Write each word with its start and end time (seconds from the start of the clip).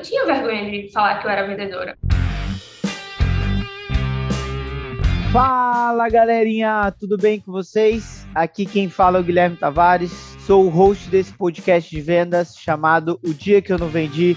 eu 0.00 0.02
tinha 0.02 0.24
vergonha 0.24 0.70
de 0.70 0.90
falar 0.90 1.20
que 1.20 1.26
eu 1.26 1.30
era 1.30 1.46
vendedora. 1.46 1.96
Fala 5.30 6.08
galerinha, 6.08 6.92
tudo 6.98 7.16
bem 7.16 7.38
com 7.38 7.52
vocês? 7.52 8.26
Aqui 8.34 8.66
quem 8.66 8.88
fala 8.88 9.18
é 9.18 9.20
o 9.20 9.24
Guilherme 9.24 9.56
Tavares, 9.56 10.10
sou 10.40 10.64
o 10.64 10.68
host 10.68 11.08
desse 11.08 11.32
podcast 11.34 11.88
de 11.88 12.00
vendas 12.00 12.56
chamado 12.56 13.20
O 13.22 13.32
Dia 13.32 13.62
Que 13.62 13.72
Eu 13.72 13.78
Não 13.78 13.88
Vendi. 13.88 14.36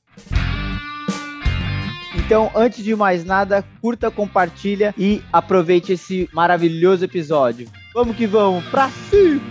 Então, 2.13 2.51
antes 2.53 2.83
de 2.83 2.93
mais 2.95 3.23
nada, 3.23 3.63
curta, 3.81 4.11
compartilha 4.11 4.93
e 4.97 5.21
aproveite 5.31 5.93
esse 5.93 6.29
maravilhoso 6.33 7.05
episódio. 7.05 7.69
Vamos 7.93 8.15
que 8.15 8.27
vamos, 8.27 8.65
pra 8.65 8.89
cima! 9.09 9.41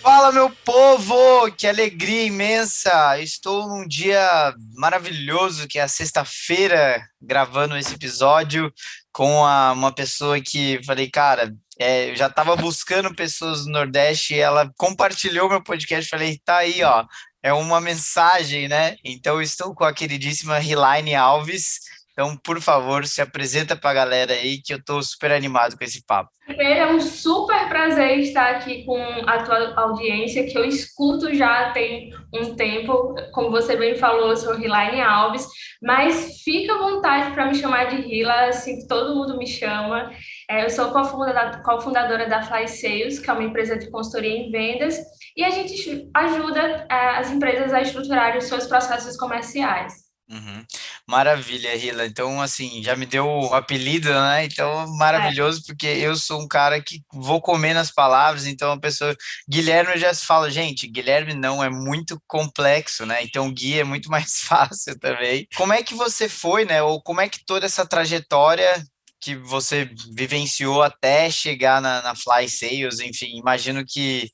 Fala, 0.00 0.32
meu 0.32 0.50
povo! 0.64 1.50
Que 1.56 1.66
alegria 1.66 2.26
imensa! 2.26 3.18
Estou 3.18 3.66
num 3.66 3.86
dia 3.86 4.54
maravilhoso, 4.74 5.66
que 5.66 5.78
é 5.78 5.82
a 5.82 5.88
sexta-feira, 5.88 7.02
gravando 7.20 7.76
esse 7.76 7.94
episódio 7.94 8.72
com 9.12 9.44
a, 9.44 9.72
uma 9.72 9.92
pessoa 9.92 10.40
que 10.40 10.80
falei, 10.84 11.10
cara, 11.10 11.52
é, 11.80 12.10
eu 12.10 12.16
já 12.16 12.26
estava 12.26 12.54
buscando 12.56 13.14
pessoas 13.14 13.64
do 13.64 13.72
Nordeste 13.72 14.34
e 14.34 14.38
ela 14.38 14.70
compartilhou 14.76 15.48
meu 15.48 15.62
podcast. 15.62 16.10
Falei, 16.10 16.38
tá 16.44 16.58
aí, 16.58 16.82
ó, 16.84 17.06
é 17.42 17.54
uma 17.54 17.80
mensagem, 17.80 18.68
né? 18.68 18.96
Então, 19.02 19.40
estou 19.40 19.74
com 19.74 19.84
a 19.84 19.94
queridíssima 19.94 20.58
Rilaine 20.58 21.14
Alves. 21.14 21.80
Então, 22.12 22.36
por 22.36 22.60
favor, 22.60 23.06
se 23.06 23.22
apresenta 23.22 23.74
para 23.74 23.90
a 23.90 23.94
galera 23.94 24.34
aí, 24.34 24.60
que 24.62 24.74
eu 24.74 24.76
estou 24.76 25.02
super 25.02 25.32
animado 25.32 25.78
com 25.78 25.82
esse 25.82 26.04
papo. 26.04 26.28
Primeiro, 26.44 26.80
é 26.80 26.92
um 26.92 27.00
super 27.00 27.66
prazer 27.68 28.18
estar 28.18 28.56
aqui 28.56 28.84
com 28.84 29.00
a 29.26 29.42
tua 29.42 29.72
audiência, 29.80 30.44
que 30.44 30.58
eu 30.58 30.64
escuto 30.66 31.34
já 31.34 31.70
tem 31.70 32.12
um 32.34 32.54
tempo. 32.54 33.14
Como 33.32 33.50
você 33.50 33.74
bem 33.74 33.96
falou, 33.96 34.30
eu 34.30 34.36
sou 34.36 34.54
Rilaine 34.54 35.00
Alves, 35.00 35.46
mas 35.80 36.42
fica 36.42 36.74
à 36.74 36.78
vontade 36.78 37.32
para 37.32 37.46
me 37.46 37.54
chamar 37.54 37.84
de 37.84 38.02
Rila, 38.02 38.48
assim 38.48 38.86
todo 38.86 39.14
mundo 39.14 39.38
me 39.38 39.46
chama. 39.46 40.12
É, 40.50 40.64
eu 40.64 40.70
sou 40.70 40.90
cofundadora 40.90 42.28
da 42.28 42.42
Fly 42.42 42.66
Sales, 42.66 43.20
que 43.20 43.30
é 43.30 43.32
uma 43.32 43.44
empresa 43.44 43.78
de 43.78 43.88
consultoria 43.88 44.36
em 44.36 44.50
vendas, 44.50 44.98
e 45.36 45.44
a 45.44 45.50
gente 45.50 46.10
ajuda 46.12 46.88
é, 46.90 47.18
as 47.18 47.30
empresas 47.30 47.72
a 47.72 47.80
estruturarem 47.80 48.38
os 48.38 48.46
seus 48.46 48.66
processos 48.66 49.16
comerciais. 49.16 50.10
Uhum. 50.28 50.64
Maravilha, 51.08 51.76
Rila. 51.76 52.04
Então, 52.04 52.42
assim, 52.42 52.82
já 52.82 52.96
me 52.96 53.06
deu 53.06 53.26
o 53.26 53.54
apelido, 53.54 54.12
né? 54.12 54.44
Então, 54.44 54.86
maravilhoso, 54.96 55.60
é. 55.60 55.62
porque 55.66 55.86
eu 55.86 56.16
sou 56.16 56.40
um 56.40 56.48
cara 56.48 56.80
que 56.80 57.00
vou 57.12 57.40
comer 57.40 57.74
nas 57.74 57.92
palavras. 57.92 58.46
Então, 58.46 58.72
a 58.72 58.78
pessoa. 58.78 59.16
Guilherme, 59.48 59.92
eu 59.92 59.98
já 59.98 60.12
se 60.12 60.24
fala, 60.24 60.50
gente, 60.50 60.86
Guilherme 60.88 61.34
não 61.34 61.62
é 61.62 61.68
muito 61.68 62.20
complexo, 62.28 63.06
né? 63.06 63.22
Então, 63.22 63.52
Gui 63.52 63.80
é 63.80 63.84
muito 63.84 64.08
mais 64.10 64.40
fácil 64.42 64.98
também. 64.98 65.46
Como 65.56 65.72
é 65.72 65.82
que 65.82 65.94
você 65.94 66.28
foi, 66.28 66.64
né? 66.64 66.82
Ou 66.82 67.00
como 67.02 67.20
é 67.20 67.28
que 67.28 67.44
toda 67.44 67.66
essa 67.66 67.86
trajetória 67.86 68.84
que 69.20 69.36
você 69.36 69.90
vivenciou 70.14 70.82
até 70.82 71.30
chegar 71.30 71.80
na, 71.80 72.02
na 72.02 72.14
Fly 72.14 72.48
Sales, 72.48 73.00
enfim, 73.00 73.38
imagino 73.38 73.84
que 73.86 74.30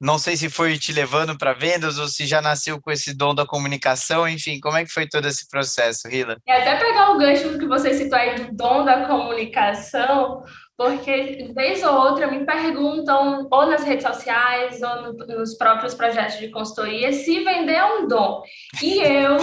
não 0.00 0.18
sei 0.18 0.34
se 0.34 0.48
foi 0.48 0.78
te 0.78 0.92
levando 0.92 1.36
para 1.36 1.52
vendas 1.52 1.98
ou 1.98 2.08
se 2.08 2.26
já 2.26 2.40
nasceu 2.40 2.80
com 2.80 2.90
esse 2.90 3.14
dom 3.14 3.34
da 3.34 3.44
comunicação, 3.44 4.26
enfim, 4.26 4.58
como 4.58 4.78
é 4.78 4.84
que 4.84 4.90
foi 4.90 5.06
todo 5.06 5.28
esse 5.28 5.46
processo, 5.46 6.08
Rila? 6.08 6.38
E 6.46 6.50
até 6.50 6.76
pegar 6.76 7.10
o 7.10 7.18
gancho 7.18 7.58
que 7.58 7.66
você 7.66 7.92
citou 7.92 8.18
aí 8.18 8.34
do 8.34 8.56
dom 8.56 8.82
da 8.82 9.06
comunicação, 9.06 10.42
porque 10.80 11.52
vez 11.54 11.84
ou 11.84 11.92
outra 11.92 12.26
me 12.26 12.46
perguntam, 12.46 13.46
ou 13.50 13.66
nas 13.66 13.84
redes 13.84 14.06
sociais, 14.06 14.80
ou 14.80 15.12
no, 15.12 15.26
nos 15.26 15.52
próprios 15.52 15.92
projetos 15.92 16.38
de 16.38 16.48
consultoria, 16.48 17.12
se 17.12 17.44
vender 17.44 17.74
é 17.74 17.84
um 17.84 18.08
dom. 18.08 18.42
E 18.82 18.98
eu 19.02 19.36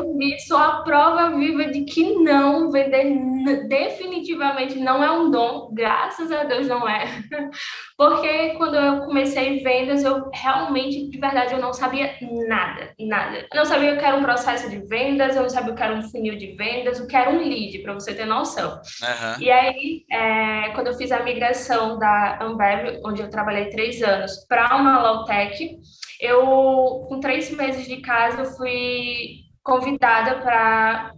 sou 0.48 0.58
a 0.58 0.82
prova 0.82 1.38
viva 1.38 1.66
de 1.66 1.82
que 1.84 2.16
não, 2.16 2.72
vender 2.72 3.14
definitivamente 3.68 4.80
não 4.80 5.04
é 5.04 5.12
um 5.12 5.30
dom, 5.30 5.70
graças 5.72 6.32
a 6.32 6.44
Deus 6.44 6.66
não 6.66 6.90
é. 6.90 7.06
Porque 7.98 8.50
quando 8.58 8.76
eu 8.76 9.06
comecei 9.06 9.64
vendas, 9.64 10.04
eu 10.04 10.30
realmente, 10.32 11.10
de 11.10 11.20
verdade, 11.20 11.54
eu 11.54 11.60
não 11.60 11.74
sabia 11.74 12.16
nada, 12.48 12.94
nada. 13.00 13.48
Eu 13.52 13.58
não 13.58 13.66
sabia 13.66 13.96
o 13.96 13.98
que 13.98 14.06
era 14.06 14.16
um 14.16 14.22
processo 14.22 14.70
de 14.70 14.78
vendas, 14.88 15.36
eu 15.36 15.42
não 15.42 15.50
sabia 15.50 15.74
o 15.74 15.76
que 15.76 15.82
era 15.82 15.96
um 15.96 16.04
funil 16.04 16.38
de 16.38 16.56
vendas, 16.56 17.00
o 17.00 17.08
que 17.08 17.16
era 17.16 17.32
um 17.32 17.40
lead, 17.40 17.80
para 17.80 17.96
você 17.96 18.14
ter 18.14 18.26
noção. 18.26 18.74
Uhum. 18.74 19.42
E 19.42 19.50
aí, 19.50 20.06
é, 20.12 20.70
quando 20.76 20.88
eu 20.88 20.94
fiz 20.94 21.12
a 21.12 21.24
migração 21.24 21.98
da 21.98 22.38
Ambev, 22.40 23.02
onde 23.04 23.24
eu 23.24 23.32
trabalhei 23.32 23.72
três 23.72 24.04
anos, 24.04 24.46
para 24.48 24.76
uma 24.76 25.00
Lawtech, 25.00 25.80
eu, 26.22 27.06
com 27.10 27.20
três 27.20 27.50
meses 27.50 27.88
de 27.88 27.98
casa, 27.98 28.44
eu 28.44 28.46
fui 28.46 29.48
convidada 29.64 30.40
para 30.40 31.14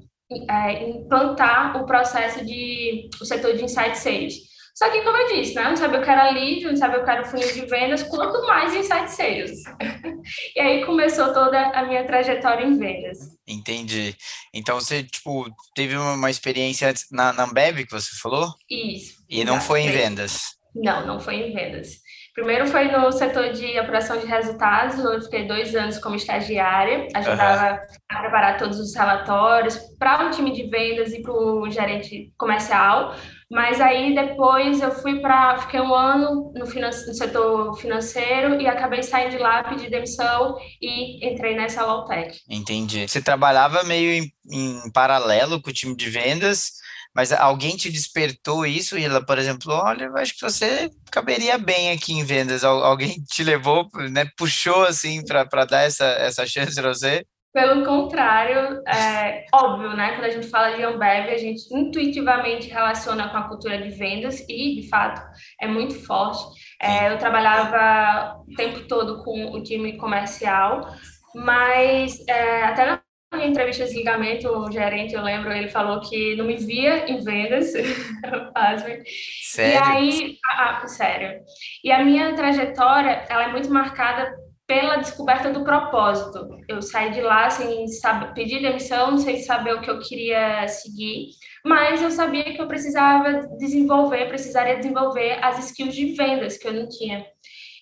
é, 0.50 0.90
implantar 0.90 1.76
o 1.76 1.86
processo 1.86 2.46
de 2.46 3.10
o 3.22 3.26
setor 3.26 3.54
de 3.54 3.66
insight 3.66 3.98
sales. 3.98 4.49
Só 4.80 4.90
que, 4.90 5.02
como 5.02 5.18
eu 5.18 5.28
disse, 5.28 5.56
né? 5.56 5.64
não 5.64 5.76
sabia 5.76 6.00
o 6.00 6.02
que 6.02 6.10
era 6.10 6.32
lead, 6.32 6.64
não 6.64 6.78
sabia 6.78 7.02
o 7.02 7.04
que 7.04 7.12
era 7.12 7.22
o 7.22 7.26
funil 7.26 7.52
de 7.52 7.66
vendas, 7.66 8.02
quanto 8.04 8.48
mais 8.48 8.74
insight 8.74 9.12
sales. 9.12 9.62
e 10.56 10.60
aí 10.62 10.86
começou 10.86 11.34
toda 11.34 11.60
a 11.72 11.84
minha 11.84 12.06
trajetória 12.06 12.66
em 12.66 12.78
vendas. 12.78 13.18
Entendi. 13.46 14.16
Então 14.54 14.80
você, 14.80 15.04
tipo, 15.04 15.54
teve 15.76 15.98
uma 15.98 16.32
experiência 16.32 16.94
na, 17.12 17.34
na 17.34 17.44
Ambev 17.44 17.84
que 17.86 17.92
você 17.92 18.16
falou? 18.22 18.54
Isso. 18.70 19.22
E 19.30 19.44
não 19.44 19.60
foi 19.60 19.82
em 19.82 19.92
vendas? 19.92 20.58
Não, 20.74 21.06
não 21.06 21.20
foi 21.20 21.36
em 21.36 21.54
vendas. 21.54 21.98
Primeiro 22.34 22.68
foi 22.68 22.86
no 22.86 23.12
setor 23.12 23.52
de 23.52 23.78
apuração 23.78 24.18
de 24.18 24.26
resultados, 24.26 25.00
onde 25.00 25.18
eu 25.18 25.22
fiquei 25.22 25.48
dois 25.48 25.76
anos 25.76 26.00
como 26.00 26.16
estagiária, 26.16 27.08
ajudava 27.16 27.74
uhum. 27.74 27.80
a 28.10 28.20
preparar 28.20 28.58
todos 28.58 28.80
os 28.80 28.96
relatórios 28.96 29.78
para 29.98 30.28
o 30.28 30.30
time 30.32 30.52
de 30.52 30.70
vendas 30.70 31.14
e 31.14 31.22
para 31.22 31.34
o 31.34 31.70
gerente 31.70 32.32
comercial. 32.38 33.16
Mas 33.52 33.82
aí 33.82 34.14
depois 34.14 34.80
eu 34.80 34.92
fui 34.92 35.20
para. 35.20 35.58
Fiquei 35.58 35.82
um 35.82 35.94
ano 35.94 36.54
no, 36.54 36.66
no, 36.66 36.94
setor 36.94 37.76
financeiro 37.80 38.62
e 38.62 38.68
acabei 38.68 39.02
saindo 39.02 39.32
de 39.32 39.38
lá, 39.40 39.64
pedi 39.64 39.90
demissão 39.90 40.56
e 40.80 41.28
entrei 41.28 41.56
nessa 41.56 41.84
Lawtech. 41.84 42.40
Entendi. 42.48 43.08
Você 43.08 43.22
trabalhava 43.22 43.84
meio 43.84 44.12
em, 44.12 44.32
em 44.52 44.92
paralelo 44.92 45.60
com 45.60 45.72
o 45.72 45.74
time 45.74 45.96
de 45.96 46.10
vendas 46.12 46.74
mas 47.16 47.32
alguém 47.32 47.76
te 47.76 47.92
despertou 47.92 48.66
isso, 48.66 48.98
Hila, 48.98 49.26
por 49.26 49.38
exemplo, 49.38 49.74
olha, 49.74 50.06
eu 50.06 50.18
acho 50.18 50.34
que 50.36 50.42
você 50.42 50.90
caberia 51.12 51.58
bem 51.58 51.92
aqui 51.92 52.14
em 52.14 52.24
vendas. 52.24 52.64
Alguém 52.64 53.22
te 53.30 53.44
levou, 53.44 53.90
né, 54.12 54.26
puxou 54.38 54.84
assim 54.84 55.24
para 55.26 55.66
dar 55.66 55.82
essa, 55.82 56.06
essa 56.06 56.46
chance 56.46 56.76
para 56.76 56.94
você? 56.94 57.26
Pelo 57.52 57.84
contrário, 57.84 58.80
é 58.88 59.46
óbvio, 59.52 59.96
né? 59.96 60.12
Quando 60.12 60.26
a 60.26 60.30
gente 60.30 60.48
fala 60.48 60.76
de 60.78 60.84
Ambev, 60.84 61.30
a 61.30 61.38
gente 61.38 61.64
intuitivamente 61.74 62.70
relaciona 62.70 63.28
com 63.28 63.38
a 63.38 63.48
cultura 63.48 63.82
de 63.82 63.90
vendas 63.90 64.40
e, 64.48 64.80
de 64.80 64.88
fato, 64.88 65.20
é 65.60 65.68
muito 65.68 65.96
forte. 65.96 66.44
É, 66.80 67.12
eu 67.12 67.18
trabalhava 67.18 68.40
o 68.48 68.56
tempo 68.56 68.88
todo 68.88 69.24
com 69.24 69.52
o 69.52 69.64
time 69.64 69.98
comercial, 69.98 70.94
mas 71.34 72.24
é, 72.28 72.66
até 72.66 72.86
na 72.86 72.99
minha 73.38 73.48
entrevista 73.48 73.86
de 73.86 73.94
ligamento, 73.94 74.50
o 74.50 74.72
gerente, 74.72 75.14
eu 75.14 75.22
lembro, 75.22 75.52
ele 75.52 75.70
falou 75.70 76.00
que 76.02 76.36
não 76.36 76.46
me 76.46 76.56
via 76.56 77.10
em 77.10 77.24
vendas, 77.24 77.74
Sério? 79.44 79.76
E 79.76 79.78
aí, 79.78 80.38
ah, 80.52 80.82
ah, 80.84 80.88
sério. 80.88 81.40
E 81.84 81.92
a 81.92 82.04
minha 82.04 82.34
trajetória, 82.36 83.26
ela 83.30 83.46
é 83.46 83.52
muito 83.52 83.72
marcada 83.72 84.36
pela 84.66 84.98
descoberta 84.98 85.52
do 85.52 85.64
propósito. 85.64 86.48
Eu 86.68 86.82
saí 86.82 87.12
de 87.12 87.22
lá 87.22 87.50
sem 87.50 87.88
saber, 87.88 88.34
pedir 88.34 88.62
demissão, 88.62 89.18
sem 89.18 89.38
saber 89.38 89.74
o 89.74 89.82
que 89.82 89.90
eu 89.90 90.00
queria 90.00 90.68
seguir, 90.68 91.30
mas 91.66 92.02
eu 92.02 92.12
sabia 92.12 92.44
que 92.44 92.62
eu 92.62 92.68
precisava 92.68 93.48
desenvolver, 93.58 94.28
precisaria 94.28 94.78
desenvolver 94.78 95.44
as 95.44 95.58
skills 95.66 95.96
de 95.96 96.14
vendas 96.14 96.58
que 96.58 96.68
eu 96.68 96.74
não 96.74 96.88
tinha. 96.88 97.26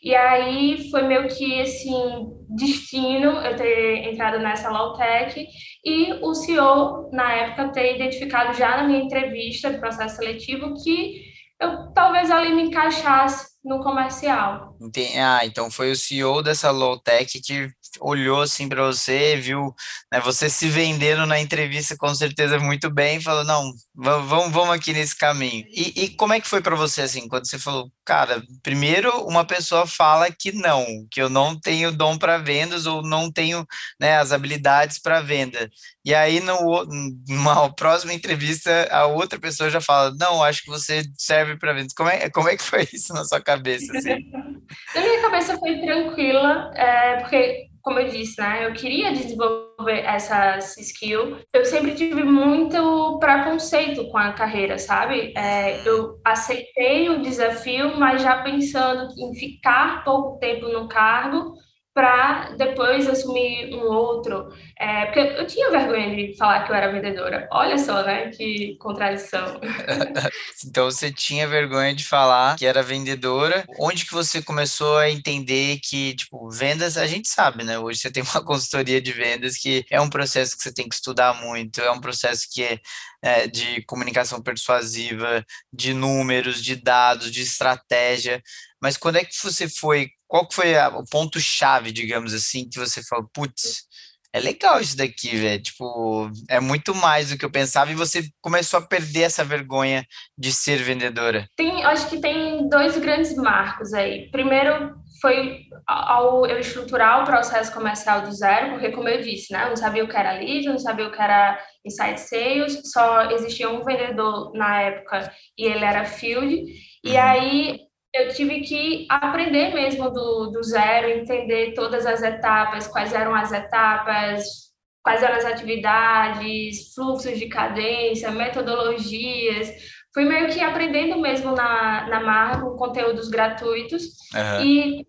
E 0.03 0.15
aí 0.15 0.89
foi 0.89 1.03
meio 1.03 1.27
que 1.27 1.61
assim 1.61 2.27
destino 2.49 3.31
eu 3.41 3.55
ter 3.55 4.09
entrado 4.09 4.39
nessa 4.39 4.69
Lawtech 4.69 5.45
e 5.83 6.13
o 6.21 6.33
CEO 6.33 7.09
na 7.11 7.33
época 7.33 7.71
ter 7.71 7.95
identificado 7.95 8.57
já 8.57 8.77
na 8.77 8.83
minha 8.83 9.01
entrevista 9.01 9.71
do 9.71 9.79
processo 9.79 10.17
seletivo 10.17 10.73
que 10.81 11.25
eu 11.59 11.91
talvez 11.93 12.29
ali 12.29 12.53
me 12.53 12.63
encaixasse 12.63 13.57
no 13.65 13.83
comercial. 13.83 14.76
Entendi. 14.79 15.17
Ah, 15.17 15.41
então 15.43 15.71
foi 15.71 15.91
o 15.91 15.95
CEO 15.95 16.41
dessa 16.41 16.69
low 16.71 16.99
tech 16.99 17.39
que 17.41 17.71
olhou 17.99 18.41
assim 18.41 18.67
para 18.69 18.85
você, 18.85 19.37
viu 19.37 19.73
né, 20.11 20.19
você 20.19 20.49
se 20.49 20.67
vendendo 20.69 21.25
na 21.25 21.39
entrevista 21.39 21.95
com 21.97 22.13
certeza 22.13 22.59
muito 22.59 22.89
bem, 22.89 23.21
falou 23.21 23.43
não, 23.43 23.71
vamos, 23.95 24.51
vamos 24.51 24.75
aqui 24.75 24.93
nesse 24.93 25.15
caminho. 25.15 25.65
E, 25.69 26.03
e 26.03 26.09
como 26.15 26.33
é 26.33 26.39
que 26.39 26.47
foi 26.47 26.61
para 26.61 26.75
você 26.75 27.01
assim, 27.01 27.27
quando 27.27 27.47
você 27.47 27.57
falou, 27.57 27.91
cara, 28.05 28.43
primeiro 28.61 29.11
uma 29.25 29.45
pessoa 29.45 29.87
fala 29.87 30.31
que 30.31 30.51
não, 30.51 30.85
que 31.11 31.21
eu 31.21 31.29
não 31.29 31.59
tenho 31.59 31.91
dom 31.91 32.17
para 32.17 32.37
vendas 32.37 32.85
ou 32.85 33.01
não 33.01 33.31
tenho 33.31 33.65
né, 33.99 34.17
as 34.17 34.31
habilidades 34.31 34.99
para 34.99 35.21
venda. 35.21 35.69
E 36.05 36.13
aí 36.13 36.39
no, 36.39 36.85
numa 37.27 37.69
próxima 37.73 38.13
entrevista 38.13 38.87
a 38.91 39.05
outra 39.07 39.39
pessoa 39.39 39.69
já 39.69 39.81
fala, 39.81 40.13
não, 40.19 40.43
acho 40.43 40.63
que 40.63 40.69
você 40.69 41.03
serve 41.17 41.57
para 41.57 41.73
vendas. 41.73 41.93
Como 41.93 42.09
é, 42.09 42.29
como 42.29 42.49
é 42.49 42.55
que 42.55 42.63
foi 42.63 42.87
isso 42.93 43.13
na 43.13 43.25
sua 43.25 43.41
cabeça? 43.41 43.91
Assim? 43.97 44.17
na 44.95 45.01
minha 45.01 45.21
cabeça 45.21 45.57
foi 45.57 45.79
tranquila, 45.79 46.71
é, 46.75 47.17
porque 47.17 47.67
como 47.87 47.99
eu 47.99 48.09
disse, 48.09 48.39
né, 48.41 48.65
eu 48.65 48.73
queria 48.73 49.13
desenvolver 49.13 49.99
essas 50.03 50.75
skills. 50.77 51.41
Eu 51.53 51.63
sempre 51.63 51.95
tive 51.95 52.21
muito 52.21 53.17
preconceito 53.17 54.09
com 54.09 54.17
a 54.17 54.33
carreira, 54.33 54.77
sabe? 54.77 55.33
É, 55.37 55.87
eu 55.87 56.19
aceitei 56.25 57.09
o 57.09 57.21
desafio, 57.21 57.97
mas 57.97 58.21
já 58.21 58.41
pensando 58.41 59.07
em 59.17 59.33
ficar 59.35 60.03
pouco 60.03 60.37
tempo 60.37 60.67
no 60.67 60.89
cargo 60.89 61.53
para 61.97 62.51
depois 62.51 63.07
assumir 63.07 63.73
um 63.73 63.87
outro. 63.87 64.53
É, 64.77 65.05
porque 65.07 65.19
eu 65.19 65.47
tinha 65.47 65.71
vergonha 65.71 66.15
de 66.15 66.37
falar 66.37 66.63
que 66.63 66.71
eu 66.71 66.75
era 66.75 66.91
vendedora. 66.91 67.47
Olha 67.51 67.75
só, 67.79 68.03
né? 68.03 68.29
Que 68.29 68.77
contradição. 68.77 69.59
então 70.63 70.85
você 70.85 71.11
tinha 71.11 71.47
vergonha 71.47 71.95
de 71.95 72.05
falar 72.05 72.55
que 72.55 72.67
era 72.67 72.83
vendedora. 72.83 73.65
Onde 73.79 74.05
que 74.05 74.13
você 74.13 74.43
começou 74.43 74.99
a 74.99 75.09
entender 75.09 75.79
que, 75.81 76.13
tipo, 76.13 76.47
vendas, 76.51 76.97
a 76.97 77.07
gente 77.07 77.27
sabe, 77.27 77.63
né? 77.63 77.79
Hoje 77.79 77.99
você 77.99 78.11
tem 78.11 78.21
uma 78.21 78.41
consultoria 78.45 79.01
de 79.01 79.11
vendas 79.11 79.57
que 79.57 79.83
é 79.89 79.99
um 79.99 80.07
processo 80.07 80.55
que 80.55 80.61
você 80.61 80.71
tem 80.71 80.87
que 80.87 80.93
estudar 80.93 81.41
muito, 81.41 81.81
é 81.81 81.89
um 81.89 81.99
processo 81.99 82.45
que 82.53 82.63
é, 82.63 82.79
é 83.23 83.47
de 83.47 83.81
comunicação 83.87 84.39
persuasiva, 84.39 85.43
de 85.73 85.95
números, 85.95 86.63
de 86.63 86.75
dados, 86.75 87.31
de 87.31 87.41
estratégia. 87.41 88.39
Mas 88.79 88.97
quando 88.97 89.15
é 89.15 89.25
que 89.25 89.33
você 89.41 89.67
foi 89.67 90.11
qual 90.27 90.47
que 90.47 90.55
foi 90.55 90.77
a, 90.77 90.89
o 90.89 91.05
ponto-chave, 91.05 91.91
digamos 91.91 92.33
assim, 92.33 92.69
que 92.69 92.79
você 92.79 93.01
falou, 93.03 93.29
putz, 93.33 93.87
é 94.33 94.39
legal 94.39 94.79
isso 94.79 94.97
daqui, 94.97 95.35
velho. 95.35 95.61
Tipo, 95.61 96.29
é 96.49 96.59
muito 96.59 96.93
mais 96.93 97.29
do 97.29 97.37
que 97.37 97.45
eu 97.45 97.51
pensava 97.51 97.91
e 97.91 97.95
você 97.95 98.23
começou 98.41 98.79
a 98.79 98.85
perder 98.85 99.21
essa 99.21 99.43
vergonha 99.43 100.05
de 100.37 100.51
ser 100.51 100.77
vendedora. 100.77 101.47
Tem, 101.55 101.83
acho 101.83 102.07
que 102.09 102.19
tem 102.19 102.67
dois 102.69 102.97
grandes 102.97 103.35
marcos 103.35 103.93
aí. 103.93 104.29
Primeiro 104.29 104.95
foi 105.21 105.61
ao 105.87 106.45
eu 106.45 106.59
estruturar 106.59 107.21
o 107.23 107.25
processo 107.25 107.73
comercial 107.73 108.21
do 108.21 108.31
zero, 108.31 108.71
porque 108.71 108.91
como 108.91 109.09
eu 109.09 109.21
disse, 109.21 109.51
né, 109.51 109.63
eu 109.63 109.69
não 109.69 109.75
sabia 109.75 110.03
o 110.03 110.07
que 110.07 110.15
era 110.15 110.33
lead, 110.33 110.67
não 110.67 110.77
sabia 110.77 111.07
o 111.07 111.11
que 111.11 111.21
era 111.21 111.59
inside 111.83 112.19
sales, 112.19 112.91
só 112.91 113.31
existia 113.31 113.69
um 113.69 113.83
vendedor 113.83 114.51
na 114.53 114.81
época 114.81 115.31
e 115.57 115.65
ele 115.65 115.83
era 115.83 116.05
field. 116.05 116.65
E 117.03 117.11
uhum. 117.11 117.21
aí 117.21 117.86
eu 118.13 118.33
tive 118.33 118.61
que 118.61 119.05
aprender 119.09 119.73
mesmo 119.73 120.09
do, 120.09 120.47
do 120.47 120.63
zero, 120.63 121.09
entender 121.09 121.73
todas 121.73 122.05
as 122.05 122.23
etapas, 122.23 122.87
quais 122.87 123.13
eram 123.13 123.35
as 123.35 123.51
etapas, 123.51 124.67
quais 125.03 125.23
eram 125.23 125.35
as 125.35 125.45
atividades, 125.45 126.93
fluxos 126.93 127.37
de 127.37 127.47
cadência, 127.47 128.31
metodologias. 128.31 129.71
Fui 130.13 130.25
meio 130.25 130.49
que 130.49 130.59
aprendendo 130.59 131.19
mesmo 131.19 131.51
na, 131.51 132.07
na 132.07 132.19
marca, 132.21 132.61
com 132.61 132.75
conteúdos 132.75 133.29
gratuitos. 133.29 134.03
Uhum. 134.33 134.65
E 134.65 135.05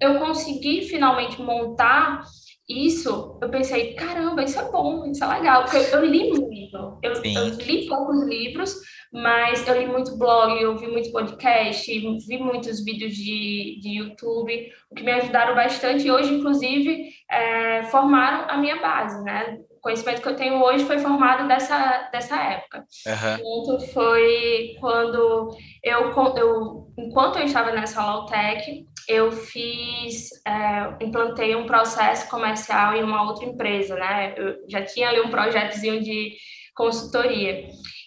eu 0.00 0.18
consegui 0.18 0.82
finalmente 0.82 1.40
montar 1.40 2.22
isso, 2.68 3.38
eu 3.42 3.50
pensei, 3.50 3.94
caramba, 3.94 4.44
isso 4.44 4.58
é 4.58 4.70
bom, 4.70 5.04
isso 5.06 5.22
é 5.24 5.26
legal, 5.26 5.64
porque 5.64 5.78
eu, 5.78 5.82
eu 5.82 6.04
li 6.04 6.30
muito, 6.30 6.98
eu, 7.02 7.12
eu, 7.12 7.48
li 7.56 7.88
poucos 7.88 8.22
livros, 8.26 8.76
mas 9.12 9.66
eu 9.66 9.78
li 9.78 9.86
muito 9.86 10.16
blog, 10.16 10.60
eu 10.60 10.76
vi 10.78 10.86
muito 10.86 11.10
podcast, 11.10 11.92
vi 12.26 12.38
muitos 12.38 12.84
vídeos 12.84 13.14
de, 13.14 13.78
de 13.80 13.98
YouTube, 13.98 14.70
o 14.90 14.94
que 14.94 15.02
me 15.02 15.12
ajudaram 15.12 15.54
bastante 15.54 16.06
e 16.06 16.10
hoje, 16.10 16.32
inclusive, 16.32 17.08
é, 17.30 17.82
formaram 17.84 18.48
a 18.48 18.56
minha 18.56 18.80
base, 18.80 19.22
né? 19.24 19.58
O 19.70 19.80
conhecimento 19.80 20.22
que 20.22 20.28
eu 20.28 20.36
tenho 20.36 20.62
hoje 20.62 20.84
foi 20.84 20.98
formado 20.98 21.48
dessa, 21.48 22.08
dessa 22.12 22.40
época. 22.40 22.86
Uhum. 23.06 23.62
Então, 23.62 23.80
foi 23.88 24.76
quando 24.78 25.50
eu, 25.82 26.12
eu, 26.36 26.86
enquanto 26.96 27.38
eu 27.38 27.44
estava 27.44 27.72
nessa 27.72 28.02
Lautec, 28.04 28.86
eu 29.08 29.32
fiz, 29.32 30.30
é, 30.46 31.04
implantei 31.04 31.54
um 31.56 31.66
processo 31.66 32.28
comercial 32.28 32.94
em 32.94 33.02
uma 33.02 33.22
outra 33.22 33.44
empresa, 33.44 33.94
né? 33.94 34.34
Eu 34.36 34.56
já 34.68 34.82
tinha 34.84 35.08
ali 35.08 35.20
um 35.20 35.30
projetozinho 35.30 36.02
de 36.02 36.34
consultoria 36.74 37.66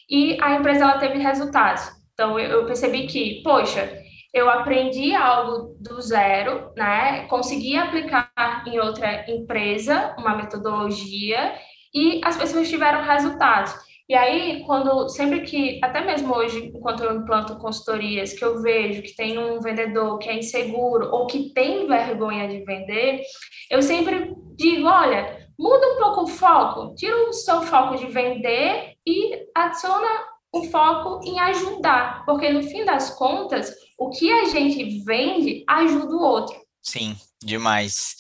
e 0.09 0.37
a 0.41 0.55
empresa 0.55 0.83
ela 0.83 0.97
teve 0.97 1.17
resultados. 1.17 1.83
Então 2.13 2.39
eu 2.39 2.65
percebi 2.65 3.07
que, 3.07 3.41
poxa, 3.43 3.91
eu 4.33 4.49
aprendi 4.49 5.15
algo 5.15 5.75
do 5.79 6.01
zero, 6.01 6.71
né? 6.75 7.25
Consegui 7.27 7.77
aplicar 7.77 8.63
em 8.67 8.79
outra 8.79 9.29
empresa 9.29 10.15
uma 10.17 10.35
metodologia 10.35 11.53
e 11.93 12.19
as 12.23 12.35
pessoas 12.35 12.69
tiveram 12.69 13.01
resultados. 13.03 13.73
E 14.07 14.13
aí, 14.13 14.63
quando 14.65 15.09
sempre 15.09 15.41
que, 15.41 15.79
até 15.83 16.05
mesmo 16.05 16.35
hoje, 16.35 16.71
enquanto 16.73 17.03
eu 17.03 17.15
implanto 17.15 17.57
consultorias, 17.57 18.33
que 18.33 18.45
eu 18.45 18.61
vejo 18.61 19.01
que 19.01 19.15
tem 19.15 19.39
um 19.39 19.59
vendedor 19.59 20.19
que 20.19 20.29
é 20.29 20.37
inseguro 20.37 21.09
ou 21.11 21.25
que 21.25 21.51
tem 21.53 21.87
vergonha 21.87 22.47
de 22.47 22.63
vender, 22.63 23.21
eu 23.69 23.81
sempre 23.81 24.31
digo, 24.55 24.87
olha, 24.87 25.49
muda 25.57 25.87
um 25.93 25.97
pouco 25.97 26.21
o 26.21 26.27
foco, 26.27 26.93
tira 26.93 27.29
o 27.29 27.33
seu 27.33 27.63
foco 27.63 27.97
de 27.97 28.05
vender 28.05 28.93
e 29.07 29.47
adiciona 29.55 30.07
o 30.53 30.63
foco 30.65 31.27
em 31.27 31.39
ajudar, 31.39 32.23
porque 32.25 32.49
no 32.49 32.61
fim 32.61 32.85
das 32.85 33.09
contas, 33.09 33.73
o 33.97 34.09
que 34.09 34.31
a 34.31 34.45
gente 34.45 35.03
vende 35.03 35.63
ajuda 35.67 36.15
o 36.15 36.21
outro. 36.21 36.55
Sim, 36.81 37.15
demais. 37.43 38.15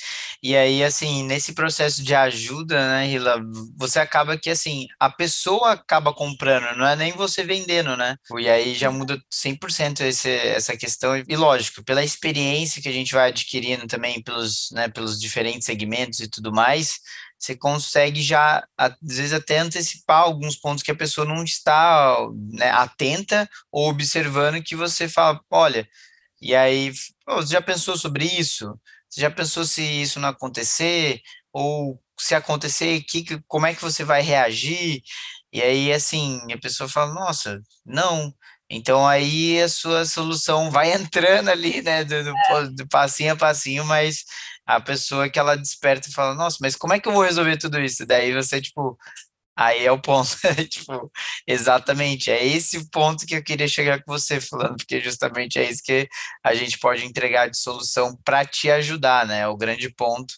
E 0.47 0.55
aí, 0.55 0.83
assim, 0.83 1.23
nesse 1.23 1.53
processo 1.53 2.03
de 2.03 2.13
ajuda, 2.13 2.77
né, 2.77 3.09
Hila, 3.09 3.41
você 3.75 3.97
acaba 3.97 4.37
que, 4.37 4.51
assim, 4.51 4.85
a 4.99 5.09
pessoa 5.09 5.71
acaba 5.71 6.13
comprando, 6.13 6.77
não 6.77 6.85
é 6.85 6.95
nem 6.95 7.13
você 7.13 7.43
vendendo, 7.43 7.97
né? 7.97 8.15
E 8.37 8.47
aí 8.47 8.75
já 8.75 8.91
muda 8.91 9.19
100% 9.33 10.01
esse, 10.01 10.29
essa 10.29 10.77
questão. 10.77 11.17
E 11.27 11.35
lógico, 11.35 11.83
pela 11.83 12.03
experiência 12.03 12.79
que 12.79 12.87
a 12.87 12.91
gente 12.91 13.11
vai 13.11 13.29
adquirindo 13.29 13.87
também 13.87 14.21
pelos, 14.21 14.69
né, 14.71 14.87
pelos 14.87 15.19
diferentes 15.19 15.65
segmentos 15.65 16.19
e 16.19 16.27
tudo 16.29 16.53
mais, 16.53 16.99
você 17.39 17.55
consegue 17.57 18.21
já, 18.21 18.63
às 18.77 18.93
vezes, 19.01 19.33
até 19.33 19.57
antecipar 19.57 20.21
alguns 20.21 20.55
pontos 20.55 20.83
que 20.83 20.91
a 20.91 20.95
pessoa 20.95 21.25
não 21.25 21.43
está 21.43 22.17
né, 22.51 22.69
atenta 22.69 23.49
ou 23.71 23.89
observando 23.89 24.61
que 24.61 24.75
você 24.75 25.09
fala, 25.09 25.41
olha, 25.49 25.87
e 26.39 26.53
aí, 26.53 26.93
você 27.27 27.53
já 27.53 27.61
pensou 27.61 27.97
sobre 27.97 28.25
isso? 28.25 28.79
Você 29.15 29.21
já 29.21 29.31
pensou 29.31 29.63
se 29.63 29.81
isso 29.81 30.19
não 30.19 30.27
acontecer? 30.29 31.21
Ou 31.53 32.01
se 32.19 32.35
acontecer, 32.35 33.01
que, 33.03 33.41
como 33.47 33.65
é 33.65 33.73
que 33.73 33.81
você 33.81 34.03
vai 34.03 34.21
reagir? 34.21 35.01
E 35.53 35.61
aí, 35.61 35.93
assim, 35.93 36.41
a 36.51 36.57
pessoa 36.59 36.89
fala, 36.89 37.13
nossa, 37.13 37.61
não. 37.85 38.33
Então, 38.69 39.07
aí 39.07 39.61
a 39.61 39.69
sua 39.69 40.05
solução 40.05 40.69
vai 40.71 40.91
entrando 40.91 41.49
ali, 41.49 41.81
né, 41.81 42.03
do, 42.03 42.23
do, 42.25 42.75
do 42.75 42.87
passinho 42.89 43.31
a 43.33 43.35
passinho, 43.37 43.85
mas 43.85 44.25
a 44.65 44.81
pessoa 44.81 45.29
que 45.29 45.39
ela 45.39 45.55
desperta 45.55 46.09
e 46.09 46.13
fala, 46.13 46.35
nossa, 46.35 46.57
mas 46.59 46.75
como 46.75 46.93
é 46.93 46.99
que 46.99 47.07
eu 47.07 47.13
vou 47.13 47.23
resolver 47.23 47.55
tudo 47.57 47.79
isso? 47.79 48.05
Daí 48.05 48.33
você, 48.33 48.61
tipo, 48.61 48.97
aí 49.55 49.85
é 49.85 49.91
o 49.91 50.01
ponto, 50.01 50.29
tipo, 50.69 51.11
exatamente, 51.47 52.29
é 52.29 52.45
esse 52.45 52.77
o 52.77 52.89
ponto 52.89 53.25
que 53.25 53.35
eu 53.35 53.43
queria 53.43 53.67
chegar 53.67 54.03
com 54.03 54.11
você 54.11 54.41
falando, 54.41 54.77
porque 54.77 54.99
justamente 54.99 55.59
é 55.59 55.69
isso 55.69 55.81
que 55.83 56.07
a 56.43 56.53
gente 56.53 56.77
pode 56.79 57.05
entregar 57.05 57.49
de 57.49 57.57
solução 57.57 58.17
para 58.23 58.43
te 58.45 58.69
ajudar, 58.69 59.25
né? 59.25 59.41
É 59.41 59.47
o 59.47 59.57
grande 59.57 59.89
ponto. 59.89 60.33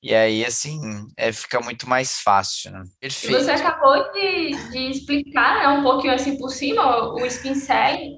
E 0.00 0.14
aí, 0.14 0.44
assim, 0.44 0.78
é, 1.16 1.32
fica 1.32 1.60
muito 1.60 1.88
mais 1.88 2.20
fácil, 2.20 2.70
né? 2.70 2.84
Perfeito. 3.00 3.36
Você 3.36 3.50
acabou 3.50 4.12
de, 4.12 4.70
de 4.70 4.90
explicar 4.90 5.58
né, 5.58 5.68
um 5.68 5.82
pouquinho 5.82 6.14
assim 6.14 6.38
por 6.38 6.50
cima 6.50 7.12
o 7.14 7.26
spin 7.26 7.52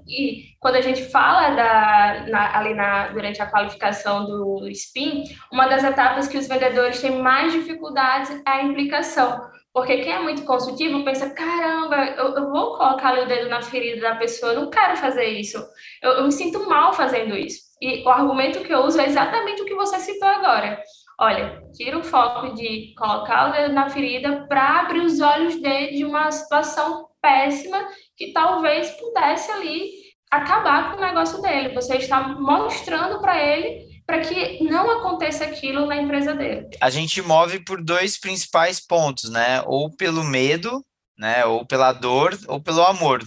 e 0.06 0.50
quando 0.58 0.74
a 0.74 0.82
gente 0.82 1.04
fala 1.04 1.54
da, 1.54 2.26
na, 2.28 2.58
ali 2.58 2.74
na, 2.74 3.08
durante 3.08 3.40
a 3.40 3.50
qualificação 3.50 4.26
do 4.26 4.68
spin, 4.68 5.24
uma 5.50 5.68
das 5.68 5.82
etapas 5.82 6.28
que 6.28 6.36
os 6.36 6.46
vendedores 6.46 7.00
têm 7.00 7.22
mais 7.22 7.50
dificuldades 7.54 8.30
é 8.30 8.42
a 8.44 8.62
implicação. 8.62 9.40
Porque 9.72 9.98
quem 9.98 10.12
é 10.12 10.18
muito 10.18 10.44
consultivo 10.44 11.04
pensa, 11.04 11.30
caramba, 11.30 11.96
eu, 12.16 12.34
eu 12.34 12.50
vou 12.50 12.76
colocar 12.76 13.18
o 13.18 13.26
dedo 13.26 13.48
na 13.48 13.62
ferida 13.62 14.00
da 14.00 14.16
pessoa, 14.16 14.52
eu 14.52 14.62
não 14.62 14.70
quero 14.70 14.96
fazer 14.96 15.26
isso. 15.26 15.58
Eu, 16.02 16.12
eu 16.12 16.24
me 16.24 16.32
sinto 16.32 16.68
mal 16.68 16.92
fazendo 16.92 17.36
isso. 17.36 17.60
E 17.80 18.04
o 18.04 18.08
argumento 18.08 18.60
que 18.60 18.72
eu 18.72 18.80
uso 18.80 19.00
é 19.00 19.06
exatamente 19.06 19.62
o 19.62 19.64
que 19.64 19.74
você 19.74 19.98
citou 19.98 20.28
agora 20.28 20.82
olha, 21.20 21.62
tira 21.74 21.98
o 21.98 22.02
foco 22.02 22.54
de 22.54 22.94
colocar 22.96 23.50
o 23.50 23.52
dedo 23.52 23.74
na 23.74 23.90
ferida 23.90 24.46
para 24.48 24.80
abrir 24.80 25.00
os 25.00 25.20
olhos 25.20 25.60
dele 25.60 25.98
de 25.98 26.04
uma 26.04 26.32
situação 26.32 27.08
péssima 27.20 27.86
que 28.16 28.32
talvez 28.32 28.90
pudesse 28.92 29.52
ali 29.52 29.90
acabar 30.30 30.90
com 30.90 30.96
o 30.96 31.00
negócio 31.04 31.42
dele. 31.42 31.74
Você 31.74 31.96
está 31.96 32.26
mostrando 32.26 33.20
para 33.20 33.38
ele 33.38 33.89
para 34.10 34.22
que 34.22 34.64
não 34.64 34.90
aconteça 34.98 35.44
aquilo 35.44 35.86
na 35.86 35.96
empresa 35.96 36.34
dele. 36.34 36.68
A 36.80 36.90
gente 36.90 37.22
move 37.22 37.60
por 37.60 37.80
dois 37.80 38.18
principais 38.18 38.80
pontos, 38.80 39.30
né? 39.30 39.62
Ou 39.66 39.88
pelo 39.94 40.24
medo, 40.24 40.84
né? 41.16 41.44
Ou 41.44 41.64
pela 41.64 41.92
dor, 41.92 42.36
ou 42.48 42.60
pelo 42.60 42.82
amor. 42.82 43.22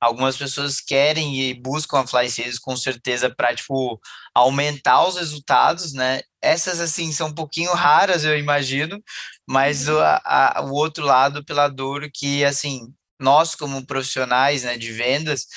Algumas 0.00 0.36
pessoas 0.36 0.80
querem 0.80 1.40
e 1.40 1.54
buscam 1.54 1.98
a 1.98 2.06
Fly 2.06 2.30
Sales 2.30 2.58
com 2.60 2.76
certeza 2.76 3.34
para 3.34 3.52
tipo 3.52 4.00
aumentar 4.32 5.08
os 5.08 5.16
resultados, 5.16 5.92
né? 5.92 6.20
Essas 6.40 6.78
assim 6.78 7.10
são 7.10 7.28
um 7.28 7.34
pouquinho 7.34 7.72
raras, 7.72 8.24
eu 8.24 8.38
imagino, 8.38 9.02
mas 9.44 9.88
o, 9.88 9.98
a, 9.98 10.60
o 10.64 10.72
outro 10.72 11.04
lado 11.04 11.44
pela 11.44 11.66
dor 11.66 12.08
que 12.14 12.44
assim 12.44 12.94
nós 13.18 13.56
como 13.56 13.84
profissionais, 13.84 14.62
né, 14.62 14.78
de 14.78 14.92
vendas 14.92 15.48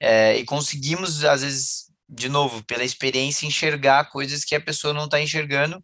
é, 0.00 0.36
e 0.36 0.44
conseguimos 0.44 1.24
às 1.24 1.42
vezes 1.42 1.87
de 2.08 2.28
novo 2.28 2.64
pela 2.64 2.84
experiência 2.84 3.46
enxergar 3.46 4.10
coisas 4.10 4.44
que 4.44 4.54
a 4.54 4.60
pessoa 4.60 4.94
não 4.94 5.04
está 5.04 5.20
enxergando, 5.20 5.82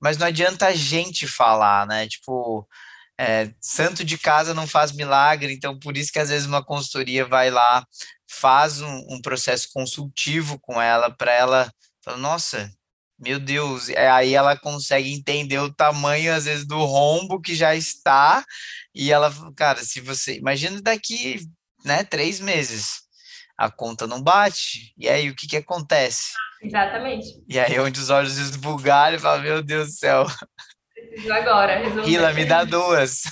mas 0.00 0.16
não 0.16 0.26
adianta 0.26 0.66
a 0.66 0.74
gente 0.74 1.26
falar, 1.26 1.86
né? 1.86 2.08
Tipo 2.08 2.66
é, 3.18 3.50
santo 3.60 4.04
de 4.04 4.18
casa 4.18 4.54
não 4.54 4.66
faz 4.66 4.92
milagre, 4.92 5.52
então 5.52 5.78
por 5.78 5.96
isso 5.96 6.12
que 6.12 6.18
às 6.18 6.28
vezes 6.28 6.46
uma 6.46 6.64
consultoria 6.64 7.26
vai 7.26 7.50
lá, 7.50 7.84
faz 8.30 8.80
um, 8.80 9.06
um 9.10 9.20
processo 9.22 9.68
consultivo 9.72 10.58
com 10.60 10.80
ela, 10.80 11.10
para 11.10 11.32
ela 11.32 11.72
falar, 12.04 12.18
nossa, 12.18 12.70
meu 13.18 13.40
Deus, 13.40 13.88
aí 13.90 14.34
ela 14.34 14.56
consegue 14.58 15.12
entender 15.12 15.58
o 15.58 15.72
tamanho, 15.72 16.34
às 16.34 16.44
vezes, 16.44 16.66
do 16.66 16.84
rombo 16.84 17.40
que 17.40 17.54
já 17.54 17.74
está, 17.74 18.44
e 18.94 19.10
ela, 19.12 19.32
cara, 19.56 19.82
se 19.82 20.00
você, 20.00 20.36
imagina 20.36 20.80
daqui, 20.82 21.40
né, 21.84 22.04
três 22.04 22.40
meses, 22.40 23.05
a 23.56 23.70
conta 23.70 24.06
não 24.06 24.22
bate, 24.22 24.92
e 24.96 25.08
aí 25.08 25.30
o 25.30 25.34
que 25.34 25.46
que 25.46 25.56
acontece? 25.56 26.32
Exatamente. 26.62 27.26
E 27.48 27.58
aí 27.58 27.78
onde 27.78 28.00
os 28.00 28.10
olhos 28.10 28.38
esbugalham, 28.38 29.18
fala, 29.18 29.40
meu 29.40 29.62
Deus 29.62 29.88
do 29.88 29.92
céu, 29.92 30.26
Preciso 31.16 31.32
agora 31.32 31.78
resolver. 31.78 32.10
Hila, 32.10 32.32
me 32.34 32.44
dá 32.44 32.64
duas. 32.64 33.22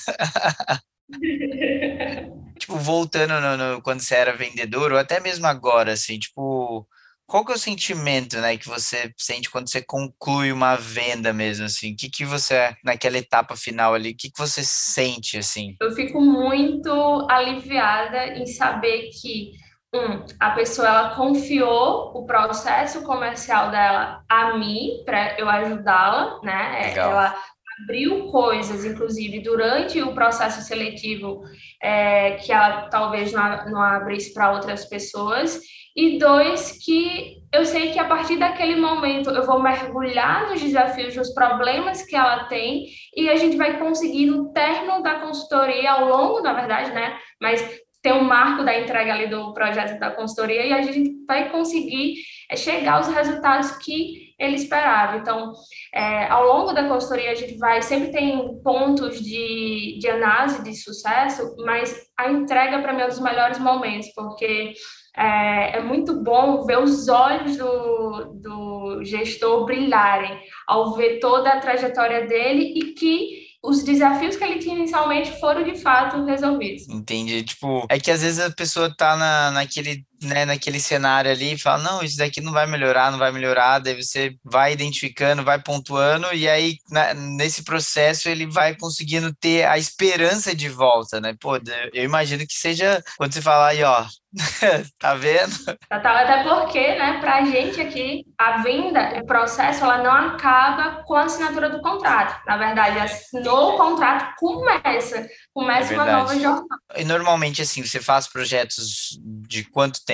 tipo, 2.59 2.77
voltando 2.79 3.39
no, 3.41 3.57
no, 3.57 3.83
quando 3.83 4.01
você 4.01 4.15
era 4.15 4.37
vendedor, 4.37 4.93
ou 4.93 4.99
até 4.99 5.21
mesmo 5.21 5.47
agora, 5.47 5.93
assim, 5.93 6.19
tipo, 6.19 6.89
qual 7.27 7.45
que 7.45 7.53
é 7.53 7.55
o 7.55 7.59
sentimento, 7.59 8.39
né, 8.39 8.57
que 8.57 8.67
você 8.67 9.13
sente 9.19 9.51
quando 9.51 9.69
você 9.69 9.83
conclui 9.83 10.51
uma 10.51 10.77
venda 10.77 11.33
mesmo, 11.33 11.67
assim? 11.67 11.93
O 11.93 11.97
que 11.97 12.09
que 12.09 12.25
você, 12.25 12.75
naquela 12.83 13.19
etapa 13.19 13.55
final 13.55 13.93
ali, 13.95 14.13
o 14.13 14.17
que 14.17 14.31
que 14.31 14.39
você 14.39 14.63
sente, 14.65 15.37
assim? 15.37 15.77
Eu 15.81 15.93
fico 15.93 16.21
muito 16.21 16.91
aliviada 17.31 18.29
em 18.29 18.47
saber 18.47 19.11
que 19.11 19.53
um, 19.95 20.25
a 20.41 20.51
pessoa 20.51 20.89
ela 20.89 21.15
confiou 21.15 22.11
o 22.15 22.27
processo 22.27 23.03
comercial 23.05 23.71
dela 23.71 24.23
a 24.29 24.59
mim 24.59 25.03
para 25.07 25.39
eu 25.39 25.49
ajudá-la, 25.49 26.41
né? 26.43 26.89
Legal. 26.89 27.13
Ela 27.13 27.35
abriu 27.83 28.27
coisas, 28.31 28.85
inclusive 28.85 29.41
durante 29.41 30.01
o 30.03 30.15
processo 30.15 30.63
seletivo, 30.63 31.43
é, 31.83 32.33
que 32.33 32.53
ela 32.53 32.89
talvez 32.89 33.33
não, 33.33 33.71
não 33.71 33.83
abrisse 33.83 34.35
para 34.35 34.53
outras 34.53 34.85
pessoas. 34.85 35.61
E 35.97 36.19
dois, 36.19 36.85
que 36.85 37.37
eu 37.53 37.65
sei 37.65 37.93
que 37.93 38.01
a 38.01 38.05
partir 38.05 38.37
daquele 38.37 38.75
momento 38.75 39.31
eu 39.31 39.47
vou 39.47 39.63
mergulhar 39.63 40.51
nos 40.51 40.61
desafios, 40.61 41.15
nos 41.15 41.33
problemas 41.33 42.03
que 42.03 42.17
ela 42.17 42.45
tem, 42.45 42.87
e 43.17 43.31
a 43.31 43.37
gente 43.37 43.57
vai 43.57 43.79
conseguir, 43.79 44.27
no 44.27 44.53
término 44.53 45.05
da 45.05 45.21
consultoria, 45.21 45.93
ao 45.93 46.09
longo, 46.09 46.41
na 46.43 46.53
verdade, 46.53 46.91
né? 46.91 47.17
Mas 47.41 47.63
tem 48.05 48.13
um 48.13 48.23
marco 48.23 48.63
da 48.63 48.79
entrega 48.79 49.15
ali 49.15 49.29
do 49.29 49.55
projeto 49.55 49.99
da 49.99 50.11
consultoria, 50.11 50.67
e 50.67 50.75
a 50.75 50.83
gente 50.83 51.25
vai 51.27 51.51
conseguir 51.51 52.17
é, 52.51 52.55
chegar 52.55 52.99
aos 52.99 53.09
resultados 53.09 53.71
que 53.79 54.35
ele 54.39 54.57
esperava. 54.57 55.17
Então, 55.17 55.55
é, 55.91 56.29
ao 56.29 56.47
longo 56.47 56.75
da 56.75 56.87
consultoria, 56.87 57.31
a 57.31 57.35
gente 57.35 57.57
vai, 57.57 57.81
sempre 57.81 58.11
tem 58.13 58.61
pontos 58.63 59.23
de, 59.23 59.99
de 59.99 60.07
análise 60.07 60.63
de 60.63 60.75
sucesso, 60.75 61.57
mas 61.65 61.97
a 62.19 62.31
entrega, 62.31 62.83
para 62.83 62.93
mim, 62.93 63.01
é 63.01 63.05
um 63.07 63.09
dos 63.09 63.21
melhores 63.21 63.59
momentos, 63.59 64.09
porque 64.15 64.75
é, 65.17 65.79
é, 65.79 65.81
muito 65.81 66.23
bom 66.23 66.63
ver 66.67 66.81
os 66.81 67.09
olhos 67.09 67.57
do, 67.57 68.35
do 68.35 69.03
gestor 69.03 69.65
brilharem 69.65 70.39
ao 70.69 70.93
ver 70.95 71.21
toda 71.21 71.49
a 71.49 71.59
trajetória 71.59 72.27
dele 72.27 72.75
e 72.77 72.93
que 72.93 73.44
os 73.65 73.83
desafios 73.83 74.37
que 74.37 74.45
ele 74.45 74.59
tinha 74.59 74.77
inicialmente 74.77 75.41
foram 75.41 75.65
de 75.65 75.75
fato 75.81 76.23
resolvidos. 76.25 76.87
Entendi. 76.89 77.43
Tipo, 77.43 77.87
é 77.89 77.99
que 77.99 78.11
às 78.11 78.21
vezes 78.21 78.39
a 78.39 78.51
pessoa 78.51 78.95
tá 78.95 79.17
na, 79.17 79.51
naquele 79.53 80.05
né, 80.25 80.45
naquele 80.45 80.81
cenário 80.81 81.31
ali 81.31 81.55
e 81.55 81.59
fala, 81.59 81.83
não, 81.83 82.03
isso 82.03 82.17
daqui 82.17 82.41
não 82.41 82.53
vai 82.53 82.67
melhorar, 82.67 83.11
não 83.11 83.19
vai 83.19 83.33
melhorar, 83.33 83.79
daí 83.79 84.03
você 84.03 84.35
vai 84.45 84.73
identificando, 84.73 85.45
vai 85.45 85.61
pontuando, 85.61 86.33
e 86.33 86.49
aí 86.49 86.77
na, 86.91 87.15
nesse 87.15 87.65
processo 87.65 88.29
ele 88.29 88.47
vai 88.47 88.75
conseguindo 88.77 89.35
ter 89.35 89.67
a 89.67 89.79
esperança 89.79 90.55
de 90.55 90.69
volta, 90.69 91.21
né? 91.21 91.35
Pô, 91.41 91.57
eu 91.93 92.05
imagino 92.05 92.47
que 92.47 92.55
seja 92.55 93.03
quando 93.17 93.33
você 93.33 93.43
fala 93.43 93.69
aí, 93.69 93.83
ó, 93.83 94.05
tá 94.99 95.15
vendo? 95.15 95.53
Até 95.89 96.43
porque, 96.43 96.95
né, 96.97 97.19
pra 97.21 97.45
gente 97.45 97.81
aqui, 97.81 98.25
a 98.39 98.63
venda, 98.63 99.21
o 99.21 99.27
processo, 99.27 99.85
ela 99.85 99.99
não 99.99 100.11
acaba 100.11 101.03
com 101.05 101.15
a 101.15 101.25
assinatura 101.25 101.71
do 101.71 101.81
contrato. 101.81 102.45
Na 102.47 102.57
verdade, 102.57 102.99
assinou 102.99 103.75
o 103.75 103.77
contrato, 103.77 104.35
começa 104.37 105.29
começa 105.55 105.95
é 105.95 105.97
uma 105.97 106.05
nova 106.05 106.39
jornada. 106.39 106.67
E 106.97 107.05
normalmente, 107.05 107.63
assim, 107.63 107.85
você 107.85 108.01
faz 108.01 108.27
projetos 108.27 109.19
de 109.23 109.65
quanto 109.65 110.05
tempo? 110.05 110.14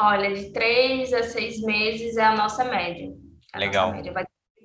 Olha, 0.00 0.34
de 0.34 0.52
três 0.52 1.12
a 1.12 1.22
seis 1.22 1.60
meses 1.62 2.16
é 2.16 2.24
a 2.24 2.34
nossa 2.34 2.64
média. 2.64 3.10
A 3.52 3.58
Legal. 3.58 3.88
Nossa 3.88 3.96
média. 3.96 4.12
Vai 4.12 4.24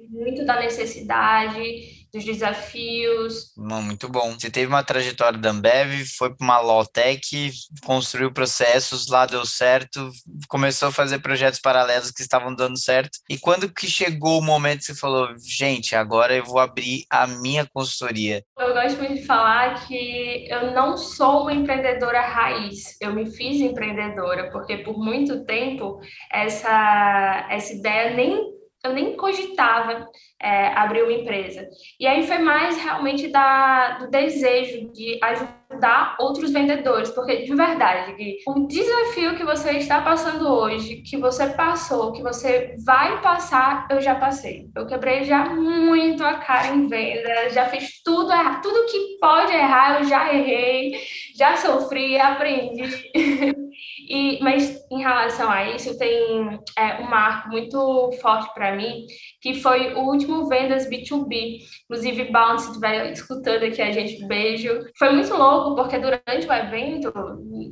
muito 0.10 0.46
da 0.46 0.60
necessidade, 0.60 2.04
dos 2.15 2.24
desafios. 2.24 3.51
Muito 3.57 4.07
bom. 4.07 4.34
Você 4.34 4.50
teve 4.50 4.67
uma 4.67 4.84
trajetória 4.84 5.38
da 5.38 5.50
Ambev, 5.50 6.05
foi 6.17 6.34
para 6.34 6.45
uma 6.45 6.60
Lawtech, 6.62 7.51
construiu 7.84 8.31
processos, 8.31 9.10
lá 9.10 9.25
deu 9.25 9.45
certo, 9.45 10.10
começou 10.48 10.88
a 10.88 10.93
fazer 10.93 11.19
projetos 11.19 11.60
paralelos 11.60 12.12
que 12.12 12.22
estavam 12.22 12.55
dando 12.55 12.79
certo. 12.79 13.19
E 13.29 13.38
quando 13.38 13.72
que 13.72 13.88
chegou 13.88 14.39
o 14.39 14.43
momento 14.43 14.79
que 14.79 14.86
você 14.86 14.95
falou, 14.95 15.27
gente, 15.43 15.93
agora 15.93 16.34
eu 16.34 16.45
vou 16.45 16.60
abrir 16.60 17.03
a 17.10 17.27
minha 17.27 17.67
consultoria? 17.74 18.41
Eu 18.57 18.74
gosto 18.74 18.98
muito 18.98 19.15
de 19.15 19.25
falar 19.25 19.86
que 19.86 20.48
eu 20.50 20.72
não 20.72 20.95
sou 20.95 21.41
uma 21.41 21.53
empreendedora 21.53 22.22
raiz, 22.22 22.95
eu 23.01 23.13
me 23.13 23.29
fiz 23.29 23.60
empreendedora, 23.60 24.50
porque 24.51 24.77
por 24.77 24.98
muito 24.98 25.43
tempo 25.43 26.00
essa, 26.31 27.48
essa 27.50 27.74
ideia 27.74 28.15
nem 28.15 28.54
eu 28.85 28.93
nem 28.93 29.15
cogitava 29.15 30.07
é, 30.41 30.67
abrir 30.67 31.03
uma 31.03 31.13
empresa. 31.13 31.67
E 31.99 32.05
aí 32.05 32.25
foi 32.25 32.37
mais 32.37 32.77
realmente 32.77 33.27
da, 33.27 33.97
do 33.97 34.09
desejo 34.09 34.91
de 34.91 35.19
ajudar 35.21 36.15
outros 36.19 36.51
vendedores, 36.51 37.09
porque 37.09 37.43
de 37.43 37.55
verdade, 37.55 38.13
Gui, 38.13 38.37
o 38.47 38.67
desafio 38.67 39.35
que 39.35 39.43
você 39.43 39.71
está 39.71 40.01
passando 40.01 40.47
hoje, 40.47 40.97
que 40.97 41.17
você 41.17 41.47
passou, 41.47 42.11
que 42.11 42.21
você 42.21 42.75
vai 42.85 43.21
passar, 43.21 43.87
eu 43.89 43.99
já 43.99 44.15
passei. 44.15 44.69
Eu 44.75 44.85
quebrei 44.85 45.23
já 45.23 45.45
muito 45.49 46.23
a 46.23 46.35
cara 46.35 46.67
em 46.67 46.87
venda, 46.87 47.49
já 47.49 47.65
fiz 47.65 48.01
tudo 48.03 48.31
errado, 48.31 48.61
tudo 48.61 48.85
que 48.85 49.17
pode 49.19 49.51
errar, 49.51 49.99
eu 49.99 50.07
já 50.07 50.33
errei, 50.33 50.99
já 51.35 51.57
sofri, 51.57 52.19
aprendi. 52.19 52.83
E, 54.09 54.39
mas 54.41 54.79
em 54.91 54.99
relação 54.99 55.49
a 55.49 55.69
isso, 55.71 55.97
tem 55.97 56.59
é, 56.77 57.01
um 57.01 57.09
marco 57.09 57.49
muito 57.49 58.11
forte 58.21 58.53
para 58.53 58.75
mim, 58.75 59.05
que 59.41 59.55
foi 59.55 59.93
o 59.93 60.01
último 60.01 60.47
Vendas 60.47 60.87
B2B. 60.87 61.59
Inclusive, 61.83 62.31
Bound, 62.31 62.61
se 62.61 62.67
estiver 62.67 63.11
escutando 63.11 63.63
aqui 63.63 63.81
a 63.81 63.91
gente, 63.91 64.25
beijo. 64.27 64.69
Foi 64.97 65.11
muito 65.11 65.35
louco, 65.35 65.75
porque 65.75 65.97
durante 65.97 66.47
o 66.47 66.53
evento, 66.53 67.11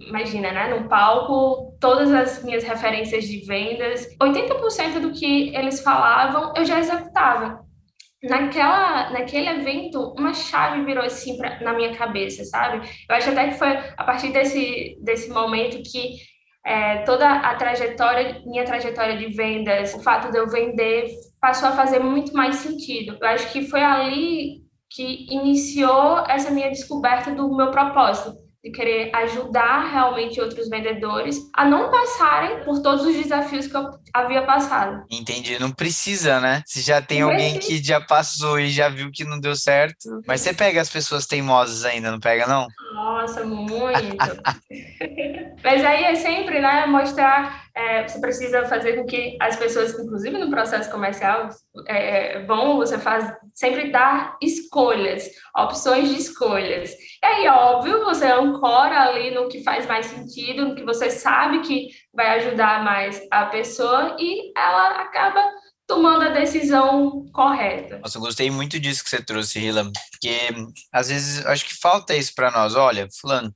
imagina, 0.07 0.51
né, 0.51 0.75
no 0.75 0.89
palco, 0.89 1.77
todas 1.79 2.11
as 2.11 2.43
minhas 2.43 2.63
referências 2.63 3.25
de 3.25 3.45
vendas, 3.45 4.07
80% 4.21 4.99
do 4.99 5.11
que 5.11 5.55
eles 5.55 5.81
falavam, 5.81 6.53
eu 6.55 6.65
já 6.65 6.79
executava 6.79 7.63
naquela, 8.23 9.09
naquele 9.11 9.49
evento, 9.49 10.13
uma 10.17 10.33
chave 10.33 10.83
virou 10.85 11.03
assim 11.03 11.37
pra, 11.37 11.59
na 11.59 11.73
minha 11.73 11.93
cabeça, 11.95 12.45
sabe? 12.45 12.87
Eu 13.09 13.15
acho 13.15 13.29
até 13.29 13.49
que 13.49 13.57
foi 13.57 13.69
a 13.69 14.03
partir 14.03 14.31
desse, 14.31 14.97
desse 15.01 15.29
momento 15.29 15.83
que 15.83 16.15
é, 16.65 16.99
toda 16.99 17.29
a 17.29 17.55
trajetória, 17.55 18.41
minha 18.45 18.63
trajetória 18.63 19.17
de 19.17 19.27
vendas, 19.35 19.93
o 19.93 20.01
fato 20.01 20.31
de 20.31 20.37
eu 20.37 20.47
vender, 20.47 21.07
passou 21.41 21.67
a 21.67 21.73
fazer 21.73 21.99
muito 21.99 22.33
mais 22.33 22.55
sentido. 22.55 23.17
Eu 23.19 23.27
acho 23.27 23.51
que 23.51 23.67
foi 23.67 23.81
ali 23.81 24.63
que 24.89 25.25
iniciou 25.29 26.19
essa 26.29 26.51
minha 26.51 26.69
descoberta 26.69 27.31
do 27.31 27.53
meu 27.55 27.71
propósito 27.71 28.42
de 28.63 28.71
querer 28.71 29.13
ajudar 29.13 29.91
realmente 29.91 30.39
outros 30.39 30.69
vendedores 30.69 31.37
a 31.53 31.65
não 31.65 31.91
passarem 31.91 32.63
por 32.63 32.81
todos 32.81 33.05
os 33.05 33.13
desafios 33.15 33.67
que 33.67 33.75
eu 33.75 33.89
havia 34.13 34.43
passado. 34.43 35.03
Entendi, 35.11 35.59
não 35.59 35.69
precisa, 35.69 36.39
né? 36.39 36.63
Se 36.65 36.79
já 36.81 37.01
tem 37.01 37.19
não 37.21 37.31
alguém 37.31 37.55
precisa. 37.55 37.81
que 37.81 37.87
já 37.87 37.99
passou 37.99 38.57
e 38.57 38.69
já 38.69 38.87
viu 38.87 39.11
que 39.11 39.25
não 39.25 39.37
deu 39.37 39.53
certo, 39.55 40.21
mas 40.25 40.39
você 40.39 40.53
pega 40.53 40.79
as 40.79 40.89
pessoas 40.89 41.25
teimosas 41.27 41.83
ainda, 41.83 42.09
não 42.09 42.21
pega 42.21 42.47
não? 42.47 42.65
Nossa, 42.93 43.43
muito. 43.43 43.91
mas 45.61 45.83
aí 45.83 46.05
é 46.05 46.15
sempre, 46.15 46.61
né, 46.61 46.85
mostrar 46.85 47.63
é, 47.75 48.07
você 48.07 48.19
precisa 48.19 48.65
fazer 48.65 48.97
com 48.97 49.05
que 49.05 49.35
as 49.41 49.55
pessoas, 49.55 49.97
inclusive 49.97 50.37
no 50.37 50.49
processo 50.49 50.91
comercial, 50.91 51.49
é, 51.87 52.33
é 52.33 52.39
bom 52.45 52.77
você 52.77 52.99
faz, 52.99 53.33
sempre 53.53 53.91
dar 53.91 54.37
escolhas, 54.41 55.27
opções 55.57 56.09
de 56.09 56.19
escolhas. 56.19 56.91
E 56.91 57.25
aí, 57.25 57.47
óbvio, 57.47 58.03
você 58.03 58.27
ancora 58.27 59.01
ali 59.01 59.31
no 59.31 59.49
que 59.49 59.63
faz 59.63 59.87
mais 59.87 60.05
sentido, 60.05 60.67
no 60.67 60.75
que 60.75 60.83
você 60.83 61.09
sabe 61.09 61.61
que 61.61 61.89
vai 62.13 62.39
ajudar 62.39 62.83
mais 62.83 63.19
a 63.31 63.45
pessoa 63.47 64.15
e 64.19 64.51
ela 64.55 65.01
acaba 65.01 65.43
tomando 65.87 66.23
a 66.25 66.29
decisão 66.29 67.25
correta. 67.33 67.99
Nossa, 67.99 68.17
eu 68.17 68.21
gostei 68.21 68.49
muito 68.51 68.79
disso 68.79 69.03
que 69.03 69.09
você 69.09 69.21
trouxe, 69.21 69.59
Hila, 69.59 69.91
porque 70.11 70.49
às 70.91 71.09
vezes 71.09 71.45
acho 71.45 71.65
que 71.65 71.75
falta 71.79 72.15
isso 72.15 72.33
para 72.35 72.51
nós. 72.51 72.75
Olha, 72.75 73.07
fulano, 73.19 73.51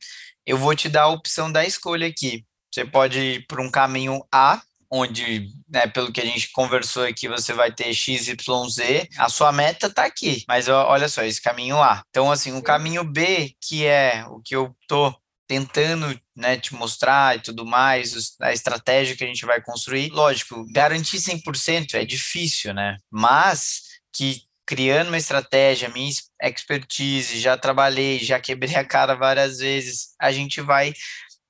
eu 0.45 0.57
vou 0.57 0.75
te 0.75 0.89
dar 0.89 1.03
a 1.03 1.09
opção 1.09 1.51
da 1.51 1.65
escolha 1.65 2.07
aqui. 2.07 2.45
Você 2.77 2.85
pode 2.85 3.19
ir 3.19 3.47
por 3.47 3.59
um 3.59 3.71
caminho 3.71 4.23
A, 4.31 4.61
onde, 4.91 5.49
né, 5.67 5.87
pelo 5.87 6.11
que 6.11 6.21
a 6.21 6.25
gente 6.25 6.51
conversou 6.51 7.05
aqui, 7.05 7.27
você 7.27 7.51
vai 7.51 7.71
ter 7.71 7.91
X, 7.91 8.27
Y, 8.27 8.69
Z, 8.69 9.09
a 9.17 9.27
sua 9.29 9.51
meta 9.51 9.87
está 9.87 10.05
aqui, 10.05 10.43
mas 10.47 10.67
olha 10.67 11.09
só, 11.09 11.23
esse 11.23 11.41
caminho 11.41 11.81
A. 11.81 12.03
Então, 12.11 12.31
assim, 12.31 12.55
o 12.55 12.61
caminho 12.61 13.03
B, 13.03 13.55
que 13.59 13.83
é 13.83 14.23
o 14.27 14.39
que 14.45 14.55
eu 14.55 14.75
tô 14.87 15.11
tentando 15.47 16.15
né, 16.35 16.55
te 16.55 16.75
mostrar 16.75 17.35
e 17.35 17.39
tudo 17.41 17.65
mais, 17.65 18.35
a 18.39 18.53
estratégia 18.53 19.17
que 19.17 19.23
a 19.23 19.27
gente 19.27 19.43
vai 19.43 19.59
construir. 19.59 20.11
Lógico, 20.11 20.63
garantir 20.71 21.17
100% 21.17 21.95
é 21.95 22.05
difícil, 22.05 22.75
né? 22.75 22.97
Mas 23.09 23.81
que 24.13 24.43
criando 24.67 25.07
uma 25.07 25.17
estratégia, 25.17 25.89
minha 25.89 26.11
expertise, 26.43 27.39
já 27.39 27.57
trabalhei, 27.57 28.19
já 28.19 28.37
quebrei 28.39 28.75
a 28.75 28.83
cara 28.83 29.15
várias 29.15 29.59
vezes, 29.59 30.09
a 30.19 30.29
gente 30.29 30.59
vai 30.59 30.93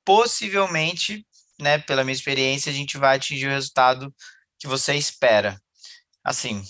possivelmente, 0.07 1.27
né, 1.59 1.79
pela 1.79 2.05
minha 2.05 2.15
experiência, 2.15 2.71
a 2.71 2.75
gente 2.75 2.97
vai 2.97 3.17
atingir 3.17 3.47
o 3.47 3.51
resultado 3.51 4.13
que 4.57 4.65
você 4.65 4.95
espera. 4.95 5.59
Assim, 6.23 6.63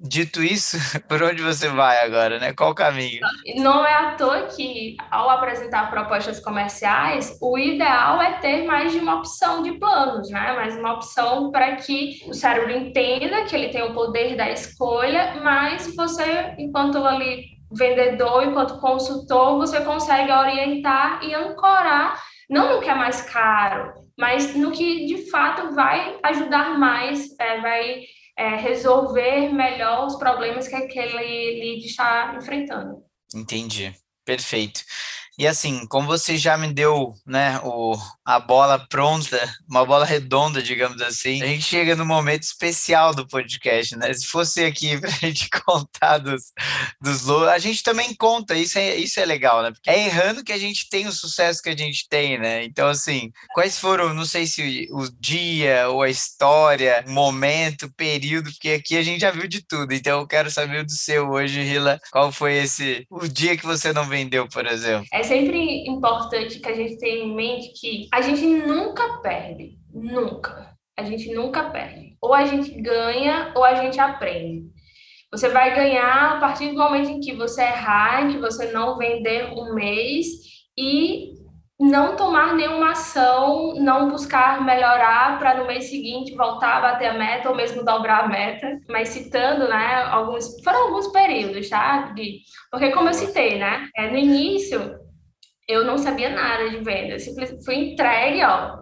Dito 0.00 0.40
isso, 0.40 0.76
por 1.08 1.20
onde 1.24 1.42
você 1.42 1.68
vai 1.68 1.98
agora, 2.04 2.38
né? 2.38 2.52
Qual 2.52 2.70
o 2.70 2.74
caminho? 2.74 3.20
Não 3.56 3.84
é 3.84 3.94
à 3.94 4.12
toa 4.12 4.42
que, 4.42 4.96
ao 5.10 5.28
apresentar 5.28 5.90
propostas 5.90 6.38
comerciais, 6.38 7.36
o 7.42 7.58
ideal 7.58 8.22
é 8.22 8.34
ter 8.34 8.64
mais 8.64 8.92
de 8.92 8.98
uma 8.98 9.16
opção 9.16 9.60
de 9.60 9.72
planos, 9.72 10.30
né? 10.30 10.52
Mais 10.52 10.76
uma 10.76 10.94
opção 10.94 11.50
para 11.50 11.74
que 11.76 12.22
o 12.28 12.32
cérebro 12.32 12.70
entenda 12.70 13.44
que 13.44 13.56
ele 13.56 13.70
tem 13.70 13.82
o 13.82 13.92
poder 13.92 14.36
da 14.36 14.48
escolha, 14.48 15.40
mas 15.42 15.92
você, 15.96 16.54
enquanto 16.58 17.04
ali 17.04 17.58
vendedor, 17.72 18.44
enquanto 18.44 18.78
consultor, 18.78 19.58
você 19.58 19.80
consegue 19.80 20.30
orientar 20.30 21.24
e 21.24 21.34
ancorar, 21.34 22.22
não 22.48 22.74
no 22.74 22.80
que 22.80 22.88
é 22.88 22.94
mais 22.94 23.22
caro, 23.22 23.92
mas 24.18 24.54
no 24.54 24.72
que 24.72 25.06
de 25.06 25.30
fato 25.30 25.74
vai 25.74 26.18
ajudar 26.22 26.78
mais, 26.78 27.28
é, 27.38 27.60
vai 27.60 28.02
é, 28.36 28.56
resolver 28.56 29.52
melhor 29.52 30.06
os 30.06 30.16
problemas 30.16 30.66
que 30.66 30.74
aquele 30.74 31.60
lead 31.60 31.86
está 31.86 32.34
enfrentando. 32.36 33.02
Entendi, 33.34 33.94
perfeito. 34.24 34.80
E 35.38 35.46
assim, 35.46 35.86
como 35.86 36.06
você 36.06 36.36
já 36.36 36.56
me 36.56 36.72
deu, 36.72 37.12
né, 37.26 37.60
o, 37.62 37.96
a 38.28 38.38
bola 38.38 38.78
pronta, 38.78 39.40
uma 39.66 39.86
bola 39.86 40.04
redonda, 40.04 40.62
digamos 40.62 41.00
assim, 41.00 41.42
a 41.42 41.46
gente 41.46 41.62
chega 41.62 41.96
no 41.96 42.04
momento 42.04 42.42
especial 42.42 43.14
do 43.14 43.26
podcast, 43.26 43.96
né? 43.96 44.12
Se 44.12 44.26
fosse 44.26 44.62
aqui 44.62 44.98
para 45.00 45.08
a 45.08 45.12
gente 45.12 45.48
contar 45.48 46.18
dos, 46.18 46.52
dos 47.00 47.24
louros, 47.24 47.48
a 47.48 47.58
gente 47.58 47.82
também 47.82 48.14
conta, 48.14 48.54
isso 48.54 48.78
é, 48.78 48.96
isso 48.96 49.18
é 49.18 49.24
legal, 49.24 49.62
né? 49.62 49.70
Porque 49.72 49.88
é 49.88 50.04
errando 50.04 50.44
que 50.44 50.52
a 50.52 50.58
gente 50.58 50.90
tem 50.90 51.06
o 51.06 51.12
sucesso 51.12 51.62
que 51.62 51.70
a 51.70 51.76
gente 51.76 52.06
tem, 52.06 52.38
né? 52.38 52.62
Então, 52.64 52.88
assim, 52.88 53.32
quais 53.54 53.78
foram, 53.78 54.12
não 54.12 54.26
sei 54.26 54.46
se 54.46 54.86
o, 54.92 55.08
dia 55.18 55.88
ou 55.88 56.02
a 56.02 56.10
história, 56.10 57.02
momento, 57.08 57.90
período, 57.96 58.50
porque 58.50 58.72
aqui 58.72 58.98
a 58.98 59.02
gente 59.02 59.22
já 59.22 59.30
viu 59.30 59.48
de 59.48 59.66
tudo, 59.66 59.94
então 59.94 60.20
eu 60.20 60.26
quero 60.26 60.50
saber 60.50 60.84
do 60.84 60.92
seu 60.92 61.30
hoje, 61.30 61.62
Rila, 61.62 61.98
qual 62.12 62.30
foi 62.30 62.58
esse, 62.58 63.06
o 63.08 63.26
dia 63.26 63.56
que 63.56 63.64
você 63.64 63.90
não 63.90 64.04
vendeu, 64.04 64.46
por 64.50 64.66
exemplo? 64.66 65.06
É 65.14 65.22
sempre 65.22 65.88
importante 65.88 66.60
que 66.60 66.68
a 66.68 66.74
gente 66.74 66.98
tenha 66.98 67.24
em 67.24 67.34
mente 67.34 67.72
que 67.72 68.06
a 68.18 68.22
gente 68.22 68.44
nunca 68.46 69.18
perde. 69.18 69.78
Nunca. 69.94 70.76
A 70.98 71.04
gente 71.04 71.32
nunca 71.32 71.70
perde. 71.70 72.16
Ou 72.20 72.34
a 72.34 72.44
gente 72.44 72.70
ganha 72.80 73.52
ou 73.54 73.64
a 73.64 73.76
gente 73.76 74.00
aprende. 74.00 74.66
Você 75.30 75.48
vai 75.50 75.74
ganhar 75.74 76.36
a 76.36 76.40
partir 76.40 76.70
do 76.70 76.78
momento 76.78 77.10
em 77.10 77.20
que 77.20 77.34
você 77.34 77.62
errar, 77.62 78.24
em 78.24 78.32
que 78.32 78.38
você 78.38 78.72
não 78.72 78.96
vender 78.96 79.52
um 79.52 79.74
mês 79.74 80.26
e 80.76 81.34
não 81.78 82.16
tomar 82.16 82.54
nenhuma 82.54 82.90
ação, 82.90 83.74
não 83.74 84.10
buscar 84.10 84.64
melhorar 84.64 85.38
para 85.38 85.54
no 85.54 85.66
mês 85.66 85.84
seguinte 85.84 86.34
voltar 86.34 86.78
a 86.78 86.80
bater 86.80 87.06
a 87.06 87.14
meta 87.14 87.48
ou 87.48 87.54
mesmo 87.54 87.84
dobrar 87.84 88.24
a 88.24 88.28
meta, 88.28 88.80
mas 88.88 89.10
citando, 89.10 89.68
né, 89.68 90.02
alguns, 90.10 90.60
foram 90.64 90.88
alguns 90.88 91.06
períodos, 91.08 91.68
tá? 91.68 92.10
De, 92.16 92.40
porque 92.68 92.90
como 92.90 93.10
eu 93.10 93.14
citei, 93.14 93.58
né, 93.58 93.88
é, 93.96 94.10
no 94.10 94.16
início 94.16 94.97
eu 95.68 95.84
não 95.84 95.98
sabia 95.98 96.30
nada 96.30 96.70
de 96.70 96.78
venda. 96.78 97.18
Simplesmente 97.18 97.64
fui 97.64 97.74
entregue, 97.76 98.42
ó. 98.42 98.78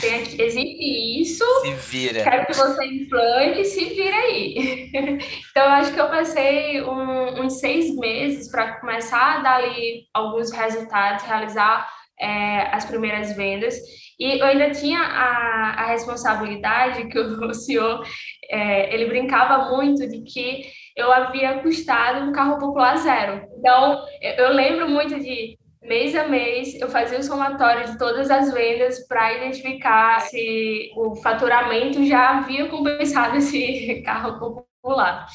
Tem 0.00 0.20
aqui, 0.20 0.40
existe 0.40 1.20
isso. 1.22 1.44
Se 1.62 1.72
vira. 1.72 2.22
Quero 2.22 2.46
que 2.46 2.52
você 2.52 2.84
implante, 2.84 3.64
se 3.64 3.84
vira 3.86 4.16
aí. 4.16 4.90
então, 5.50 5.64
eu 5.64 5.70
acho 5.70 5.94
que 5.94 6.00
eu 6.00 6.08
passei 6.08 6.82
um, 6.82 7.42
uns 7.42 7.58
seis 7.58 7.94
meses 7.96 8.50
para 8.50 8.78
começar 8.80 9.38
a 9.38 9.42
dar 9.42 9.56
ali 9.56 10.06
alguns 10.12 10.52
resultados, 10.52 11.24
realizar 11.24 11.88
é, 12.20 12.74
as 12.74 12.84
primeiras 12.84 13.34
vendas. 13.34 13.74
E 14.18 14.38
eu 14.38 14.46
ainda 14.46 14.70
tinha 14.70 15.00
a, 15.00 15.84
a 15.84 15.86
responsabilidade 15.86 17.08
que 17.08 17.18
o, 17.18 17.48
o 17.48 17.54
senhor, 17.54 18.02
é, 18.50 18.94
ele 18.94 19.06
brincava 19.06 19.70
muito 19.74 20.06
de 20.06 20.22
que 20.22 20.70
eu 20.96 21.12
havia 21.12 21.60
custado 21.60 22.26
um 22.26 22.32
carro 22.32 22.58
popular 22.58 22.96
zero. 22.96 23.46
Então, 23.58 24.04
eu 24.20 24.52
lembro 24.52 24.88
muito 24.88 25.18
de 25.20 25.58
mês 25.86 26.14
a 26.14 26.28
mês, 26.28 26.78
eu 26.80 26.88
fazia 26.88 27.18
o 27.18 27.22
somatório 27.22 27.86
de 27.86 27.98
todas 27.98 28.30
as 28.30 28.52
vendas 28.52 29.06
para 29.06 29.34
identificar 29.34 30.20
se 30.20 30.90
o 30.96 31.16
faturamento 31.16 32.04
já 32.04 32.38
havia 32.38 32.68
compensado 32.68 33.36
esse 33.38 34.02
carro 34.02 34.38
popular. 34.38 35.26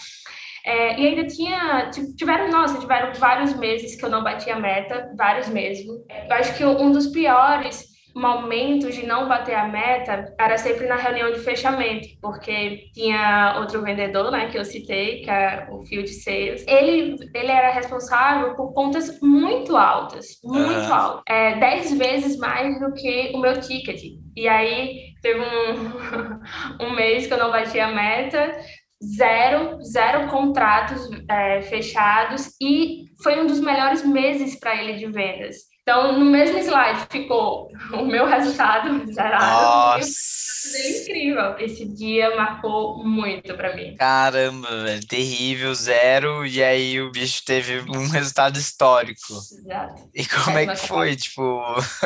É, 0.64 1.00
e 1.00 1.08
ainda 1.08 1.26
tinha, 1.26 1.90
tiveram, 2.16 2.50
nossa, 2.50 2.80
tiveram 2.80 3.14
vários 3.14 3.58
meses 3.58 3.96
que 3.96 4.06
eu 4.06 4.10
não 4.10 4.24
batia 4.24 4.56
meta, 4.60 5.12
vários 5.18 5.50
mesmo. 5.50 6.06
Eu 6.30 6.36
acho 6.36 6.56
que 6.56 6.64
um 6.64 6.92
dos 6.92 7.08
piores 7.08 7.90
momentos 8.15 8.95
de 8.95 9.06
não 9.06 9.28
bater 9.28 9.56
a 9.56 9.67
meta 9.67 10.34
era 10.39 10.58
sempre 10.58 10.88
na 10.88 10.95
reunião 10.95 11.32
de 11.32 11.39
fechamento, 11.39 12.08
porque 12.21 12.89
tinha 12.93 13.56
outro 13.60 13.82
vendedor, 13.82 14.32
né, 14.32 14.50
que 14.50 14.58
eu 14.58 14.65
citei, 14.65 15.21
que 15.21 15.30
é 15.30 15.67
o 15.69 15.84
Field 15.86 16.10
Sales. 16.10 16.65
Ele, 16.67 17.15
ele 17.34 17.52
era 17.52 17.71
responsável 17.71 18.56
por 18.56 18.74
contas 18.74 19.19
muito 19.21 19.78
altas, 19.78 20.39
muito 20.43 20.88
uhum. 20.88 20.93
altas, 20.93 21.24
é, 21.28 21.58
dez 21.60 21.97
vezes 21.97 22.38
mais 22.38 22.80
do 22.80 22.93
que 22.93 23.32
o 23.34 23.39
meu 23.39 23.60
ticket. 23.60 24.02
E 24.36 24.47
aí 24.47 25.13
teve 25.21 25.39
um, 25.39 26.86
um 26.86 26.95
mês 26.95 27.28
que 27.28 27.34
eu 27.34 27.38
não 27.38 27.52
bati 27.52 27.80
a 27.80 27.91
meta, 27.91 28.58
zero, 29.04 29.82
zero 29.82 30.28
contratos 30.30 31.10
é, 31.30 31.62
fechados 31.63 32.52
e 32.62 33.06
foi 33.24 33.39
um 33.41 33.47
dos 33.47 33.60
melhores 33.60 34.06
meses 34.06 34.60
para 34.60 34.76
ele 34.76 34.93
de 34.93 35.08
vendas. 35.08 35.71
Então, 35.84 36.20
no 36.20 36.26
mesmo 36.26 36.60
slide 36.60 37.08
ficou 37.10 37.72
o 37.94 38.06
meu 38.06 38.26
resultado 38.26 39.12
zerado. 39.12 39.46
Nossa! 39.46 40.40
É 40.76 41.02
incrível. 41.02 41.58
Esse 41.60 41.86
dia 41.86 42.36
marcou 42.36 43.04
muito 43.04 43.54
para 43.56 43.76
mim. 43.76 43.95
Caramba, 43.95 44.84
velho, 44.84 45.08
terrível, 45.08 45.74
zero, 45.74 46.45
e 46.45 46.63
aí 46.63 47.02
o 47.02 47.12
bicho 47.12 47.43
teve 47.45 47.80
um 47.89 48.08
resultado 48.08 48.58
histórico. 48.58 49.34
Exato. 49.34 50.10
E 50.13 50.26
como 50.26 50.58
é, 50.58 50.63
é 50.63 50.67
que 50.67 50.88
foi? 50.88 51.15
Tipo, 51.15 51.63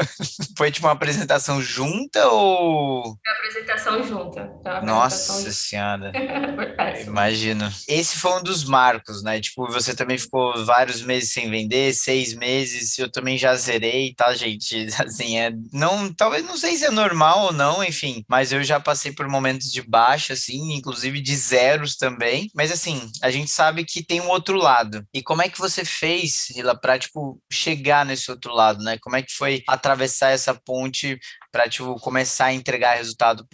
foi 0.57 0.71
tipo 0.71 0.87
uma 0.87 0.93
apresentação 0.93 1.61
junta 1.61 2.27
ou. 2.27 3.03
Foi 3.03 3.13
uma 3.27 3.37
apresentação 3.37 4.03
junta. 4.03 4.51
Nossa 4.83 5.33
apresentação 5.33 5.55
senhora. 5.65 6.11
Imagino. 7.05 7.71
Esse 7.87 8.17
foi 8.17 8.39
um 8.39 8.43
dos 8.43 8.63
marcos, 8.63 9.23
né? 9.23 9.39
Tipo, 9.39 9.67
você 9.67 9.95
também 9.95 10.17
ficou 10.17 10.65
vários 10.65 11.01
meses 11.01 11.31
sem 11.31 11.49
vender, 11.49 11.93
seis 11.93 12.33
meses, 12.33 12.97
eu 12.97 13.11
também 13.11 13.37
já 13.37 13.55
zerei, 13.55 14.13
tá, 14.13 14.33
gente? 14.33 14.87
Assim, 14.99 15.39
é. 15.39 15.51
Não, 15.71 16.13
talvez 16.13 16.45
não 16.45 16.57
sei 16.57 16.75
se 16.75 16.85
é 16.85 16.91
normal 16.91 17.45
ou 17.45 17.53
não, 17.53 17.83
enfim, 17.83 18.23
mas 18.27 18.44
mas 18.45 18.51
eu 18.51 18.63
já 18.63 18.79
passei 18.79 19.11
por 19.11 19.27
momentos 19.27 19.71
de 19.71 19.81
baixa, 19.81 20.33
assim, 20.33 20.73
inclusive 20.73 21.19
de 21.19 21.35
zeros 21.35 21.95
também. 21.95 22.47
Mas 22.53 22.71
assim, 22.71 23.09
a 23.23 23.31
gente 23.31 23.49
sabe 23.49 23.83
que 23.83 24.05
tem 24.05 24.21
um 24.21 24.29
outro 24.29 24.55
lado. 24.55 25.03
E 25.11 25.23
como 25.23 25.41
é 25.41 25.49
que 25.49 25.57
você 25.57 25.83
fez, 25.83 26.45
Rila, 26.55 26.79
para 26.79 26.99
tipo 26.99 27.41
chegar 27.51 28.05
nesse 28.05 28.29
outro 28.29 28.53
lado, 28.53 28.83
né? 28.83 28.99
Como 29.01 29.15
é 29.15 29.23
que 29.23 29.33
foi 29.33 29.63
atravessar 29.67 30.29
essa 30.29 30.53
ponte 30.53 31.17
para 31.51 31.67
tipo 31.67 31.95
começar 31.95 32.45
a 32.45 32.53
entregar 32.53 32.97
resultado 32.97 33.47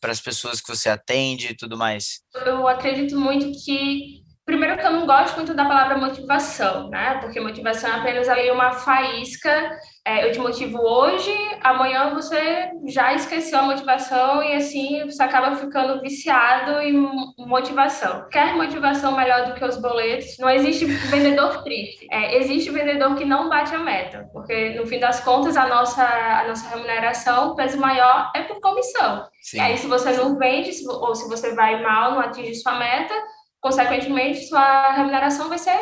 para 0.00 0.12
as 0.12 0.20
pessoas 0.20 0.62
que 0.62 0.74
você 0.74 0.88
atende 0.88 1.48
e 1.48 1.56
tudo 1.56 1.76
mais? 1.76 2.20
Eu 2.46 2.66
acredito 2.66 3.18
muito 3.18 3.52
que 3.62 4.22
Primeiro 4.48 4.78
que 4.78 4.86
eu 4.86 4.92
não 4.92 5.04
gosto 5.04 5.36
muito 5.36 5.52
da 5.52 5.66
palavra 5.66 5.98
motivação, 5.98 6.88
né? 6.88 7.18
Porque 7.20 7.38
motivação 7.38 7.90
é 7.90 7.96
apenas 7.96 8.30
ali 8.30 8.50
uma 8.50 8.72
faísca. 8.72 9.78
É, 10.02 10.26
eu 10.26 10.32
te 10.32 10.38
motivo 10.38 10.78
hoje, 10.80 11.30
amanhã 11.60 12.14
você 12.14 12.70
já 12.86 13.12
esqueceu 13.12 13.58
a 13.58 13.62
motivação 13.64 14.42
e 14.42 14.54
assim 14.54 15.04
você 15.04 15.22
acaba 15.22 15.54
ficando 15.54 16.00
viciado 16.00 16.80
em 16.80 16.94
motivação. 17.36 18.26
Quer 18.30 18.56
motivação 18.56 19.14
melhor 19.14 19.44
do 19.44 19.52
que 19.52 19.62
os 19.62 19.76
boletos? 19.76 20.38
Não 20.38 20.48
existe 20.48 20.86
vendedor 20.86 21.60
triste. 21.62 22.06
É, 22.10 22.38
existe 22.38 22.70
vendedor 22.70 23.16
que 23.16 23.26
não 23.26 23.50
bate 23.50 23.74
a 23.74 23.80
meta, 23.80 24.30
porque 24.32 24.70
no 24.70 24.86
fim 24.86 24.98
das 24.98 25.20
contas 25.20 25.58
a 25.58 25.68
nossa, 25.68 26.02
a 26.02 26.48
nossa 26.48 26.70
remuneração, 26.70 27.50
o 27.50 27.54
peso 27.54 27.78
maior 27.78 28.32
é 28.34 28.44
por 28.44 28.62
comissão. 28.62 29.26
Sim. 29.42 29.58
E 29.58 29.60
aí 29.60 29.76
se 29.76 29.86
você 29.86 30.10
não 30.12 30.38
vende 30.38 30.70
ou 30.88 31.14
se 31.14 31.28
você 31.28 31.54
vai 31.54 31.82
mal, 31.82 32.12
não 32.12 32.20
atinge 32.20 32.54
sua 32.54 32.78
meta, 32.78 33.12
consequentemente, 33.60 34.46
sua 34.46 34.92
remuneração 34.92 35.48
vai 35.48 35.58
ser 35.58 35.78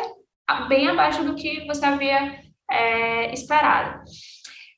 bem 0.67 0.87
abaixo 0.87 1.23
do 1.23 1.35
que 1.35 1.65
você 1.65 1.85
havia 1.85 2.39
é, 2.69 3.33
esperado. 3.33 4.03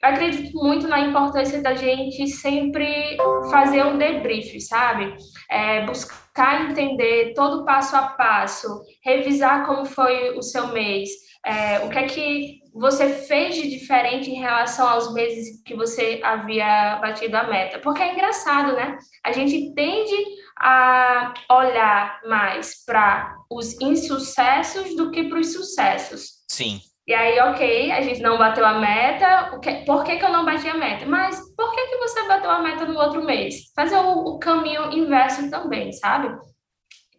Eu 0.02 0.10
acredito 0.10 0.58
muito 0.58 0.88
na 0.88 1.02
importância 1.02 1.62
da 1.62 1.76
gente 1.76 2.26
sempre 2.28 3.18
fazer 3.52 3.86
um 3.86 3.98
debrief, 3.98 4.58
sabe? 4.62 5.14
É, 5.52 5.86
buscar 5.86 6.70
entender 6.70 7.34
todo 7.34 7.66
passo 7.66 7.98
a 7.98 8.04
passo, 8.04 8.82
revisar 9.04 9.66
como 9.66 9.86
foi 9.86 10.38
o 10.38 10.42
seu 10.42 10.70
mês, 10.70 11.10
é, 11.46 11.80
o 11.80 11.90
que 11.90 11.98
é 11.98 12.04
que 12.04 12.60
você 12.80 13.10
fez 13.10 13.56
de 13.56 13.70
diferente 13.70 14.32
em 14.32 14.40
relação 14.40 14.88
aos 14.88 15.14
meses 15.14 15.62
que 15.64 15.76
você 15.76 16.22
havia 16.24 16.98
batido 17.02 17.36
a 17.36 17.44
meta. 17.44 17.78
Porque 17.80 18.02
é 18.02 18.14
engraçado, 18.14 18.74
né? 18.74 18.98
A 19.24 19.34
gente 19.34 19.74
tende 19.74 20.16
a 20.58 21.34
olhar 21.52 22.22
mais 22.26 22.84
para 22.86 23.36
os 23.52 23.80
insucessos 23.82 24.96
do 24.96 25.12
que 25.12 25.26
para 25.26 25.40
os 25.40 25.52
sucessos. 25.52 26.40
Sim. 26.48 26.80
E 27.06 27.14
aí, 27.14 27.40
ok, 27.40 27.92
a 27.92 28.02
gente 28.02 28.22
não 28.22 28.38
bateu 28.38 28.64
a 28.64 28.80
meta, 28.80 29.50
por 29.86 30.04
que, 30.04 30.18
que 30.18 30.24
eu 30.24 30.32
não 30.32 30.46
bati 30.46 30.68
a 30.68 30.76
meta? 30.76 31.06
Mas 31.08 31.40
por 31.56 31.74
que, 31.74 31.88
que 31.88 31.98
você 31.98 32.28
bateu 32.28 32.52
a 32.52 32.62
meta 32.62 32.86
no 32.86 33.00
outro 33.00 33.26
mês? 33.26 33.72
Fazer 33.76 33.98
o, 33.98 34.36
o 34.36 34.40
caminho 34.40 34.92
inverso 34.92 35.50
também, 35.50 35.92
sabe? 35.92 36.30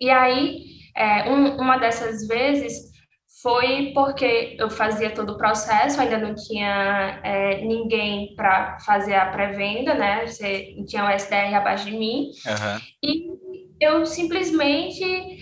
E 0.00 0.08
aí, 0.08 0.58
é, 0.96 1.28
um, 1.28 1.56
uma 1.56 1.76
dessas 1.76 2.26
vezes 2.28 2.89
foi 3.42 3.92
porque 3.94 4.56
eu 4.58 4.68
fazia 4.68 5.10
todo 5.10 5.32
o 5.32 5.38
processo, 5.38 6.00
ainda 6.00 6.18
não 6.18 6.34
tinha 6.34 7.20
é, 7.24 7.62
ninguém 7.64 8.34
para 8.34 8.78
fazer 8.80 9.14
a 9.14 9.26
pré-venda, 9.26 9.94
né? 9.94 10.26
Você 10.26 10.74
tinha 10.86 11.04
o 11.04 11.10
SDR 11.10 11.54
abaixo 11.54 11.86
de 11.86 11.92
mim. 11.92 12.30
Uhum. 12.46 12.80
E 13.02 13.26
eu 13.80 14.04
simplesmente 14.04 15.38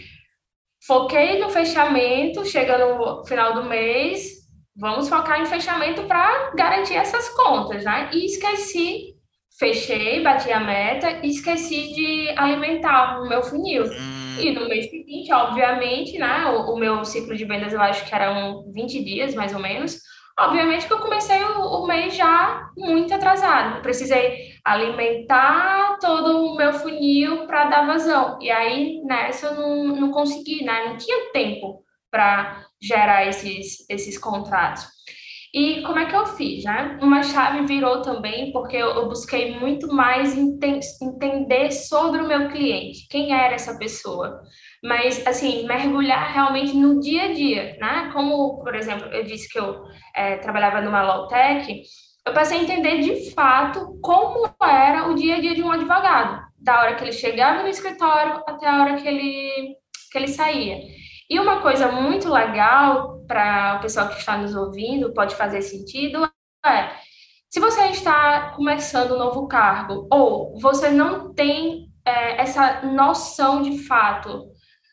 foquei 0.86 1.40
no 1.40 1.50
fechamento, 1.50 2.44
chegando 2.44 2.98
no 2.98 3.26
final 3.26 3.54
do 3.54 3.64
mês, 3.64 4.38
vamos 4.76 5.08
focar 5.08 5.40
em 5.40 5.46
fechamento 5.46 6.04
para 6.04 6.52
garantir 6.54 6.94
essas 6.94 7.28
contas, 7.30 7.84
né? 7.84 8.10
E 8.12 8.26
esqueci, 8.26 9.16
fechei, 9.58 10.22
bati 10.22 10.52
a 10.52 10.60
meta 10.60 11.18
e 11.24 11.30
esqueci 11.30 11.92
de 11.92 12.28
alimentar 12.36 13.20
o 13.20 13.28
meu 13.28 13.42
funil. 13.42 13.84
Hum. 13.84 14.17
E 14.42 14.52
no 14.52 14.68
mês 14.68 14.90
seguinte, 14.90 15.32
obviamente, 15.32 16.18
né? 16.18 16.46
O, 16.46 16.74
o, 16.74 16.78
meu 16.78 17.04
ciclo 17.04 17.36
de 17.36 17.44
vendas 17.44 17.72
eu 17.72 17.80
acho 17.80 18.04
que 18.06 18.14
eram 18.14 18.70
20 18.72 19.04
dias, 19.04 19.34
mais 19.34 19.54
ou 19.54 19.60
menos. 19.60 20.00
Obviamente 20.38 20.86
que 20.86 20.92
eu 20.92 21.00
comecei 21.00 21.42
o, 21.42 21.82
o 21.82 21.86
mês 21.86 22.16
já 22.16 22.70
muito 22.76 23.12
atrasado. 23.12 23.82
Precisei 23.82 24.52
alimentar 24.64 25.98
todo 26.00 26.46
o 26.46 26.56
meu 26.56 26.72
funil 26.74 27.46
para 27.46 27.64
dar 27.64 27.86
vazão. 27.86 28.38
E 28.40 28.50
aí, 28.50 29.00
nessa, 29.04 29.48
eu 29.48 29.54
não, 29.54 29.84
não 29.96 30.10
consegui, 30.10 30.64
né? 30.64 30.88
Não 30.88 30.96
tinha 30.96 31.32
tempo 31.32 31.82
para 32.10 32.64
gerar 32.80 33.26
esses, 33.26 33.84
esses 33.88 34.16
contratos. 34.16 34.97
E 35.52 35.82
como 35.82 35.98
é 35.98 36.04
que 36.04 36.14
eu 36.14 36.26
fiz, 36.26 36.64
né? 36.64 36.98
Uma 37.00 37.22
chave 37.22 37.64
virou 37.64 38.02
também 38.02 38.52
porque 38.52 38.76
eu, 38.76 39.08
busquei 39.08 39.58
muito 39.58 39.88
mais 39.88 40.36
ente 40.36 40.86
entender 41.02 41.70
sobre 41.70 42.20
o 42.20 42.28
meu 42.28 42.48
cliente, 42.50 43.06
quem 43.08 43.32
era 43.32 43.54
essa 43.54 43.78
pessoa. 43.78 44.42
Mas, 44.84 45.26
assim, 45.26 45.66
mergulhar 45.66 46.32
realmente 46.32 46.76
no 46.76 47.00
dia 47.00 47.24
a 47.24 47.32
dia, 47.32 47.76
né? 47.80 48.10
Como, 48.12 48.62
por 48.62 48.74
exemplo, 48.74 49.08
eu 49.08 49.24
disse 49.24 49.48
que 49.48 49.58
eu 49.58 49.82
é, 50.14 50.36
trabalhava 50.36 50.82
numa 50.82 51.02
low-tech, 51.02 51.82
eu 52.26 52.34
passei 52.34 52.58
a 52.58 52.62
entender 52.62 53.00
de 53.00 53.30
fato 53.32 53.98
como 54.02 54.46
era 54.62 55.08
o 55.08 55.14
dia 55.14 55.36
a 55.36 55.40
dia 55.40 55.54
de 55.54 55.62
um 55.62 55.70
advogado, 55.70 56.42
da 56.58 56.78
hora 56.78 56.94
que 56.94 57.02
ele 57.02 57.12
chegava 57.12 57.62
no 57.62 57.68
escritório 57.68 58.42
até 58.46 58.68
a 58.68 58.82
hora 58.82 58.96
que 58.96 59.08
ele, 59.08 59.76
que 60.12 60.18
ele 60.18 60.28
saía. 60.28 60.78
E 61.28 61.38
uma 61.38 61.60
coisa 61.60 61.92
muito 61.92 62.30
legal 62.32 63.20
para 63.26 63.76
o 63.76 63.80
pessoal 63.80 64.08
que 64.08 64.18
está 64.18 64.36
nos 64.36 64.54
ouvindo, 64.54 65.12
pode 65.12 65.34
fazer 65.36 65.60
sentido, 65.62 66.24
é 66.64 66.90
se 67.50 67.60
você 67.60 67.86
está 67.86 68.50
começando 68.50 69.14
um 69.14 69.18
novo 69.18 69.48
cargo 69.48 70.06
ou 70.12 70.58
você 70.60 70.90
não 70.90 71.32
tem 71.32 71.88
é, 72.04 72.42
essa 72.42 72.82
noção 72.82 73.62
de 73.62 73.78
fato 73.78 74.50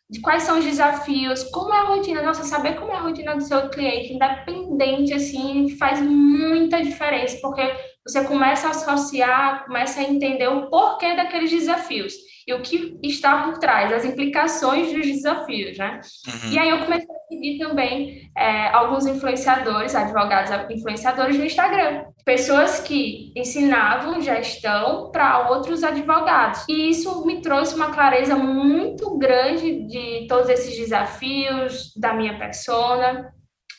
de 0.09 0.21
quais 0.21 0.43
são 0.43 0.59
os 0.59 0.63
desafios, 0.63 1.43
como 1.45 1.73
é 1.73 1.79
a 1.79 1.83
rotina, 1.83 2.21
nossa, 2.21 2.43
saber 2.43 2.75
como 2.75 2.91
é 2.91 2.95
a 2.95 3.01
rotina 3.01 3.35
do 3.35 3.43
seu 3.43 3.69
cliente, 3.69 4.13
independente, 4.13 5.13
assim, 5.13 5.75
faz 5.77 5.99
muita 5.99 6.81
diferença, 6.81 7.37
porque 7.41 7.61
você 8.07 8.23
começa 8.23 8.67
a 8.67 8.71
associar, 8.71 9.65
começa 9.65 9.99
a 9.99 10.03
entender 10.03 10.47
o 10.47 10.69
porquê 10.69 11.15
daqueles 11.15 11.49
desafios 11.49 12.13
e 12.47 12.53
o 12.53 12.61
que 12.61 12.99
está 13.01 13.43
por 13.43 13.57
trás, 13.57 13.91
as 13.91 14.05
implicações 14.05 14.93
dos 14.93 15.05
desafios, 15.07 15.77
né? 15.79 15.99
Uhum. 16.27 16.51
E 16.51 16.59
aí 16.59 16.69
eu 16.69 16.79
comecei 16.79 17.15
a 17.15 17.27
seguir 17.27 17.57
também 17.57 18.29
é, 18.37 18.67
alguns 18.67 19.07
influenciadores, 19.07 19.95
advogados 19.95 20.51
influenciadores 20.69 21.37
no 21.37 21.45
Instagram, 21.45 22.05
pessoas 22.23 22.79
que 22.79 23.33
ensinavam 23.35 24.21
gestão 24.21 25.09
para 25.11 25.49
outros 25.49 25.83
advogados. 25.83 26.63
E 26.69 26.89
isso 26.89 27.25
me 27.25 27.41
trouxe 27.41 27.73
uma 27.75 27.91
clareza 27.91 28.35
muito 28.35 29.17
grande 29.17 29.87
de 29.87 30.27
todos 30.27 30.47
esses 30.47 30.77
desafios 30.77 31.91
da 31.97 32.13
minha 32.13 32.37
persona. 32.37 33.33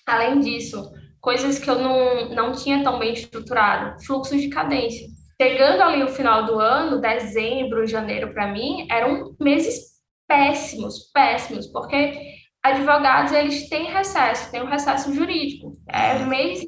Além 0.04 0.40
disso, 0.40 0.90
coisas 1.20 1.58
que 1.58 1.70
eu 1.70 1.78
não, 1.78 2.30
não 2.30 2.52
tinha 2.52 2.82
tão 2.82 2.98
bem 2.98 3.12
estruturado, 3.12 4.04
fluxos 4.04 4.40
de 4.40 4.48
cadência. 4.48 5.06
Chegando 5.40 5.82
ali 5.82 6.02
o 6.02 6.08
final 6.08 6.46
do 6.46 6.58
ano, 6.58 7.00
dezembro, 7.00 7.86
janeiro, 7.86 8.32
para 8.32 8.46
mim, 8.46 8.86
eram 8.90 9.36
meses 9.38 9.96
péssimos, 10.26 11.10
péssimos, 11.12 11.66
porque 11.66 12.18
advogados, 12.62 13.32
eles 13.32 13.68
têm 13.68 13.86
recesso, 13.92 14.50
tem 14.50 14.62
um 14.62 14.68
recesso 14.68 15.12
jurídico. 15.14 15.72
É 15.88 16.14
um 16.16 16.26
mês 16.26 16.60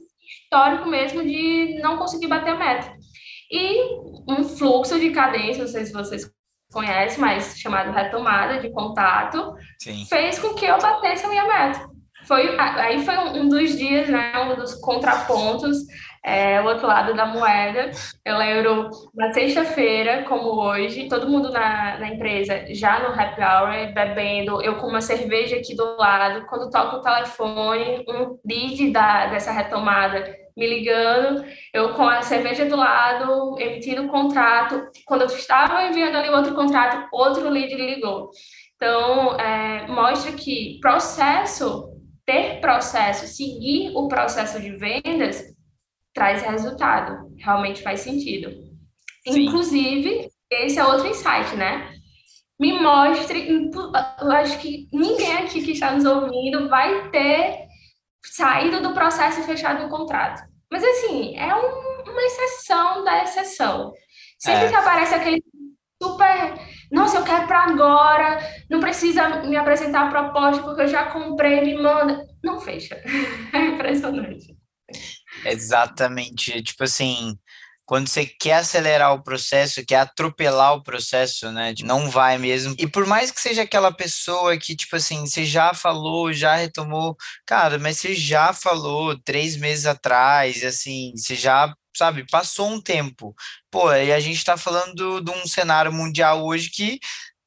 histórico 0.43 0.89
mesmo 0.89 1.23
de 1.23 1.79
não 1.81 1.97
conseguir 1.97 2.29
bater 2.29 2.51
a 2.51 2.59
meta. 2.59 2.93
E 3.51 3.97
um 4.29 4.45
fluxo 4.45 5.01
de 5.01 5.11
cadência, 5.11 5.63
não 5.63 5.71
sei 5.71 5.87
se 5.87 5.93
vocês 5.93 6.31
conhecem, 6.71 7.19
mas 7.19 7.59
chamado 7.59 7.93
retomada 7.93 8.61
de 8.61 8.71
contato, 8.71 9.55
Sim. 9.79 10.05
fez 10.07 10.39
com 10.39 10.55
que 10.55 10.67
eu 10.67 10.79
batesse 10.79 11.25
a 11.25 11.29
minha 11.29 11.47
meta. 11.47 11.89
Foi, 12.29 12.57
aí 12.59 13.03
foi 13.05 13.17
um 13.17 13.49
dos 13.49 13.77
dias, 13.77 14.09
né, 14.09 14.33
um 14.39 14.55
dos 14.55 14.75
contrapontos 14.75 15.79
é, 16.25 16.61
o 16.61 16.67
outro 16.67 16.87
lado 16.87 17.15
da 17.15 17.25
moeda. 17.25 17.91
Eu 18.25 18.37
lembro 18.37 18.91
na 19.15 19.33
sexta-feira, 19.33 20.25
como 20.25 20.61
hoje, 20.61 21.09
todo 21.09 21.29
mundo 21.29 21.51
na, 21.51 21.99
na 21.99 22.09
empresa 22.09 22.67
já 22.75 23.01
no 23.01 23.19
happy 23.19 23.41
hour, 23.41 23.95
bebendo, 23.95 24.63
eu 24.63 24.77
com 24.77 24.89
uma 24.89 25.01
cerveja 25.01 25.57
aqui 25.57 25.75
do 25.75 25.97
lado, 25.97 26.47
quando 26.47 26.71
toco 26.71 26.97
o 26.97 27.03
telefone, 27.03 28.05
um 28.07 28.39
lead 28.47 28.91
da, 28.91 29.27
dessa 29.27 29.51
retomada 29.53 30.37
me 30.55 30.67
ligando, 30.67 31.45
eu 31.73 31.95
com 31.95 32.03
a 32.03 32.21
cerveja 32.21 32.67
do 32.67 32.77
lado, 32.77 33.57
emitindo 33.61 34.03
o 34.03 34.09
contrato. 34.09 34.89
Quando 35.07 35.23
eu 35.23 35.29
estava 35.29 35.85
enviando 35.85 36.17
ali 36.17 36.29
outro 36.29 36.55
contrato, 36.55 37.09
outro 37.13 37.49
lead 37.49 37.73
ligou. 37.75 38.31
Então, 38.75 39.37
é, 39.39 39.87
mostra 39.87 40.33
que 40.33 40.79
processo, 40.81 41.98
ter 42.29 42.61
processo, 42.61 43.27
seguir 43.27 43.91
o 43.97 44.07
processo 44.07 44.61
de 44.61 44.77
vendas, 44.77 45.43
traz 46.13 46.43
resultado, 46.43 47.35
realmente 47.39 47.83
faz 47.83 48.01
sentido. 48.01 48.51
Sim. 49.27 49.47
Inclusive, 49.47 50.29
esse 50.51 50.79
é 50.79 50.85
outro 50.85 51.09
insight, 51.09 51.57
né? 51.57 51.91
Me 52.61 52.79
mostre, 52.83 53.71
eu 54.21 54.31
acho 54.33 54.59
que 54.59 54.89
ninguém 54.93 55.39
aqui 55.39 55.63
que 55.63 55.71
está 55.71 55.93
nos 55.93 56.05
ouvindo 56.05 56.69
vai 56.69 57.11
ter 57.11 57.67
saído 58.23 58.83
do 58.83 58.93
processo 58.93 59.41
e 59.41 59.45
fechado 59.45 59.87
um 59.87 59.89
contrato. 59.89 60.43
Mas 60.71 60.85
assim, 60.85 61.35
é 61.35 61.55
um, 61.55 62.03
uma 62.11 62.23
exceção 62.25 63.05
da 63.05 63.23
exceção. 63.23 63.95
Sempre 64.39 64.67
é. 64.67 64.69
que 64.69 64.75
aparece 64.75 65.15
aquele 65.15 65.43
super, 66.03 66.59
nossa, 66.91 67.19
eu 67.19 67.25
quero 67.25 67.47
para 67.47 67.65
agora, 67.65 68.39
não 68.71 68.81
precisa 68.81 69.43
me 69.43 69.57
apresentar 69.57 70.07
a 70.07 70.11
proposta 70.11 70.63
porque 70.63 70.83
eu 70.83 70.89
já 70.89 71.07
comprei, 71.07 71.61
me 71.61 71.83
manda. 71.83 72.27
Não 72.43 72.61
fecha. 72.61 73.01
É 73.53 73.67
impressionante. 73.67 74.57
Exatamente. 75.45 76.63
Tipo 76.63 76.85
assim, 76.85 77.37
quando 77.89 78.07
você 78.07 78.27
quer 78.27 78.57
acelerar 78.57 79.15
o 79.15 79.23
processo, 79.23 79.85
quer 79.85 79.97
atropelar 80.01 80.75
o 80.75 80.83
processo, 80.83 81.51
né? 81.51 81.75
Não 81.83 82.11
vai 82.11 82.37
mesmo. 82.37 82.75
E 82.79 82.87
por 82.87 83.07
mais 83.07 83.31
que 83.31 83.41
seja 83.41 83.63
aquela 83.63 83.91
pessoa 83.91 84.59
que, 84.59 84.77
tipo 84.77 84.97
assim, 84.97 85.27
você 85.27 85.45
já 85.45 85.73
falou, 85.73 86.31
já 86.33 86.55
retomou, 86.57 87.17
cara, 87.47 87.79
mas 87.79 87.99
você 87.99 88.15
já 88.15 88.53
falou 88.53 89.19
três 89.19 89.57
meses 89.57 89.87
atrás, 89.87 90.63
assim, 90.65 91.13
você 91.17 91.35
já 91.35 91.75
sabe, 91.99 92.27
passou 92.31 92.69
um 92.69 92.81
tempo. 92.81 93.35
Pô, 93.71 93.93
e 93.93 94.13
a 94.13 94.21
gente 94.21 94.37
está 94.37 94.57
falando 94.57 95.21
de 95.21 95.31
um 95.31 95.47
cenário 95.47 95.93
mundial 95.93 96.45
hoje 96.45 96.71
que 96.71 96.99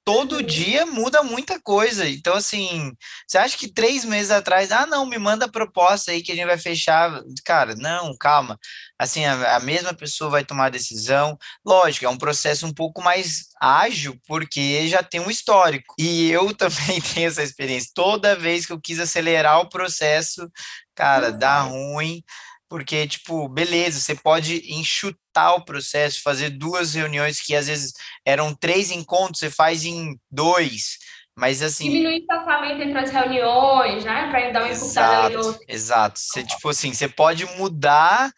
todo 0.04 0.38
uhum. 0.38 0.42
dia 0.42 0.86
muda 0.86 1.24
muita 1.24 1.60
coisa. 1.60 2.08
Então, 2.08 2.36
assim, 2.36 2.92
você 3.28 3.38
acha 3.38 3.58
que 3.58 3.72
três 3.72 4.04
meses 4.04 4.32
atrás, 4.32 4.72
ah, 4.72 4.86
não, 4.86 5.06
me 5.06 5.18
manda 5.18 5.46
a 5.46 5.52
proposta 5.52 6.12
aí 6.12 6.22
que 6.22 6.32
a 6.32 6.36
gente 6.36 6.48
vai 6.48 6.58
fechar. 6.58 7.22
Cara, 7.46 7.76
não, 7.76 8.16
calma. 8.18 8.60
Assim, 8.98 9.26
a, 9.26 9.56
a 9.56 9.60
mesma 9.60 9.94
pessoa 9.94 10.30
vai 10.30 10.44
tomar 10.44 10.66
a 10.66 10.70
decisão. 10.70 11.38
Lógico, 11.66 12.06
é 12.06 12.10
um 12.10 12.18
processo 12.18 12.66
um 12.66 12.74
pouco 12.74 13.02
mais 13.02 13.46
ágil, 13.60 14.20
porque 14.28 14.88
já 14.88 15.04
tem 15.04 15.22
um 15.22 15.32
histórico. 15.32 15.96
E 16.00 16.30
eu 16.32 16.54
também 16.56 17.00
tenho 17.02 17.28
essa 17.28 17.44
experiência. 17.44 17.92
Toda 17.94 18.36
vez 18.36 18.66
que 18.66 18.74
eu 18.74 18.82
quis 18.82 19.00
acelerar 19.00 19.60
o 19.60 19.70
processo, 19.70 20.50
cara, 20.96 21.32
dá 21.32 21.66
uhum. 21.66 21.94
ruim 21.94 22.24
porque, 22.72 23.06
tipo, 23.06 23.50
beleza, 23.50 24.00
você 24.00 24.16
pode 24.16 24.64
enxutar 24.74 25.56
o 25.58 25.66
processo, 25.66 26.24
fazer 26.24 26.52
duas 26.52 26.94
reuniões 26.94 27.42
que 27.42 27.54
às 27.54 27.68
vezes 27.68 27.92
eram 28.26 28.56
três 28.56 28.92
encontros, 28.92 29.40
você 29.40 29.52
faz 29.52 29.84
em 29.84 30.18
dois. 30.32 30.98
Mas 31.38 31.62
assim. 31.62 31.90
Diminuir 31.90 32.14
o 32.14 32.18
espaçamento 32.20 32.82
entre 32.82 32.98
as 32.98 33.12
reuniões, 33.12 34.06
né? 34.06 34.30
Para 34.32 34.52
dar 34.52 34.64
uma 34.64 34.72
encurtada 34.72 35.26
ali 35.26 35.36
no. 35.36 35.60
Exato. 35.68 36.18
Você, 36.18 36.46
tipo 36.46 36.70
assim, 36.70 36.94
você 36.94 37.10
pode 37.10 37.46
mudar 37.58 38.32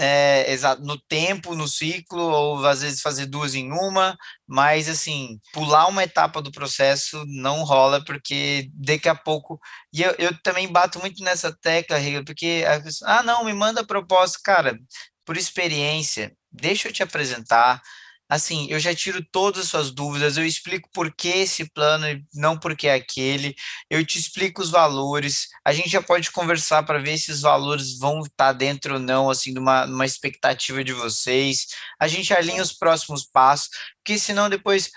é, 0.00 0.52
exato, 0.52 0.80
no 0.82 0.96
tempo, 0.96 1.56
no 1.56 1.66
ciclo, 1.66 2.22
ou 2.22 2.64
às 2.64 2.82
vezes 2.82 3.00
fazer 3.00 3.26
duas 3.26 3.56
em 3.56 3.72
uma, 3.72 4.16
mas 4.46 4.88
assim, 4.88 5.40
pular 5.52 5.88
uma 5.88 6.04
etapa 6.04 6.40
do 6.40 6.52
processo 6.52 7.24
não 7.26 7.64
rola, 7.64 8.04
porque 8.04 8.70
daqui 8.74 9.08
a 9.08 9.14
pouco. 9.16 9.58
E 9.92 10.02
eu, 10.02 10.14
eu 10.18 10.40
também 10.42 10.70
bato 10.70 11.00
muito 11.00 11.22
nessa 11.24 11.52
tecla, 11.60 11.98
Riga, 11.98 12.24
porque 12.24 12.64
a 12.68 12.80
pessoa, 12.80 13.10
ah, 13.10 13.22
não, 13.24 13.44
me 13.44 13.52
manda 13.52 13.84
proposta, 13.84 14.38
cara, 14.44 14.78
por 15.24 15.36
experiência, 15.36 16.32
deixa 16.52 16.88
eu 16.88 16.92
te 16.92 17.02
apresentar 17.02 17.82
assim, 18.28 18.66
eu 18.68 18.78
já 18.78 18.94
tiro 18.94 19.24
todas 19.24 19.62
as 19.62 19.68
suas 19.68 19.90
dúvidas, 19.90 20.36
eu 20.36 20.44
explico 20.44 20.88
por 20.92 21.12
que 21.14 21.28
esse 21.28 21.64
plano 21.70 22.06
e 22.06 22.22
não 22.34 22.58
por 22.58 22.76
que 22.76 22.88
aquele, 22.88 23.54
eu 23.88 24.04
te 24.04 24.18
explico 24.18 24.60
os 24.60 24.70
valores, 24.70 25.48
a 25.64 25.72
gente 25.72 25.88
já 25.88 26.02
pode 26.02 26.30
conversar 26.30 26.82
para 26.82 26.98
ver 26.98 27.16
se 27.18 27.32
os 27.32 27.40
valores 27.40 27.98
vão 27.98 28.20
estar 28.20 28.34
tá 28.36 28.52
dentro 28.52 28.94
ou 28.94 29.00
não, 29.00 29.30
assim, 29.30 29.52
de 29.52 29.58
uma, 29.58 30.04
expectativa 30.04 30.84
de 30.84 30.92
vocês, 30.92 31.68
a 31.98 32.06
gente 32.06 32.34
alinha 32.34 32.62
os 32.62 32.72
próximos 32.72 33.24
passos, 33.24 33.68
porque 34.04 34.18
senão 34.18 34.50
depois, 34.50 34.90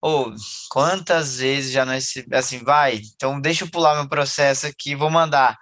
ou 0.00 0.30
oh, 0.30 0.34
quantas 0.70 1.38
vezes 1.38 1.72
já 1.72 1.84
não 1.84 1.92
é 1.92 1.98
assim, 2.32 2.58
vai, 2.64 3.00
então 3.14 3.40
deixa 3.40 3.64
eu 3.64 3.70
pular 3.70 3.94
meu 3.94 4.08
processo 4.08 4.66
aqui, 4.66 4.94
vou 4.94 5.10
mandar, 5.10 5.58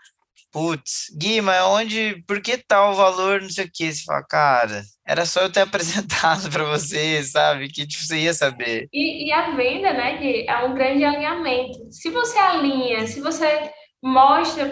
putz, 0.52 1.06
Guima, 1.16 1.64
onde, 1.68 2.22
por 2.26 2.40
que 2.40 2.58
tal 2.58 2.94
valor, 2.94 3.40
não 3.40 3.48
sei 3.48 3.66
o 3.66 3.70
que, 3.72 3.92
você 3.92 4.04
fala, 4.04 4.24
cara, 4.28 4.82
era 5.06 5.24
só 5.24 5.40
eu 5.40 5.52
ter 5.52 5.60
apresentado 5.62 6.50
para 6.50 6.64
você, 6.64 7.22
sabe, 7.22 7.68
que 7.68 7.86
tipo, 7.86 8.04
você 8.04 8.18
ia 8.18 8.34
saber. 8.34 8.88
E, 8.92 9.26
e 9.28 9.32
a 9.32 9.54
venda, 9.54 9.92
né, 9.92 10.18
Gui, 10.18 10.46
é 10.48 10.58
um 10.64 10.74
grande 10.74 11.04
alinhamento. 11.04 11.92
Se 11.92 12.10
você 12.10 12.38
alinha, 12.38 13.06
se 13.06 13.20
você 13.20 13.70
mostra 14.02 14.66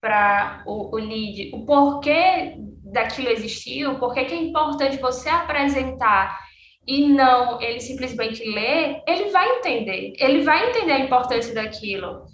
para 0.00 0.62
o, 0.66 0.94
o 0.94 0.98
lead 0.98 1.50
o 1.54 1.64
porquê 1.64 2.54
daquilo 2.92 3.28
existir, 3.28 3.86
o 3.86 3.98
porquê 3.98 4.24
que 4.24 4.34
é 4.34 4.42
importante 4.42 4.98
você 4.98 5.28
apresentar 5.28 6.38
e 6.86 7.08
não 7.08 7.60
ele 7.60 7.80
simplesmente 7.80 8.42
ler, 8.48 9.02
ele 9.06 9.30
vai 9.30 9.46
entender. 9.58 10.14
Ele 10.18 10.42
vai 10.42 10.70
entender 10.70 10.92
a 10.92 11.00
importância 11.00 11.54
daquilo 11.54 12.26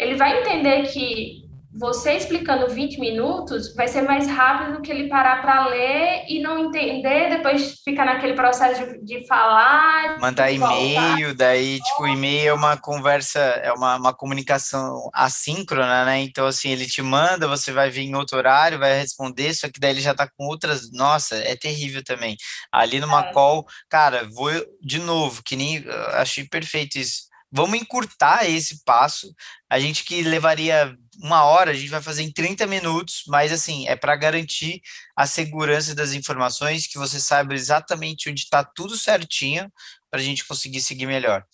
ele 0.00 0.16
vai 0.16 0.40
entender 0.40 0.90
que 0.90 1.39
você 1.72 2.14
explicando 2.14 2.68
20 2.68 2.98
minutos 2.98 3.74
vai 3.74 3.86
ser 3.86 4.02
mais 4.02 4.26
rápido 4.26 4.76
do 4.76 4.82
que 4.82 4.90
ele 4.90 5.08
parar 5.08 5.40
para 5.40 5.66
ler 5.66 6.24
e 6.28 6.40
não 6.40 6.66
entender, 6.66 7.30
depois 7.30 7.80
ficar 7.84 8.04
naquele 8.04 8.34
processo 8.34 8.84
de, 8.84 9.04
de 9.04 9.26
falar. 9.26 10.18
Mandar 10.18 10.50
e-mail, 10.50 11.34
daí, 11.34 11.80
tipo, 11.80 12.08
e-mail 12.08 12.48
é 12.48 12.52
uma 12.52 12.76
conversa, 12.76 13.38
é 13.38 13.72
uma, 13.72 13.96
uma 13.96 14.12
comunicação 14.12 15.08
assíncrona, 15.14 16.04
né? 16.04 16.20
Então, 16.20 16.46
assim, 16.46 16.70
ele 16.70 16.86
te 16.86 17.02
manda, 17.02 17.46
você 17.46 17.70
vai 17.70 17.88
vir 17.88 18.02
em 18.02 18.16
outro 18.16 18.36
horário, 18.36 18.78
vai 18.78 18.98
responder, 18.98 19.54
só 19.54 19.68
que 19.68 19.78
daí 19.78 19.92
ele 19.92 20.00
já 20.00 20.14
tá 20.14 20.28
com 20.28 20.46
outras. 20.46 20.90
Nossa, 20.90 21.36
é 21.36 21.54
terrível 21.54 22.02
também. 22.02 22.36
Ali 22.72 22.98
numa 22.98 23.26
é. 23.26 23.32
call, 23.32 23.64
cara, 23.88 24.28
vou 24.32 24.50
de 24.82 24.98
novo, 24.98 25.42
que 25.44 25.54
nem. 25.54 25.84
Achei 26.14 26.44
perfeito 26.44 26.98
isso 26.98 27.30
vamos 27.52 27.80
encurtar 27.80 28.48
esse 28.48 28.84
passo. 28.84 29.34
A 29.68 29.78
gente 29.80 30.04
que 30.04 30.22
levaria 30.22 30.96
uma 31.22 31.44
hora, 31.44 31.70
a 31.70 31.74
gente 31.74 31.90
vai 31.90 32.02
fazer 32.02 32.22
em 32.22 32.32
30 32.32 32.66
minutos, 32.66 33.22
mas 33.26 33.52
assim, 33.52 33.86
é 33.86 33.94
para 33.94 34.16
garantir 34.16 34.80
a 35.16 35.26
segurança 35.26 35.94
das 35.94 36.12
informações, 36.12 36.86
que 36.86 36.98
você 36.98 37.20
saiba 37.20 37.54
exatamente 37.54 38.30
onde 38.30 38.40
está 38.40 38.64
tudo 38.64 38.96
certinho, 38.96 39.70
para 40.10 40.20
a 40.20 40.22
gente 40.22 40.44
conseguir 40.44 40.80
seguir 40.80 41.06
melhor. 41.06 41.44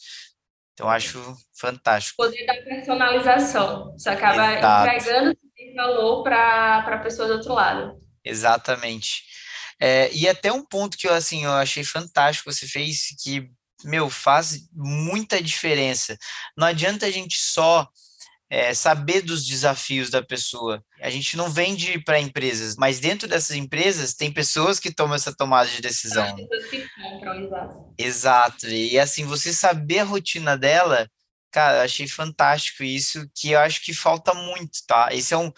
Então, 0.73 0.89
acho 0.89 1.37
fantástico. 1.59 2.23
O 2.23 2.27
poder 2.27 2.45
da 2.47 2.55
personalização. 2.63 3.93
Você 3.93 4.11
acaba 4.11 4.55
Exato. 4.55 4.91
entregando 4.91 5.37
valor 5.77 6.23
para 6.23 6.79
a 6.79 6.99
pessoa 6.99 7.29
do 7.29 7.35
outro 7.35 7.53
lado. 7.53 8.01
Exatamente. 8.25 9.23
É, 9.81 10.11
e 10.13 10.27
até 10.29 10.51
um 10.51 10.65
ponto 10.65 10.97
que 10.97 11.07
eu, 11.07 11.15
assim, 11.15 11.45
eu 11.45 11.53
achei 11.53 11.85
fantástico, 11.85 12.51
você 12.51 12.67
fez, 12.67 13.15
que 13.23 13.49
meu, 13.85 14.09
faz 14.09 14.69
muita 14.73 15.41
diferença. 15.41 16.17
Não 16.57 16.67
adianta 16.67 17.07
a 17.07 17.11
gente 17.11 17.39
só 17.39 17.87
é, 18.49 18.73
saber 18.75 19.23
dos 19.23 19.45
desafios 19.47 20.11
da 20.11 20.23
pessoa. 20.23 20.83
A 21.01 21.11
gente 21.11 21.37
não 21.37 21.51
vende 21.51 21.99
para 22.01 22.21
empresas, 22.21 22.77
mas 22.77 23.01
dentro 23.01 23.29
dessas 23.29 23.57
empresas 23.57 24.15
tem 24.15 24.33
pessoas 24.33 24.79
que 24.79 24.95
tomam 24.95 25.17
essa 25.17 25.35
tomada 25.35 25.69
de 25.69 25.83
decisão. 25.83 26.35
Que 26.71 26.87
compram, 27.03 27.45
exato. 27.45 27.95
exato. 27.99 28.67
E 28.69 28.99
assim, 28.99 29.25
você 29.25 29.53
saber 29.53 30.01
a 30.01 30.05
rotina 30.05 30.57
dela, 30.57 31.09
cara, 31.51 31.83
achei 31.83 32.07
fantástico 32.07 32.85
isso, 32.85 33.29
que 33.35 33.51
eu 33.51 33.59
acho 33.59 33.85
que 33.85 33.93
falta 33.93 34.33
muito, 34.33 34.79
tá? 34.87 35.09
Esse 35.11 35.35
é 35.35 35.37
um 35.37 35.53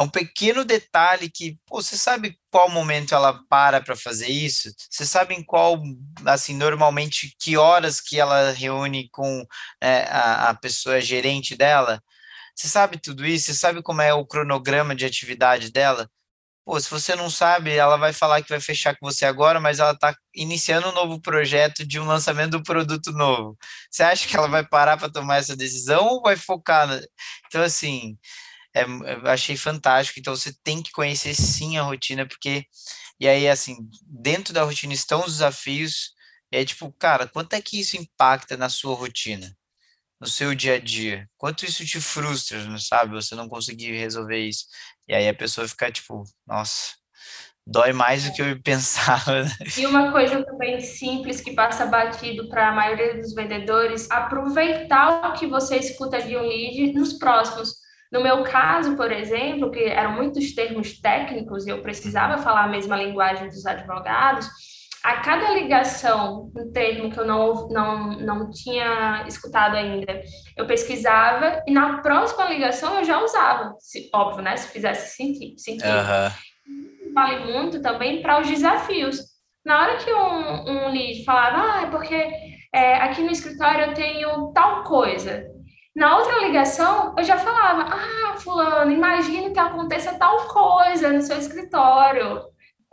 é 0.00 0.02
um 0.02 0.08
pequeno 0.08 0.64
detalhe 0.64 1.28
que, 1.28 1.58
pô, 1.66 1.82
você 1.82 1.98
sabe 1.98 2.38
qual 2.50 2.70
momento 2.70 3.14
ela 3.14 3.38
para 3.50 3.82
para 3.82 3.94
fazer 3.94 4.28
isso? 4.28 4.72
Você 4.88 5.04
sabe 5.04 5.34
em 5.34 5.44
qual, 5.44 5.78
assim, 6.24 6.54
normalmente, 6.54 7.36
que 7.38 7.58
horas 7.58 8.00
que 8.00 8.18
ela 8.18 8.50
reúne 8.52 9.10
com 9.10 9.44
é, 9.78 10.04
a, 10.04 10.48
a 10.48 10.54
pessoa 10.54 11.02
gerente 11.02 11.54
dela? 11.54 12.02
Você 12.60 12.68
sabe 12.68 12.98
tudo 12.98 13.26
isso? 13.26 13.46
Você 13.46 13.54
sabe 13.54 13.82
como 13.82 14.02
é 14.02 14.12
o 14.12 14.26
cronograma 14.26 14.94
de 14.94 15.06
atividade 15.06 15.72
dela? 15.72 16.10
Pô, 16.64 16.78
se 16.80 16.90
você 16.90 17.16
não 17.16 17.30
sabe, 17.30 17.72
ela 17.72 17.96
vai 17.96 18.12
falar 18.12 18.42
que 18.42 18.50
vai 18.50 18.60
fechar 18.60 18.94
com 18.96 19.06
você 19.06 19.24
agora, 19.26 19.60
mas 19.60 19.78
ela 19.80 19.92
está 19.92 20.14
iniciando 20.34 20.88
um 20.90 20.92
novo 20.92 21.20
projeto 21.22 21.86
de 21.86 21.98
um 21.98 22.06
lançamento 22.06 22.52
do 22.52 22.62
produto 22.62 23.12
novo. 23.12 23.56
Você 23.90 24.02
acha 24.02 24.28
que 24.28 24.36
ela 24.36 24.48
vai 24.48 24.66
parar 24.66 24.98
para 24.98 25.10
tomar 25.10 25.38
essa 25.38 25.56
decisão 25.56 26.06
ou 26.06 26.22
vai 26.22 26.36
focar? 26.36 26.86
Na... 26.86 27.00
Então, 27.46 27.62
assim, 27.62 28.18
é, 28.74 28.84
achei 29.30 29.56
fantástico. 29.56 30.20
Então 30.20 30.36
você 30.36 30.52
tem 30.64 30.82
que 30.82 30.92
conhecer 30.92 31.34
sim 31.34 31.78
a 31.78 31.82
rotina, 31.82 32.26
porque 32.26 32.66
e 33.20 33.28
aí 33.28 33.48
assim, 33.48 33.76
dentro 34.06 34.54
da 34.54 34.64
rotina 34.64 34.92
estão 34.94 35.24
os 35.24 35.34
desafios. 35.34 36.14
é 36.52 36.64
tipo, 36.64 36.92
cara, 36.98 37.28
quanto 37.28 37.54
é 37.54 37.62
que 37.62 37.80
isso 37.80 37.96
impacta 37.96 38.56
na 38.56 38.68
sua 38.68 38.94
rotina? 38.96 39.56
No 40.20 40.26
seu 40.26 40.54
dia 40.54 40.74
a 40.74 40.78
dia? 40.78 41.26
Quanto 41.38 41.64
isso 41.64 41.84
te 41.86 42.00
frustra, 42.00 42.62
não 42.64 42.78
sabe? 42.78 43.14
Você 43.14 43.34
não 43.34 43.48
conseguir 43.48 43.92
resolver 43.92 44.38
isso. 44.38 44.66
E 45.08 45.14
aí 45.14 45.26
a 45.28 45.34
pessoa 45.34 45.66
fica 45.66 45.90
tipo, 45.90 46.24
nossa, 46.46 46.92
dói 47.66 47.92
mais 47.92 48.24
do 48.24 48.32
que 48.32 48.42
eu 48.42 48.60
pensava. 48.62 49.44
Né? 49.44 49.50
E 49.78 49.86
uma 49.86 50.12
coisa 50.12 50.44
também 50.44 50.80
simples 50.80 51.40
que 51.40 51.54
passa 51.54 51.86
batido 51.86 52.48
para 52.48 52.68
a 52.68 52.72
maioria 52.72 53.16
dos 53.16 53.32
vendedores, 53.34 54.10
aproveitar 54.10 55.30
o 55.30 55.32
que 55.34 55.46
você 55.46 55.76
escuta 55.76 56.20
de 56.20 56.36
um 56.36 56.42
lead 56.42 56.92
nos 56.92 57.14
próximos. 57.14 57.74
No 58.12 58.22
meu 58.22 58.42
caso, 58.42 58.96
por 58.96 59.12
exemplo, 59.12 59.70
que 59.70 59.84
eram 59.84 60.12
muitos 60.14 60.52
termos 60.52 61.00
técnicos 61.00 61.64
e 61.64 61.70
eu 61.70 61.80
precisava 61.80 62.42
falar 62.42 62.64
a 62.64 62.68
mesma 62.68 62.96
linguagem 62.96 63.48
dos 63.48 63.64
advogados, 63.64 64.48
a 65.04 65.16
cada 65.20 65.54
ligação, 65.54 66.50
um 66.56 66.70
termo 66.72 67.10
que 67.10 67.18
eu 67.18 67.26
não, 67.26 67.68
não, 67.68 68.10
não 68.18 68.50
tinha 68.50 69.24
escutado 69.26 69.76
ainda, 69.76 70.22
eu 70.56 70.66
pesquisava 70.66 71.62
e 71.66 71.72
na 71.72 71.98
próxima 71.98 72.44
ligação 72.44 72.98
eu 72.98 73.04
já 73.04 73.22
usava, 73.22 73.74
se, 73.78 74.10
óbvio, 74.14 74.42
né? 74.42 74.56
Se 74.56 74.68
fizesse 74.68 75.16
sentido. 75.16 75.58
sentido. 75.58 75.86
Uhum. 75.86 77.12
Vale 77.14 77.52
muito 77.52 77.80
também 77.80 78.22
para 78.22 78.40
os 78.40 78.48
desafios. 78.48 79.18
Na 79.64 79.80
hora 79.80 79.96
que 79.98 80.12
um, 80.12 80.70
um 80.70 80.88
lead 80.90 81.24
falava, 81.24 81.56
ah, 81.56 81.82
é 81.82 81.86
porque 81.86 82.32
é, 82.74 82.94
aqui 82.96 83.22
no 83.22 83.30
escritório 83.30 83.86
eu 83.86 83.94
tenho 83.94 84.52
tal 84.52 84.84
coisa, 84.84 85.44
na 85.94 86.16
outra 86.16 86.38
ligação, 86.46 87.14
eu 87.18 87.24
já 87.24 87.36
falava: 87.36 87.90
Ah, 87.92 88.36
Fulano, 88.38 88.92
imagine 88.92 89.52
que 89.52 89.58
aconteça 89.58 90.14
tal 90.14 90.46
coisa 90.46 91.12
no 91.12 91.20
seu 91.20 91.36
escritório. 91.38 92.42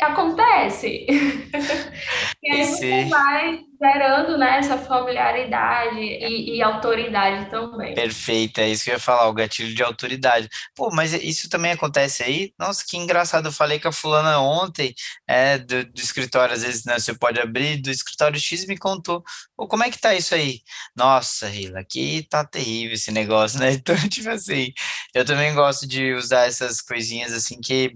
Acontece. 0.06 1.06
e 2.44 2.52
aí 2.52 2.66
você 2.66 3.06
vai 3.06 3.67
gerando 3.82 4.38
né, 4.38 4.58
essa 4.58 4.78
familiaridade 4.78 6.00
e, 6.00 6.58
e, 6.58 6.62
autoridade 6.62 7.50
também. 7.50 7.94
Perfeito, 7.94 8.60
é 8.60 8.70
isso 8.70 8.84
que 8.84 8.90
eu 8.90 8.96
ia 8.96 9.00
falar, 9.00 9.28
o 9.28 9.34
gatilho 9.34 9.74
de 9.74 9.84
autoridade. 9.84 10.50
Pô, 10.76 10.90
mas 10.92 11.14
isso 11.14 11.50
também 11.50 11.72
acontece 11.72 12.24
aí? 12.24 12.54
Nossa, 12.58 12.84
que 12.88 12.98
engraçado, 12.98 13.48
eu 13.48 13.52
falei 13.52 13.80
com 13.80 13.88
a 13.90 13.92
fulana 13.92 14.40
ontem, 14.40 14.94
é, 15.28 15.58
do, 15.58 15.86
do 15.86 16.00
escritório, 16.00 16.54
às 16.54 16.64
vezes, 16.64 16.86
né, 16.86 16.98
você 17.00 17.14
pode 17.14 17.40
abrir, 17.40 17.82
do 17.82 17.92
escritório 17.92 18.40
X 18.40 18.66
me 18.66 18.78
contou, 18.78 19.24
Pô, 19.58 19.68
como 19.68 19.84
é 19.84 19.90
que 19.90 20.00
tá 20.00 20.14
isso 20.14 20.36
aí? 20.36 20.62
Nossa, 20.96 21.48
Rila, 21.48 21.80
aqui 21.80 22.28
tá 22.30 22.46
terrível 22.46 22.94
esse 22.94 23.12
negócio, 23.12 23.60
né? 23.60 23.72
Então, 23.88 23.96
tipo 24.10 24.30
assim, 24.30 24.72
eu 25.16 25.26
também 25.26 25.54
gosto 25.56 25.88
de 25.88 26.14
usar 26.14 26.46
essas 26.46 26.80
coisinhas, 26.80 27.34
assim, 27.34 27.60
que 27.60 27.96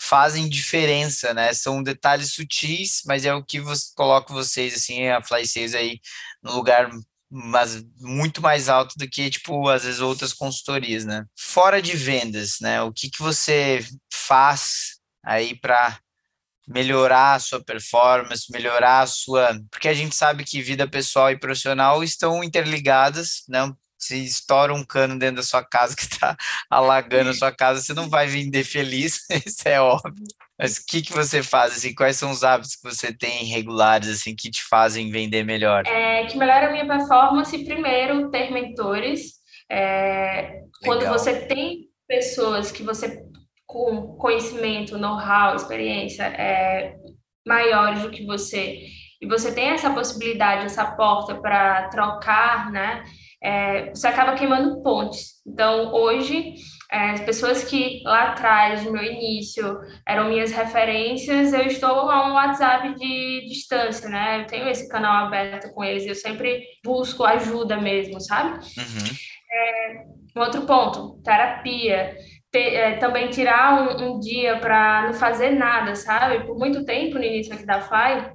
fazem 0.00 0.48
diferença, 0.48 1.34
né? 1.34 1.52
São 1.52 1.82
detalhes 1.82 2.32
sutis, 2.32 3.02
mas 3.06 3.26
é 3.26 3.34
o 3.34 3.44
que 3.44 3.60
você, 3.60 3.92
coloca 3.94 4.32
vocês, 4.32 4.74
assim, 4.74 5.08
a 5.08 5.21
Fly 5.22 5.46
Sales 5.46 5.74
aí 5.74 6.00
no 6.42 6.52
lugar 6.52 6.90
mas 7.34 7.82
muito 7.98 8.42
mais 8.42 8.68
alto 8.68 8.94
do 8.98 9.08
que, 9.08 9.30
tipo, 9.30 9.66
às 9.70 9.84
vezes 9.84 10.00
outras 10.00 10.34
consultorias, 10.34 11.06
né? 11.06 11.24
Fora 11.34 11.80
de 11.80 11.96
vendas, 11.96 12.58
né? 12.60 12.82
O 12.82 12.92
que, 12.92 13.08
que 13.08 13.22
você 13.22 13.82
faz 14.12 14.98
aí 15.24 15.58
para 15.58 15.98
melhorar 16.68 17.34
a 17.34 17.38
sua 17.38 17.64
performance, 17.64 18.52
melhorar 18.52 19.00
a 19.00 19.06
sua. 19.06 19.58
Porque 19.70 19.88
a 19.88 19.94
gente 19.94 20.14
sabe 20.14 20.44
que 20.44 20.62
vida 20.62 20.86
pessoal 20.86 21.30
e 21.30 21.38
profissional 21.38 22.04
estão 22.04 22.44
interligadas, 22.44 23.44
né? 23.48 23.72
Se 23.98 24.22
estoura 24.22 24.74
um 24.74 24.84
cano 24.84 25.18
dentro 25.18 25.36
da 25.36 25.42
sua 25.42 25.64
casa 25.64 25.94
que 25.96 26.02
está 26.02 26.36
alagando 26.68 27.30
a 27.30 27.34
sua 27.34 27.50
casa, 27.50 27.80
você 27.80 27.94
não 27.94 28.10
vai 28.10 28.26
vender 28.26 28.64
feliz, 28.64 29.20
isso 29.46 29.66
é 29.66 29.80
óbvio. 29.80 30.26
Mas 30.62 30.76
o 30.76 30.86
que, 30.86 31.02
que 31.02 31.12
você 31.12 31.42
faz, 31.42 31.72
assim, 31.72 31.92
quais 31.92 32.16
são 32.16 32.30
os 32.30 32.44
hábitos 32.44 32.76
que 32.76 32.88
você 32.88 33.12
tem 33.12 33.46
regulares, 33.46 34.08
assim, 34.08 34.32
que 34.32 34.48
te 34.48 34.62
fazem 34.62 35.10
vender 35.10 35.42
melhor? 35.42 35.82
É, 35.88 36.24
que 36.26 36.38
melhora 36.38 36.68
a 36.68 36.70
minha 36.70 36.86
performance, 36.86 37.64
primeiro, 37.64 38.30
ter 38.30 38.52
mentores. 38.52 39.32
É, 39.68 40.60
quando 40.84 41.04
você 41.08 41.46
tem 41.46 41.88
pessoas 42.06 42.70
que 42.70 42.84
você, 42.84 43.24
com 43.66 44.16
conhecimento, 44.18 44.96
know-how, 44.96 45.56
experiência, 45.56 46.26
é, 46.26 46.94
maiores 47.44 48.02
do 48.02 48.10
que 48.12 48.24
você, 48.24 48.86
e 49.20 49.26
você 49.26 49.52
tem 49.52 49.70
essa 49.70 49.90
possibilidade, 49.90 50.66
essa 50.66 50.84
porta 50.92 51.34
para 51.34 51.88
trocar, 51.88 52.70
né? 52.70 53.02
É, 53.42 53.90
você 53.90 54.06
acaba 54.06 54.34
queimando 54.34 54.80
pontes. 54.80 55.42
Então, 55.44 55.92
hoje, 55.92 56.54
é, 56.92 57.12
as 57.12 57.20
pessoas 57.22 57.64
que 57.64 58.02
lá 58.04 58.28
atrás, 58.28 58.84
no 58.84 58.92
meu 58.92 59.02
início, 59.02 59.80
eram 60.06 60.28
minhas 60.28 60.52
referências, 60.52 61.54
eu 61.54 61.62
estou 61.62 62.10
a 62.10 62.28
um 62.28 62.34
WhatsApp 62.34 62.94
de 62.98 63.46
distância, 63.48 64.10
né? 64.10 64.42
Eu 64.42 64.46
tenho 64.46 64.68
esse 64.68 64.86
canal 64.90 65.24
aberto 65.24 65.72
com 65.72 65.82
eles, 65.82 66.04
eu 66.04 66.14
sempre 66.14 66.62
busco 66.84 67.24
ajuda 67.24 67.80
mesmo, 67.80 68.20
sabe? 68.20 68.58
Uhum. 68.58 69.16
É, 69.50 70.04
um 70.36 70.40
outro 70.42 70.62
ponto, 70.62 71.18
terapia. 71.22 72.14
Ter, 72.50 72.74
é, 72.74 72.96
também 72.98 73.30
tirar 73.30 73.98
um, 73.98 74.16
um 74.16 74.20
dia 74.20 74.58
para 74.58 75.06
não 75.06 75.14
fazer 75.14 75.52
nada, 75.52 75.96
sabe? 75.96 76.44
Por 76.44 76.58
muito 76.58 76.84
tempo 76.84 77.14
no 77.14 77.24
início 77.24 77.54
aqui 77.54 77.64
da 77.64 77.80
FAI, 77.80 78.34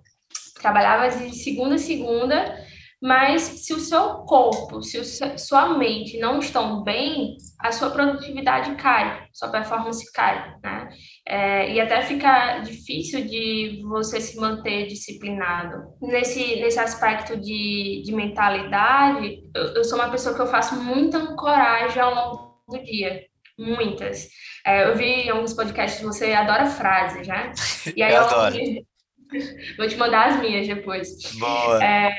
trabalhava 0.59 1.07
de 1.15 1.35
segunda 1.35 1.75
a 1.75 1.77
segunda, 1.77 2.57
mas 2.99 3.43
se 3.43 3.71
o 3.75 3.79
seu 3.79 4.15
corpo, 4.25 4.81
se 4.81 4.97
o, 4.97 5.05
sua 5.37 5.77
mente 5.77 6.17
não 6.17 6.39
estão 6.39 6.83
bem, 6.83 7.37
a 7.59 7.71
sua 7.71 7.89
produtividade 7.89 8.75
cai, 8.75 9.27
sua 9.33 9.49
performance 9.49 10.11
cai, 10.11 10.55
né? 10.63 10.89
É, 11.27 11.73
e 11.73 11.81
até 11.81 12.01
fica 12.01 12.59
difícil 12.59 13.25
de 13.25 13.81
você 13.83 14.21
se 14.21 14.37
manter 14.37 14.85
disciplinado. 14.87 15.95
Nesse, 16.01 16.57
nesse 16.57 16.79
aspecto 16.79 17.35
de, 17.35 18.03
de 18.05 18.13
mentalidade, 18.13 19.41
eu, 19.55 19.63
eu 19.73 19.83
sou 19.83 19.97
uma 19.97 20.09
pessoa 20.09 20.35
que 20.35 20.41
eu 20.41 20.47
faço 20.47 20.75
muita 20.81 21.17
ancoragem 21.17 21.99
ao 21.99 22.13
longo 22.13 22.63
do 22.69 22.83
dia. 22.83 23.25
Muitas. 23.57 24.29
É, 24.63 24.87
eu 24.87 24.95
vi 24.95 25.05
em 25.05 25.29
alguns 25.31 25.53
podcasts 25.53 26.01
você 26.03 26.33
adora 26.33 26.67
frases, 26.67 27.27
né? 27.27 27.51
E 27.95 28.03
aí 28.03 28.13
eu, 28.13 28.21
adoro. 28.21 28.55
Vou 29.77 29.87
te 29.87 29.97
mandar 29.97 30.29
as 30.29 30.39
minhas 30.39 30.67
depois. 30.67 31.09
Boa. 31.39 31.83
É, 31.83 32.13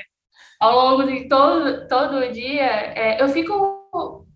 ao 0.61 0.74
longo 0.74 1.05
de 1.05 1.29
todo, 1.29 1.87
todo 1.87 2.16
o 2.16 2.33
dia, 2.33 2.64
é, 2.64 3.22
eu 3.22 3.29
fico 3.29 4.27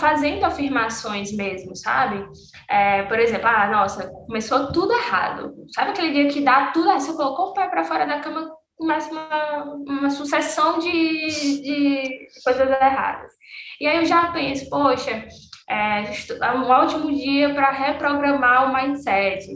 fazendo 0.00 0.44
afirmações 0.44 1.32
mesmo, 1.32 1.76
sabe? 1.76 2.26
É, 2.68 3.02
por 3.02 3.18
exemplo, 3.18 3.46
ah, 3.46 3.68
nossa, 3.68 4.08
começou 4.26 4.72
tudo 4.72 4.92
errado. 4.92 5.54
Sabe 5.74 5.90
aquele 5.90 6.12
dia 6.12 6.28
que 6.28 6.40
dá 6.40 6.70
tudo, 6.72 6.90
aí 6.90 7.00
você 7.00 7.12
colocou 7.14 7.48
o 7.48 7.52
pé 7.52 7.68
para 7.68 7.84
fora 7.84 8.06
da 8.06 8.20
cama, 8.20 8.50
começa 8.76 9.10
uma, 9.10 9.64
uma 9.86 10.10
sucessão 10.10 10.78
de, 10.78 11.62
de 11.62 12.26
coisas 12.42 12.68
erradas. 12.68 13.32
E 13.80 13.86
aí 13.86 13.98
eu 13.98 14.04
já 14.04 14.32
penso, 14.32 14.68
poxa, 14.68 15.26
é, 15.68 16.04
é 16.04 16.52
um 16.52 16.68
ótimo 16.68 17.14
dia 17.14 17.54
para 17.54 17.70
reprogramar 17.70 18.68
o 18.68 18.74
mindset. 18.74 19.46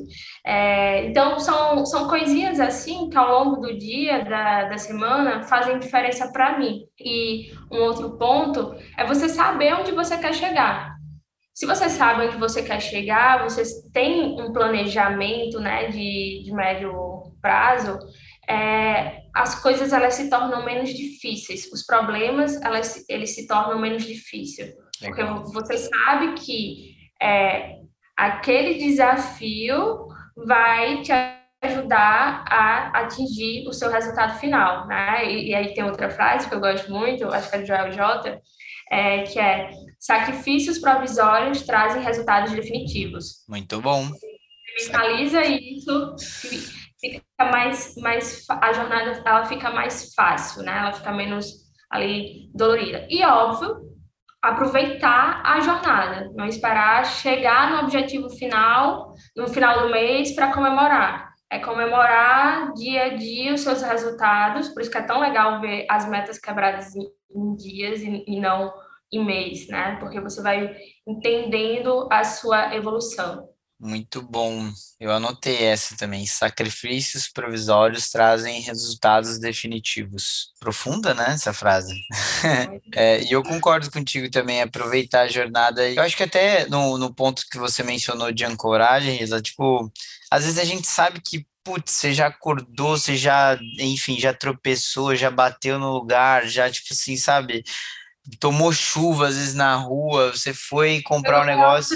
É, 0.44 1.06
então, 1.06 1.38
são, 1.38 1.84
são 1.84 2.08
coisinhas 2.08 2.58
assim 2.60 3.10
que 3.10 3.16
ao 3.16 3.44
longo 3.44 3.60
do 3.60 3.76
dia, 3.76 4.24
da, 4.24 4.64
da 4.64 4.78
semana, 4.78 5.42
fazem 5.42 5.78
diferença 5.78 6.30
para 6.32 6.58
mim. 6.58 6.80
E 6.98 7.52
um 7.70 7.80
outro 7.82 8.16
ponto 8.16 8.74
é 8.96 9.04
você 9.04 9.28
saber 9.28 9.74
onde 9.74 9.92
você 9.92 10.16
quer 10.16 10.34
chegar. 10.34 10.96
Se 11.54 11.66
você 11.66 11.88
sabe 11.88 12.26
onde 12.26 12.36
você 12.36 12.62
quer 12.62 12.80
chegar, 12.80 13.42
você 13.42 13.64
tem 13.92 14.40
um 14.40 14.52
planejamento 14.52 15.58
né, 15.58 15.88
de, 15.88 16.42
de 16.44 16.52
médio 16.52 16.92
prazo, 17.42 17.98
é, 18.48 19.22
as 19.34 19.60
coisas 19.60 19.92
elas 19.92 20.14
se 20.14 20.30
tornam 20.30 20.64
menos 20.64 20.90
difíceis, 20.90 21.70
os 21.72 21.84
problemas 21.84 22.60
elas, 22.62 23.04
eles 23.08 23.34
se 23.34 23.46
tornam 23.46 23.78
menos 23.78 24.04
difíceis. 24.04 24.72
Porque 25.00 25.22
você 25.52 25.78
sabe 25.78 26.34
que 26.34 26.96
é, 27.20 27.76
aquele 28.16 28.74
desafio 28.74 30.08
vai 30.36 31.02
te 31.02 31.12
ajudar 31.62 32.44
a 32.48 33.00
atingir 33.00 33.66
o 33.66 33.72
seu 33.72 33.90
resultado 33.90 34.38
final, 34.38 34.86
né? 34.86 35.24
E, 35.30 35.50
e 35.50 35.54
aí 35.54 35.74
tem 35.74 35.84
outra 35.84 36.08
frase 36.10 36.48
que 36.48 36.54
eu 36.54 36.60
gosto 36.60 36.90
muito, 36.90 37.26
acho 37.28 37.50
que 37.50 37.56
é 37.56 37.60
de 37.60 37.66
Joel 37.66 37.92
J, 37.92 38.40
é, 38.90 39.22
que 39.22 39.38
é 39.38 39.70
sacrifícios 39.98 40.78
provisórios 40.78 41.62
trazem 41.62 42.02
resultados 42.02 42.52
definitivos. 42.52 43.44
Muito 43.48 43.80
bom. 43.80 44.04
Você 44.06 44.86
mentaliza 44.86 45.42
isso, 45.44 46.14
fica 47.00 47.22
mais, 47.40 47.96
mais 47.96 48.46
a 48.48 48.72
jornada 48.72 49.22
ela 49.24 49.44
fica 49.46 49.70
mais 49.70 50.14
fácil, 50.14 50.62
né? 50.62 50.78
Ela 50.78 50.92
fica 50.92 51.12
menos 51.12 51.68
ali 51.90 52.50
dolorida. 52.54 53.06
E 53.10 53.24
óbvio 53.24 53.97
aproveitar 54.42 55.42
a 55.44 55.60
jornada, 55.60 56.30
não 56.34 56.46
esperar 56.46 57.04
chegar 57.04 57.72
no 57.72 57.80
objetivo 57.80 58.30
final, 58.30 59.12
no 59.36 59.48
final 59.48 59.82
do 59.82 59.90
mês, 59.90 60.34
para 60.34 60.52
comemorar. 60.52 61.28
É 61.50 61.58
comemorar 61.58 62.72
dia 62.74 63.04
a 63.04 63.08
dia 63.16 63.54
os 63.54 63.62
seus 63.62 63.82
resultados, 63.82 64.68
por 64.68 64.82
isso 64.82 64.90
que 64.90 64.98
é 64.98 65.02
tão 65.02 65.20
legal 65.20 65.60
ver 65.60 65.86
as 65.90 66.08
metas 66.08 66.38
quebradas 66.38 66.94
em, 66.94 67.08
em 67.34 67.56
dias 67.56 68.00
e, 68.02 68.24
e 68.26 68.38
não 68.38 68.72
em 69.10 69.24
mês, 69.24 69.66
né? 69.68 69.96
Porque 69.98 70.20
você 70.20 70.42
vai 70.42 70.76
entendendo 71.06 72.06
a 72.12 72.22
sua 72.24 72.74
evolução. 72.74 73.47
Muito 73.80 74.20
bom. 74.20 74.72
Eu 74.98 75.12
anotei 75.12 75.62
essa 75.62 75.96
também. 75.96 76.26
Sacrifícios 76.26 77.28
provisórios 77.28 78.10
trazem 78.10 78.60
resultados 78.60 79.38
definitivos. 79.38 80.52
Profunda, 80.58 81.14
né, 81.14 81.26
essa 81.30 81.52
frase? 81.52 81.94
é, 82.96 83.22
e 83.22 83.30
eu 83.30 83.42
concordo 83.42 83.88
contigo 83.90 84.28
também, 84.30 84.60
aproveitar 84.60 85.22
a 85.22 85.28
jornada. 85.28 85.88
Eu 85.88 86.02
acho 86.02 86.16
que 86.16 86.24
até 86.24 86.66
no, 86.66 86.98
no 86.98 87.14
ponto 87.14 87.44
que 87.48 87.56
você 87.56 87.84
mencionou 87.84 88.32
de 88.32 88.44
ancoragem, 88.44 89.22
Isa, 89.22 89.40
tipo, 89.40 89.88
às 90.28 90.44
vezes 90.44 90.58
a 90.58 90.64
gente 90.64 90.86
sabe 90.86 91.20
que 91.20 91.46
putz, 91.62 91.92
você 91.92 92.12
já 92.12 92.26
acordou, 92.28 92.96
você 92.96 93.16
já, 93.16 93.58
enfim, 93.78 94.18
já 94.18 94.32
tropeçou, 94.32 95.14
já 95.14 95.30
bateu 95.30 95.78
no 95.78 95.92
lugar, 95.92 96.48
já, 96.48 96.68
tipo 96.70 96.88
assim, 96.92 97.14
sabe, 97.16 97.62
tomou 98.40 98.72
chuva 98.72 99.28
às 99.28 99.36
vezes 99.36 99.54
na 99.54 99.76
rua, 99.76 100.32
você 100.32 100.54
foi 100.54 101.02
comprar 101.02 101.42
um 101.42 101.46
negócio 101.46 101.94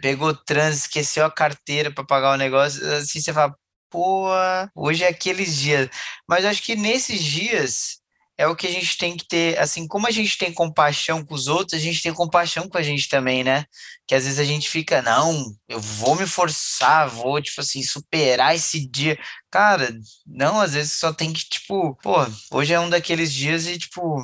pegou 0.00 0.34
trânsito, 0.34 0.86
esqueceu 0.86 1.24
a 1.24 1.30
carteira 1.30 1.90
para 1.90 2.04
pagar 2.04 2.32
o 2.32 2.36
negócio, 2.36 2.84
assim 2.94 3.20
você 3.20 3.32
fala, 3.32 3.54
pô, 3.90 4.28
hoje 4.74 5.04
é 5.04 5.08
aqueles 5.08 5.56
dias. 5.56 5.88
Mas 6.28 6.44
acho 6.44 6.62
que 6.62 6.74
nesses 6.74 7.22
dias 7.22 8.02
é 8.38 8.46
o 8.46 8.56
que 8.56 8.66
a 8.66 8.70
gente 8.70 8.96
tem 8.96 9.16
que 9.16 9.26
ter, 9.28 9.58
assim, 9.58 9.86
como 9.86 10.06
a 10.06 10.10
gente 10.10 10.36
tem 10.38 10.52
compaixão 10.52 11.24
com 11.24 11.34
os 11.34 11.46
outros, 11.48 11.74
a 11.80 11.82
gente 11.82 12.02
tem 12.02 12.12
compaixão 12.12 12.68
com 12.68 12.78
a 12.78 12.82
gente 12.82 13.08
também, 13.08 13.44
né? 13.44 13.64
Que 14.06 14.14
às 14.14 14.24
vezes 14.24 14.38
a 14.38 14.44
gente 14.44 14.68
fica, 14.68 15.02
não, 15.02 15.54
eu 15.68 15.78
vou 15.78 16.16
me 16.16 16.26
forçar, 16.26 17.08
vou, 17.08 17.40
tipo 17.40 17.60
assim, 17.60 17.82
superar 17.82 18.54
esse 18.54 18.84
dia. 18.88 19.18
Cara, 19.50 19.94
não, 20.26 20.60
às 20.60 20.72
vezes 20.72 20.92
só 20.92 21.12
tem 21.12 21.32
que, 21.32 21.44
tipo, 21.48 21.94
pô, 22.02 22.16
hoje 22.50 22.72
é 22.72 22.80
um 22.80 22.90
daqueles 22.90 23.32
dias 23.32 23.66
e, 23.66 23.78
tipo, 23.78 24.16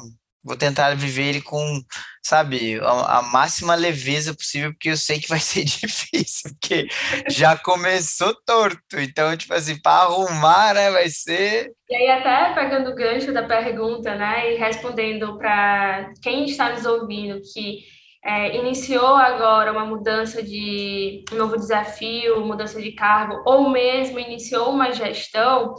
vou 0.48 0.56
tentar 0.56 0.94
viver 0.96 1.24
ele 1.24 1.42
com, 1.42 1.80
sabe, 2.24 2.80
a, 2.80 3.18
a, 3.18 3.22
máxima 3.22 3.74
leveza 3.74 4.34
possível, 4.34 4.72
porque 4.72 4.90
eu 4.90 4.96
sei 4.96 5.20
que 5.20 5.28
vai 5.28 5.38
ser 5.40 5.64
difícil, 5.64 6.50
porque 6.58 6.88
já 7.28 7.56
começou 7.56 8.34
torto. 8.46 8.98
Então, 8.98 9.36
tipo 9.36 9.52
assim, 9.52 9.80
para 9.80 10.04
arrumar, 10.04 10.74
né, 10.74 10.90
vai 10.90 11.08
ser. 11.10 11.70
E 11.88 11.94
aí, 11.94 12.08
até 12.08 12.54
pegando 12.54 12.90
o 12.90 12.94
gancho 12.94 13.32
da 13.32 13.42
pergunta, 13.42 14.14
né, 14.14 14.54
e 14.54 14.58
respondendo 14.58 15.36
para 15.36 16.10
quem 16.22 16.46
está 16.46 16.72
nos 16.72 16.86
ouvindo 16.86 17.40
que 17.52 17.84
é, 18.24 18.56
iniciou 18.56 19.14
agora 19.14 19.72
uma 19.72 19.84
mudança 19.84 20.42
de 20.42 21.24
um 21.32 21.36
novo 21.36 21.56
desafio, 21.56 22.44
mudança 22.44 22.80
de 22.80 22.92
cargo, 22.92 23.42
ou 23.46 23.70
mesmo 23.70 24.18
iniciou 24.18 24.70
uma 24.70 24.92
gestão, 24.92 25.74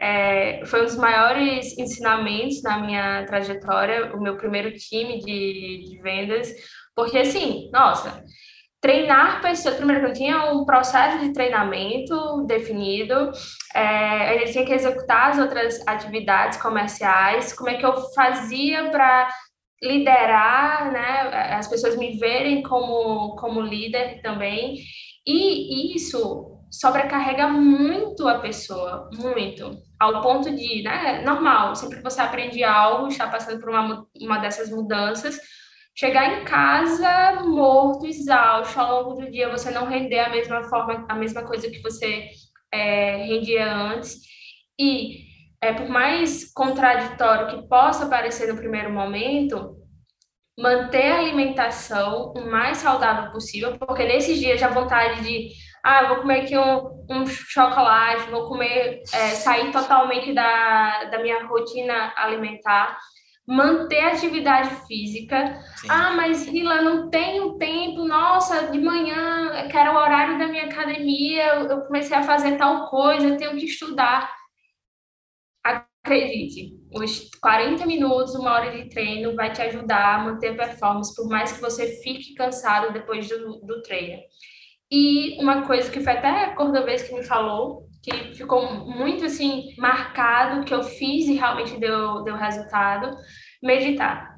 é, 0.00 0.64
foi 0.66 0.82
um 0.82 0.84
dos 0.84 0.96
maiores 0.96 1.76
ensinamentos 1.78 2.62
na 2.62 2.78
minha 2.78 3.24
trajetória, 3.26 4.14
o 4.14 4.20
meu 4.20 4.36
primeiro 4.36 4.72
time 4.72 5.18
de, 5.18 5.84
de 5.90 6.00
vendas, 6.02 6.52
porque 6.94 7.18
assim, 7.18 7.70
nossa, 7.72 8.24
treinar 8.80 9.40
pessoas, 9.40 9.76
primeiro 9.76 10.08
eu 10.08 10.12
tinha 10.12 10.50
um 10.50 10.64
processo 10.64 11.20
de 11.20 11.32
treinamento 11.32 12.44
definido, 12.46 13.30
é, 13.74 14.34
ele 14.34 14.50
tinha 14.50 14.64
que 14.64 14.72
executar 14.72 15.30
as 15.30 15.38
outras 15.38 15.86
atividades 15.86 16.60
comerciais, 16.60 17.52
como 17.52 17.70
é 17.70 17.74
que 17.74 17.86
eu 17.86 17.94
fazia 18.12 18.90
para 18.90 19.28
liderar, 19.82 20.92
né, 20.92 21.54
as 21.54 21.68
pessoas 21.68 21.96
me 21.96 22.16
verem 22.16 22.62
como, 22.62 23.34
como 23.36 23.60
líder 23.60 24.20
também, 24.22 24.78
e 25.26 25.94
isso 25.96 26.58
sobrecarrega 26.70 27.48
muito 27.48 28.26
a 28.28 28.38
pessoa, 28.38 29.10
muito, 29.12 29.76
ao 30.00 30.22
ponto 30.22 30.54
de, 30.54 30.82
né, 30.82 31.22
normal, 31.24 31.74
sempre 31.74 31.98
que 31.98 32.02
você 32.02 32.20
aprende 32.20 32.62
algo, 32.62 33.08
está 33.08 33.28
passando 33.28 33.60
por 33.60 33.70
uma, 33.70 34.06
uma 34.20 34.38
dessas 34.38 34.70
mudanças, 34.70 35.38
chegar 35.94 36.40
em 36.40 36.44
casa 36.44 37.42
morto, 37.44 38.06
exausto, 38.06 38.80
ao 38.80 39.02
longo 39.02 39.20
do 39.20 39.30
dia 39.30 39.50
você 39.50 39.70
não 39.70 39.86
render 39.86 40.20
a 40.20 40.30
mesma 40.30 40.62
forma, 40.64 41.04
a 41.08 41.14
mesma 41.14 41.42
coisa 41.42 41.68
que 41.68 41.82
você 41.82 42.28
é, 42.72 43.16
rendia 43.24 43.70
antes, 43.70 44.16
e 44.78 45.31
é, 45.62 45.72
por 45.72 45.88
mais 45.88 46.52
contraditório 46.52 47.46
que 47.46 47.68
possa 47.68 48.06
parecer 48.06 48.48
no 48.48 48.58
primeiro 48.58 48.90
momento, 48.90 49.76
manter 50.58 51.12
a 51.12 51.18
alimentação 51.20 52.32
o 52.36 52.50
mais 52.50 52.78
saudável 52.78 53.30
possível, 53.30 53.78
porque 53.78 54.04
nesses 54.04 54.38
dias 54.38 54.60
já 54.60 54.68
vontade 54.68 55.22
de, 55.22 55.50
ah, 55.84 56.08
vou 56.08 56.16
comer 56.16 56.40
aqui 56.40 56.58
um, 56.58 57.06
um 57.08 57.26
chocolate, 57.26 58.28
vou 58.28 58.48
comer, 58.48 59.02
é, 59.12 59.28
sair 59.30 59.70
totalmente 59.70 60.34
da, 60.34 61.04
da 61.04 61.22
minha 61.22 61.46
rotina 61.46 62.12
alimentar, 62.16 62.98
manter 63.46 64.00
a 64.00 64.12
atividade 64.12 64.70
física. 64.86 65.60
Sim. 65.76 65.88
Ah, 65.88 66.12
mas 66.16 66.44
Rila, 66.44 66.82
não 66.82 67.08
tenho 67.08 67.56
tempo, 67.56 68.04
nossa, 68.04 68.66
de 68.66 68.80
manhã, 68.80 69.68
que 69.70 69.76
era 69.76 69.92
o 69.92 69.96
horário 69.96 70.38
da 70.38 70.48
minha 70.48 70.64
academia, 70.64 71.54
eu 71.54 71.82
comecei 71.82 72.16
a 72.16 72.22
fazer 72.22 72.56
tal 72.56 72.88
coisa, 72.90 73.28
eu 73.28 73.36
tenho 73.36 73.56
que 73.56 73.66
estudar 73.66 74.41
acredite, 76.04 76.74
os 76.92 77.30
40 77.40 77.86
minutos, 77.86 78.34
uma 78.34 78.52
hora 78.52 78.72
de 78.72 78.88
treino 78.88 79.36
vai 79.36 79.52
te 79.52 79.62
ajudar 79.62 80.16
a 80.16 80.24
manter 80.24 80.48
a 80.48 80.66
performance, 80.66 81.14
por 81.14 81.28
mais 81.28 81.52
que 81.52 81.60
você 81.60 82.02
fique 82.02 82.34
cansado 82.34 82.92
depois 82.92 83.28
do, 83.28 83.60
do 83.60 83.80
treino. 83.82 84.20
E 84.90 85.40
uma 85.40 85.64
coisa 85.66 85.90
que 85.90 86.00
foi 86.00 86.12
até 86.12 86.28
a 86.28 86.54
Cordovez 86.54 87.02
que 87.02 87.14
me 87.14 87.22
falou, 87.22 87.88
que 88.02 88.34
ficou 88.34 88.84
muito 88.84 89.24
assim 89.24 89.74
marcado, 89.78 90.64
que 90.64 90.74
eu 90.74 90.82
fiz 90.82 91.26
e 91.28 91.34
realmente 91.34 91.78
deu, 91.78 92.24
deu 92.24 92.36
resultado, 92.36 93.16
meditar. 93.62 94.32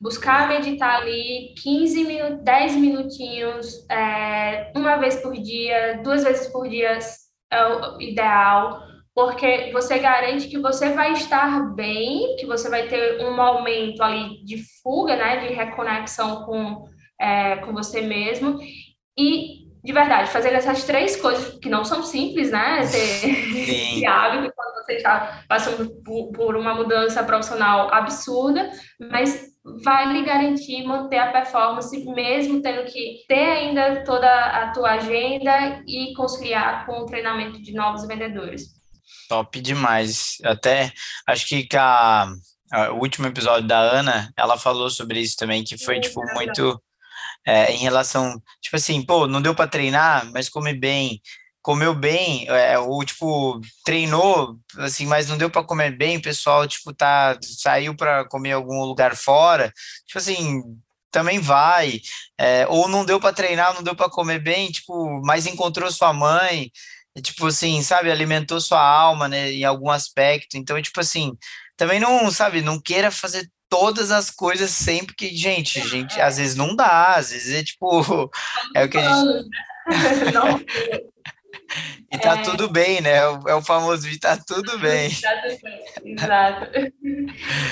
Buscar 0.00 0.48
meditar 0.48 1.02
ali 1.02 1.54
15 1.62 2.04
minutos, 2.04 2.42
10 2.42 2.76
minutinhos, 2.76 3.86
é, 3.90 4.72
uma 4.74 4.96
vez 4.96 5.16
por 5.16 5.34
dia, 5.34 6.00
duas 6.02 6.24
vezes 6.24 6.48
por 6.48 6.66
dia 6.66 6.98
é 7.52 7.66
o 7.66 8.00
ideal 8.00 8.89
porque 9.26 9.70
você 9.72 9.98
garante 9.98 10.48
que 10.48 10.58
você 10.58 10.90
vai 10.90 11.12
estar 11.12 11.74
bem, 11.74 12.36
que 12.36 12.46
você 12.46 12.68
vai 12.70 12.88
ter 12.88 13.20
um 13.24 13.36
momento 13.36 14.02
ali 14.02 14.42
de 14.44 14.62
fuga, 14.82 15.14
né, 15.14 15.46
de 15.46 15.54
reconexão 15.54 16.44
com, 16.44 16.88
é, 17.20 17.56
com 17.56 17.72
você 17.72 18.00
mesmo, 18.00 18.58
e 19.16 19.60
de 19.82 19.92
verdade, 19.94 20.30
fazer 20.30 20.52
essas 20.52 20.84
três 20.84 21.16
coisas 21.16 21.58
que 21.58 21.70
não 21.70 21.84
são 21.84 22.02
simples, 22.02 22.50
né, 22.50 22.80
ter 22.80 23.28
esse 23.94 24.06
hábito 24.06 24.52
quando 24.54 24.84
você 24.84 24.94
está 24.94 25.42
passando 25.48 25.90
por, 26.02 26.32
por 26.32 26.56
uma 26.56 26.74
mudança 26.74 27.22
profissional 27.22 27.92
absurda, 27.92 28.70
mas 28.98 29.50
vai 29.84 30.12
lhe 30.12 30.24
garantir 30.24 30.82
manter 30.84 31.18
a 31.18 31.32
performance, 31.32 32.04
mesmo 32.04 32.62
tendo 32.62 32.84
que 32.84 33.24
ter 33.28 33.50
ainda 33.50 34.02
toda 34.04 34.28
a 34.28 34.72
tua 34.72 34.92
agenda 34.92 35.82
e 35.86 36.14
conciliar 36.14 36.86
com 36.86 37.00
o 37.00 37.06
treinamento 37.06 37.60
de 37.62 37.72
novos 37.72 38.06
vendedores. 38.06 38.79
Top 39.28 39.60
demais. 39.60 40.36
Até 40.44 40.92
acho 41.26 41.46
que 41.46 41.68
a, 41.76 42.28
a, 42.72 42.90
o 42.92 42.98
último 43.00 43.26
episódio 43.26 43.66
da 43.68 43.78
Ana, 43.78 44.32
ela 44.36 44.58
falou 44.58 44.90
sobre 44.90 45.20
isso 45.20 45.36
também, 45.36 45.64
que 45.64 45.78
foi, 45.78 46.00
tipo, 46.00 46.20
muito 46.34 46.80
é, 47.46 47.72
em 47.72 47.78
relação, 47.78 48.40
tipo 48.60 48.76
assim, 48.76 49.02
pô, 49.04 49.26
não 49.26 49.42
deu 49.42 49.54
para 49.54 49.70
treinar, 49.70 50.30
mas 50.32 50.48
come 50.48 50.74
bem, 50.74 51.20
comeu 51.62 51.94
bem, 51.94 52.46
é, 52.48 52.78
ou 52.78 53.04
tipo, 53.04 53.60
treinou, 53.84 54.58
assim, 54.78 55.06
mas 55.06 55.28
não 55.28 55.38
deu 55.38 55.50
para 55.50 55.64
comer 55.64 55.96
bem, 55.96 56.16
o 56.16 56.22
pessoal, 56.22 56.66
tipo, 56.66 56.92
tá, 56.94 57.38
saiu 57.42 57.94
para 57.96 58.24
comer 58.26 58.52
algum 58.52 58.82
lugar 58.84 59.16
fora, 59.16 59.72
tipo 60.06 60.18
assim, 60.18 60.62
também 61.10 61.38
vai, 61.40 62.00
é, 62.38 62.66
ou 62.68 62.88
não 62.88 63.04
deu 63.04 63.20
para 63.20 63.34
treinar, 63.34 63.74
não 63.74 63.82
deu 63.82 63.94
para 63.94 64.10
comer 64.10 64.38
bem, 64.38 64.70
tipo, 64.70 65.20
mas 65.24 65.46
encontrou 65.46 65.90
sua 65.90 66.12
mãe, 66.12 66.70
tipo 67.22 67.46
assim, 67.46 67.82
sabe, 67.82 68.10
alimentou 68.10 68.60
sua 68.60 68.80
alma, 68.80 69.28
né, 69.28 69.50
em 69.52 69.64
algum 69.64 69.90
aspecto. 69.90 70.56
Então, 70.56 70.80
tipo 70.80 71.00
assim, 71.00 71.32
também 71.76 71.98
não, 71.98 72.30
sabe, 72.30 72.62
não 72.62 72.80
queira 72.80 73.10
fazer 73.10 73.50
todas 73.68 74.10
as 74.10 74.30
coisas 74.30 74.70
sempre 74.70 75.14
que, 75.14 75.34
gente, 75.34 75.80
gente, 75.88 76.20
às 76.20 76.38
vezes 76.38 76.56
não 76.56 76.74
dá, 76.74 77.14
às 77.14 77.30
vezes 77.30 77.54
é 77.54 77.62
tipo, 77.62 78.30
é 78.74 78.84
o 78.84 78.88
que 78.88 78.98
a 78.98 79.02
gente 79.02 79.48
E 82.12 82.18
tá 82.18 82.38
é... 82.38 82.42
tudo 82.42 82.68
bem, 82.68 83.00
né? 83.00 83.18
É 83.46 83.54
o 83.54 83.62
famoso 83.62 84.08
e 84.08 84.18
tá 84.18 84.36
tudo 84.36 84.78
bem. 84.80 85.10
Tá 85.10 85.40
tudo 85.42 85.58
bem, 85.62 86.14
exato. 86.14 86.70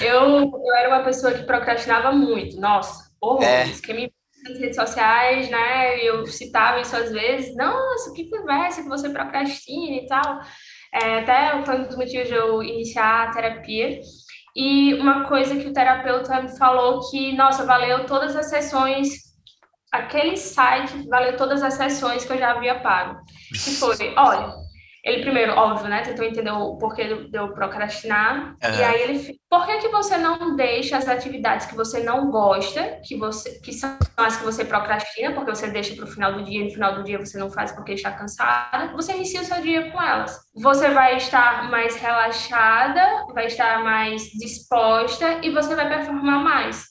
Eu, 0.01 0.53
eu 0.65 0.75
era 0.77 0.89
uma 0.89 1.03
pessoa 1.03 1.33
que 1.33 1.43
procrastinava 1.43 2.13
muito, 2.13 2.61
nossa, 2.61 3.11
horrores. 3.21 3.79
É. 3.79 3.83
Quem 3.83 3.95
me 3.97 4.13
nas 4.45 4.59
redes 4.59 4.77
sociais, 4.77 5.51
né? 5.51 5.99
Eu 6.03 6.27
citava 6.27 6.81
isso 6.81 6.97
às 6.97 7.11
vezes. 7.11 7.55
Nossa, 7.57 8.13
que 8.13 8.29
conversa 8.29 8.83
que 8.83 8.89
você 8.89 9.11
procrastina 9.11 9.97
e 9.97 10.07
tal. 10.07 10.41
É, 10.93 11.21
até 11.21 11.65
foi 11.65 11.81
um 11.81 11.85
dos 11.85 11.97
motivos 11.97 12.29
de 12.29 12.35
eu 12.35 12.63
iniciar 12.63 13.29
a 13.29 13.31
terapia. 13.31 14.01
E 14.57 14.95
uma 14.95 15.29
coisa 15.29 15.57
que 15.57 15.69
o 15.69 15.73
terapeuta 15.73 16.43
me 16.43 16.57
falou 16.59 17.09
que, 17.11 17.33
nossa, 17.37 17.65
valeu 17.65 18.07
todas 18.07 18.35
as 18.35 18.47
sessões, 18.47 19.29
aquele 19.93 20.37
site 20.37 21.07
valeu 21.09 21.37
todas 21.37 21.63
as 21.63 21.75
sessões 21.75 22.25
que 22.25 22.33
eu 22.33 22.39
já 22.39 22.53
havia 22.53 22.81
pago. 22.81 23.21
Que 23.53 23.71
foi, 23.71 24.15
olha, 24.17 24.55
ele 25.05 25.23
primeiro, 25.23 25.53
óbvio, 25.53 25.89
né, 25.89 26.03
tentou 26.03 26.25
entender 26.25 26.51
o 26.51 26.77
porquê 26.77 27.05
de 27.05 27.39
eu 27.39 27.53
procrastinar. 27.53 28.57
Uhum. 28.63 28.79
E 28.79 28.85
aí 28.85 29.03
ele, 29.03 29.39
por 29.49 29.65
que 29.67 29.79
que 29.79 29.89
você 29.89 30.17
não 30.17 30.57
deixa 30.57 30.97
as 30.97 31.09
atividades 31.09 31.67
que 31.67 31.77
você 31.77 32.01
não 32.01 32.31
gosta, 32.31 33.01
que 33.05 33.17
você 33.17 33.61
que 33.61 33.73
são 33.73 33.97
as 34.17 34.37
que 34.37 34.45
você 34.45 34.65
procrastina, 34.65 35.33
porque 35.33 35.55
você 35.55 35.69
deixa 35.69 35.95
para 35.95 36.05
o 36.05 36.09
final 36.09 36.33
do 36.33 36.45
dia, 36.45 36.61
e 36.61 36.65
no 36.65 36.71
final 36.71 36.95
do 36.97 37.05
dia 37.05 37.19
você 37.19 37.39
não 37.39 37.51
faz 37.51 37.73
porque 37.73 37.93
está 37.93 38.11
cansada, 38.13 38.93
você 38.93 39.15
inicia 39.15 39.41
o 39.41 39.45
seu 39.45 39.63
dia 39.63 39.91
com 39.91 40.03
elas. 40.03 40.37
Você 40.55 40.91
vai 40.91 41.17
estar 41.17 41.71
mais 41.71 41.97
relaxada, 41.97 43.01
vai 43.33 43.47
estar 43.47 43.83
mais 43.85 44.25
disposta 44.33 45.39
e 45.43 45.51
você 45.51 45.75
vai 45.75 45.89
performar 45.89 46.43
mais. 46.43 46.85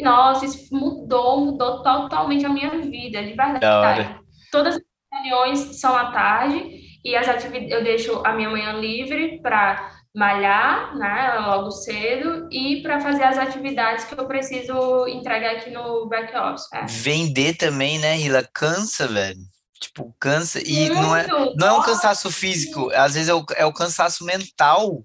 Nossa, 0.00 0.44
isso 0.44 0.74
mudou, 0.74 1.40
mudou 1.40 1.82
totalmente 1.82 2.44
a 2.44 2.48
minha 2.48 2.70
vida, 2.80 3.22
de 3.22 3.32
verdade. 3.32 4.18
Todas 4.50 4.74
as 4.74 4.82
reuniões 5.12 5.80
são 5.80 5.96
à 5.96 6.10
tarde 6.10 6.82
e 7.04 7.14
as 7.14 7.28
atividades, 7.28 7.70
eu 7.70 7.84
deixo 7.84 8.22
a 8.24 8.32
minha 8.32 8.48
manhã 8.48 8.72
livre 8.72 9.40
para 9.42 9.90
malhar, 10.14 10.96
né, 10.96 11.34
logo 11.40 11.70
cedo, 11.70 12.48
e 12.50 12.80
para 12.82 13.00
fazer 13.00 13.24
as 13.24 13.36
atividades 13.36 14.04
que 14.04 14.18
eu 14.18 14.26
preciso 14.26 15.06
entregar 15.08 15.56
aqui 15.56 15.70
no 15.70 16.06
back 16.08 16.34
office. 16.36 16.72
É. 16.72 16.86
Vender 16.86 17.56
também, 17.56 17.98
né, 17.98 18.16
Hila? 18.18 18.48
Cansa, 18.54 19.08
velho. 19.08 19.40
Tipo, 19.80 20.14
cansa. 20.18 20.60
E 20.64 20.88
Muito. 20.88 21.02
não 21.02 21.16
é, 21.16 21.26
não 21.56 21.66
é 21.66 21.72
um 21.72 21.82
cansaço 21.82 22.30
físico, 22.30 22.90
às 22.94 23.14
vezes 23.14 23.28
é 23.28 23.34
o, 23.34 23.44
é 23.56 23.66
o 23.66 23.72
cansaço 23.72 24.24
mental 24.24 25.04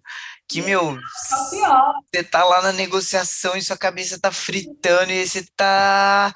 que, 0.50 0.64
meu, 0.64 0.98
é 0.98 1.02
você 2.12 2.24
tá 2.24 2.44
lá 2.44 2.62
na 2.64 2.72
negociação 2.72 3.56
e 3.56 3.62
sua 3.62 3.78
cabeça 3.78 4.20
tá 4.20 4.32
fritando 4.32 5.12
e 5.12 5.28
você 5.28 5.46
tá. 5.56 6.34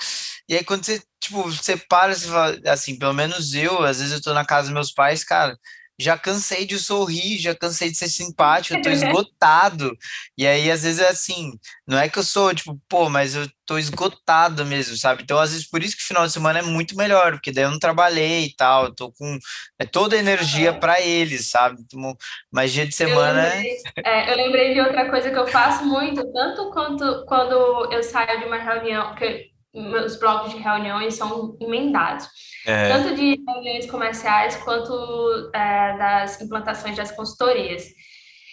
E 0.48 0.56
aí, 0.56 0.64
quando 0.64 0.86
você, 0.86 1.02
tipo, 1.24 1.44
você 1.44 1.78
para, 1.78 2.14
você 2.14 2.28
fala, 2.28 2.58
assim, 2.68 2.98
pelo 2.98 3.14
menos 3.14 3.54
eu, 3.54 3.84
às 3.84 4.00
vezes 4.00 4.14
eu 4.14 4.22
tô 4.22 4.34
na 4.34 4.46
casa 4.46 4.64
dos 4.68 4.74
meus 4.74 4.92
pais, 4.92 5.24
cara, 5.24 5.58
já 6.00 6.18
cansei 6.18 6.66
de 6.66 6.80
sorrir, 6.80 7.38
já 7.38 7.54
cansei 7.56 7.90
de 7.90 7.98
ser 7.98 8.10
simpático, 8.10 8.76
eu 8.76 8.82
tô 8.82 8.90
esgotado. 8.92 9.96
E 10.38 10.46
aí, 10.46 10.70
às 10.72 10.84
vezes, 10.84 11.00
é 11.00 11.10
assim, 11.10 11.52
não 11.88 11.98
é 11.98 12.10
que 12.10 12.18
eu 12.18 12.24
sou, 12.24 12.54
tipo, 12.54 12.80
pô, 12.90 13.10
mas 13.10 13.36
eu 13.36 13.48
tô 13.66 13.78
esgotado 13.78 14.66
mesmo, 14.66 14.98
sabe? 14.98 15.24
Então, 15.24 15.40
às 15.40 15.52
vezes, 15.52 15.70
por 15.70 15.84
isso 15.84 15.96
que 15.96 16.04
final 16.04 16.26
de 16.26 16.34
semana 16.34 16.60
é 16.60 16.64
muito 16.64 16.96
melhor, 16.98 17.34
porque 17.34 17.52
daí 17.52 17.64
eu 17.64 17.72
não 17.72 17.80
trabalhei 17.80 18.46
e 18.46 18.56
tal, 18.56 18.86
eu 18.86 18.96
tô 18.96 19.12
com 19.12 19.38
é 19.80 19.86
toda 19.86 20.16
a 20.16 20.20
energia 20.20 20.74
para 20.74 21.00
eles, 21.00 21.50
sabe? 21.50 21.82
Então, 21.82 22.16
mas 22.52 22.74
dia 22.74 22.86
de 22.86 22.96
semana. 22.96 23.48
Eu 23.48 23.56
lembrei, 23.56 23.78
é, 24.04 24.32
eu 24.32 24.36
lembrei 24.36 24.74
de 24.74 24.82
outra 24.82 25.10
coisa 25.10 25.30
que 25.30 25.38
eu 25.38 25.48
faço 25.48 25.86
muito, 25.86 26.26
tanto 26.34 26.72
quanto 26.72 27.26
quando 27.28 27.92
eu 27.94 28.04
saio 28.04 28.40
de 28.40 28.46
uma 28.46 28.58
reunião, 28.58 29.10
porque 29.10 29.53
meus 29.74 30.18
blocos 30.18 30.52
de 30.52 30.58
reuniões 30.58 31.16
são 31.16 31.58
emendados. 31.60 32.28
É. 32.66 32.90
Tanto 32.90 33.16
de 33.16 33.44
reuniões 33.48 33.90
comerciais 33.90 34.56
quanto 34.58 35.52
é, 35.54 35.98
das 35.98 36.42
implantações 36.42 36.96
das 36.96 37.12
consultorias. 37.12 37.86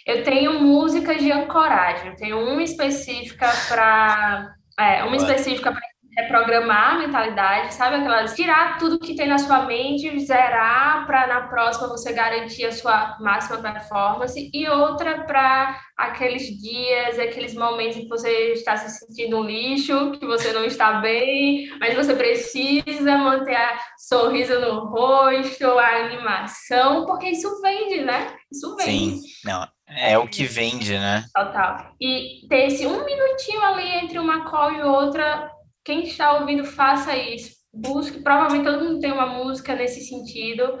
Eu 0.05 0.23
tenho 0.23 0.59
músicas 0.59 1.21
de 1.21 1.31
ancoragem, 1.31 2.09
eu 2.09 2.15
tenho 2.15 2.39
uma 2.39 2.63
específica 2.63 3.47
para 3.67 4.55
é, 4.79 5.03
uma 5.03 5.15
específica 5.15 5.71
para 5.71 5.90
reprogramar 6.15 6.95
a 6.95 6.99
mentalidade, 6.99 7.73
sabe? 7.73 7.97
Aquelas 7.97 8.35
tirar 8.35 8.77
tudo 8.77 8.99
que 8.99 9.15
tem 9.15 9.27
na 9.27 9.37
sua 9.37 9.65
mente, 9.65 10.19
zerar 10.19 11.05
para 11.05 11.27
na 11.27 11.41
próxima 11.47 11.87
você 11.87 12.11
garantir 12.11 12.65
a 12.65 12.71
sua 12.71 13.17
máxima 13.19 13.59
performance, 13.59 14.49
e 14.53 14.67
outra 14.67 15.23
para 15.23 15.79
aqueles 15.97 16.43
dias, 16.61 17.17
aqueles 17.19 17.53
momentos 17.53 17.97
em 17.97 18.01
que 18.01 18.09
você 18.09 18.53
está 18.53 18.75
se 18.75 18.89
sentindo 18.99 19.37
um 19.37 19.43
lixo, 19.43 20.11
que 20.11 20.25
você 20.25 20.51
não 20.51 20.65
está 20.65 20.93
bem, 20.93 21.69
mas 21.79 21.95
você 21.95 22.15
precisa 22.15 23.17
manter 23.17 23.55
a 23.55 23.79
sorriso 23.97 24.59
no 24.59 24.85
rosto, 24.85 25.65
a 25.77 26.05
animação, 26.05 27.05
porque 27.05 27.29
isso 27.29 27.61
vende, 27.61 28.01
né? 28.01 28.35
Isso 28.51 28.75
vende. 28.75 28.91
Sim, 28.91 29.21
não. 29.45 29.67
É 29.87 30.17
o 30.17 30.25
que 30.25 30.45
vende, 30.45 30.97
né? 30.97 31.25
Total. 31.35 31.91
E 31.99 32.47
ter 32.47 32.67
esse 32.67 32.87
um 32.87 33.03
minutinho 33.03 33.61
ali 33.61 33.89
entre 33.97 34.17
uma 34.19 34.49
call 34.49 34.71
e 34.71 34.81
outra 34.81 35.51
quem 35.83 36.03
está 36.03 36.33
ouvindo, 36.39 36.63
faça 36.65 37.15
isso. 37.15 37.55
Busque, 37.73 38.21
provavelmente 38.21 38.65
todo 38.65 38.83
mundo 38.83 38.99
tem 38.99 39.11
uma 39.11 39.25
música 39.25 39.75
nesse 39.75 40.01
sentido, 40.01 40.79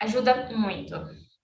ajuda 0.00 0.48
muito. 0.56 0.94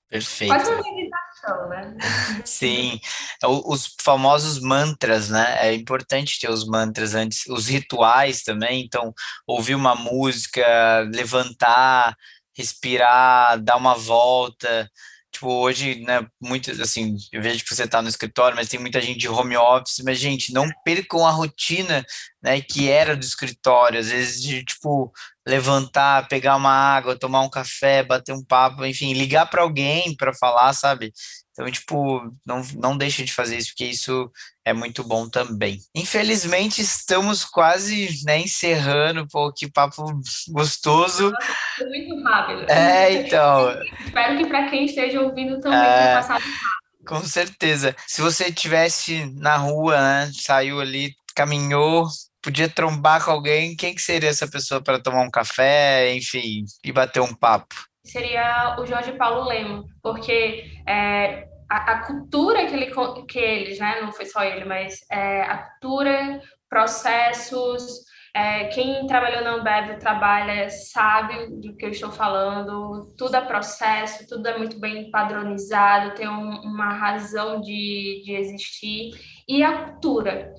Perfeito. 0.09 0.55
Quase 0.55 0.71
uma 0.71 0.83
meditação, 0.83 1.69
né? 1.69 1.97
Sim, 2.45 3.01
os 3.45 3.95
famosos 4.01 4.61
mantras, 4.61 5.29
né? 5.29 5.57
É 5.67 5.75
importante 5.75 6.39
ter 6.41 6.49
os 6.49 6.65
mantras 6.67 7.15
antes, 7.15 7.47
os 7.49 7.67
rituais 7.67 8.43
também. 8.43 8.85
Então, 8.85 9.13
ouvir 9.47 9.75
uma 9.75 9.95
música, 9.95 11.01
levantar, 11.13 12.17
respirar, 12.57 13.61
dar 13.61 13.77
uma 13.77 13.95
volta 13.95 14.89
tipo, 15.37 15.49
hoje, 15.53 16.01
né, 16.01 16.27
muito, 16.41 16.71
assim, 16.83 17.17
eu 17.33 17.41
vejo 17.43 17.63
que 17.65 17.75
você 17.75 17.85
está 17.85 18.03
no 18.03 18.09
escritório, 18.09 18.57
mas 18.57 18.69
tem 18.69 18.81
muita 18.81 19.01
gente 19.01 19.19
de 19.19 19.29
home 19.29 19.57
office, 19.57 20.03
mas, 20.05 20.19
gente, 20.19 20.53
não 20.53 20.69
percam 20.85 21.27
a 21.27 21.31
rotina, 21.31 22.05
né, 22.43 22.61
que 22.61 22.89
era 22.91 23.17
do 23.17 23.25
escritório, 23.25 24.01
às 24.01 24.09
vezes 24.09 24.43
de, 24.43 24.65
tipo, 24.65 25.13
levantar, 25.47 26.27
pegar 26.29 26.57
uma 26.57 26.71
água, 26.71 27.19
tomar 27.19 27.43
um 27.43 27.51
café, 27.51 28.03
bater 28.03 28.33
um 28.33 28.45
papo, 28.45 28.85
enfim, 28.85 29.13
ligar 29.13 29.47
para 29.47 29.63
alguém 29.63 30.17
para 30.17 30.35
falar, 30.35 30.73
sabe? 30.73 31.13
Então, 31.57 31.71
tipo, 31.71 32.31
não, 32.45 32.61
não 32.75 32.99
deixa 32.99 33.25
de 33.25 33.33
fazer 33.33 33.57
isso, 33.57 33.71
porque 33.71 33.87
isso 33.87 34.31
é 34.63 34.75
muito 34.75 35.03
bom 35.03 35.27
também. 35.27 35.79
Infelizmente, 35.95 36.83
estamos 36.83 37.47
quase 37.47 38.11
né, 38.27 38.39
encerrando, 38.41 39.27
pô, 39.27 39.51
que 39.51 39.71
papo 39.71 40.05
gostoso. 40.51 41.33
Foi 41.79 41.87
muito 41.87 42.23
rápido. 42.23 42.71
É, 42.71 43.11
então. 43.13 43.71
Espero 44.05 44.37
que 44.37 44.47
para 44.47 44.69
quem 44.69 44.85
esteja 44.85 45.23
ouvindo 45.23 45.59
também 45.59 45.79
é... 45.79 45.97
tenha 46.03 46.17
passado 46.17 46.43
rápido. 46.43 46.77
Com 47.07 47.25
certeza. 47.25 47.97
Se 48.07 48.21
você 48.21 48.53
tivesse 48.53 49.25
na 49.37 49.57
rua, 49.57 49.99
né, 49.99 50.31
saiu 50.35 50.79
ali, 50.79 51.15
caminhou, 51.35 52.07
podia 52.43 52.69
trombar 52.69 53.25
com 53.25 53.31
alguém, 53.31 53.75
quem 53.75 53.95
que 53.95 54.03
seria 54.03 54.29
essa 54.29 54.47
pessoa 54.47 54.83
para 54.83 55.01
tomar 55.01 55.23
um 55.23 55.31
café, 55.31 56.15
enfim, 56.15 56.65
e 56.85 56.93
bater 56.93 57.21
um 57.21 57.35
papo? 57.35 57.75
Seria 58.11 58.77
o 58.79 58.87
Jorge 58.87 59.13
Paulo 59.13 59.49
Lema, 59.49 59.85
porque 60.03 60.65
é, 60.87 61.49
a, 61.69 61.93
a, 61.93 62.07
cultura 62.07 62.67
que, 62.67 62.75
ele, 62.75 62.93
que 63.27 63.39
eles, 63.39 63.79
né, 63.79 64.01
não 64.01 64.13
foi 64.13 64.27
só 64.27 64.43
ele, 64.43 64.65
mas 64.65 65.01
é, 65.11 65.43
a 65.43 65.59
cultura, 65.59 66.41
processos, 66.69 68.07
é, 68.35 68.65
quem 68.67 69.07
trabalhou 69.07 69.43
na 69.43 69.55
Ambev 69.55 69.99
trabalha, 69.99 70.69
sabe 70.69 71.47
do 71.59 71.75
que 71.75 71.87
eu 71.87 71.91
estou 71.91 72.13
falando, 72.13 73.15
tudo 73.17 73.35
é 73.35 73.41
processo, 73.41 74.27
tudo 74.29 74.47
é 74.47 74.59
muito 74.59 74.79
bem 74.79 75.11
padronizado, 75.11 76.15
tem 76.15 76.29
um, 76.29 76.61
uma 76.61 76.93
razão 76.93 77.61
de, 77.61 78.23
de 78.25 78.33
existir, 78.33 79.13
e 79.49 79.63
a 79.63 79.85
cultura 79.85 80.53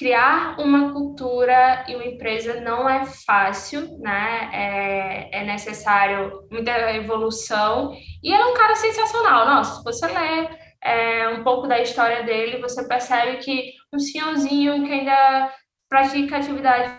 criar 0.00 0.58
uma 0.58 0.94
cultura 0.94 1.84
e 1.86 1.94
uma 1.94 2.06
empresa 2.06 2.58
não 2.62 2.88
é 2.88 3.04
fácil, 3.04 3.98
né? 3.98 4.48
É, 4.50 5.40
é 5.40 5.44
necessário 5.44 6.48
muita 6.50 6.72
evolução. 6.94 7.92
E 8.22 8.32
ele 8.32 8.42
é 8.42 8.46
um 8.46 8.54
cara 8.54 8.74
sensacional. 8.76 9.44
Nossa, 9.44 9.76
se 9.76 9.84
você 9.84 10.06
lê 10.06 10.48
é, 10.82 11.28
um 11.28 11.44
pouco 11.44 11.68
da 11.68 11.82
história 11.82 12.22
dele, 12.22 12.62
você 12.62 12.88
percebe 12.88 13.36
que 13.44 13.74
um 13.92 13.98
senhorzinho 13.98 14.82
que 14.82 14.90
ainda 14.90 15.52
pratica 15.86 16.38
atividade 16.38 16.90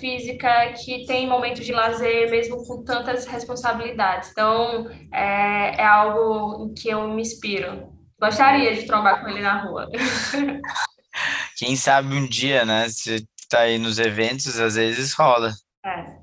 física, 0.00 0.72
que 0.72 1.04
tem 1.04 1.28
momentos 1.28 1.66
de 1.66 1.72
lazer, 1.72 2.30
mesmo 2.30 2.66
com 2.66 2.82
tantas 2.82 3.26
responsabilidades. 3.26 4.30
Então, 4.30 4.88
é, 5.12 5.82
é 5.82 5.84
algo 5.84 6.64
em 6.64 6.72
que 6.72 6.88
eu 6.88 7.08
me 7.08 7.20
inspiro. 7.20 7.92
Gostaria 8.18 8.74
de 8.74 8.86
trombar 8.86 9.20
com 9.20 9.28
ele 9.28 9.42
na 9.42 9.60
rua. 9.62 9.86
quem 11.58 11.74
sabe 11.74 12.14
um 12.14 12.24
dia, 12.24 12.64
né? 12.64 12.88
Se 12.88 13.26
tá 13.48 13.60
aí 13.60 13.78
nos 13.78 13.98
eventos, 13.98 14.58
às 14.60 14.76
vezes 14.76 15.12
rola. 15.12 15.52
É. 15.84 16.18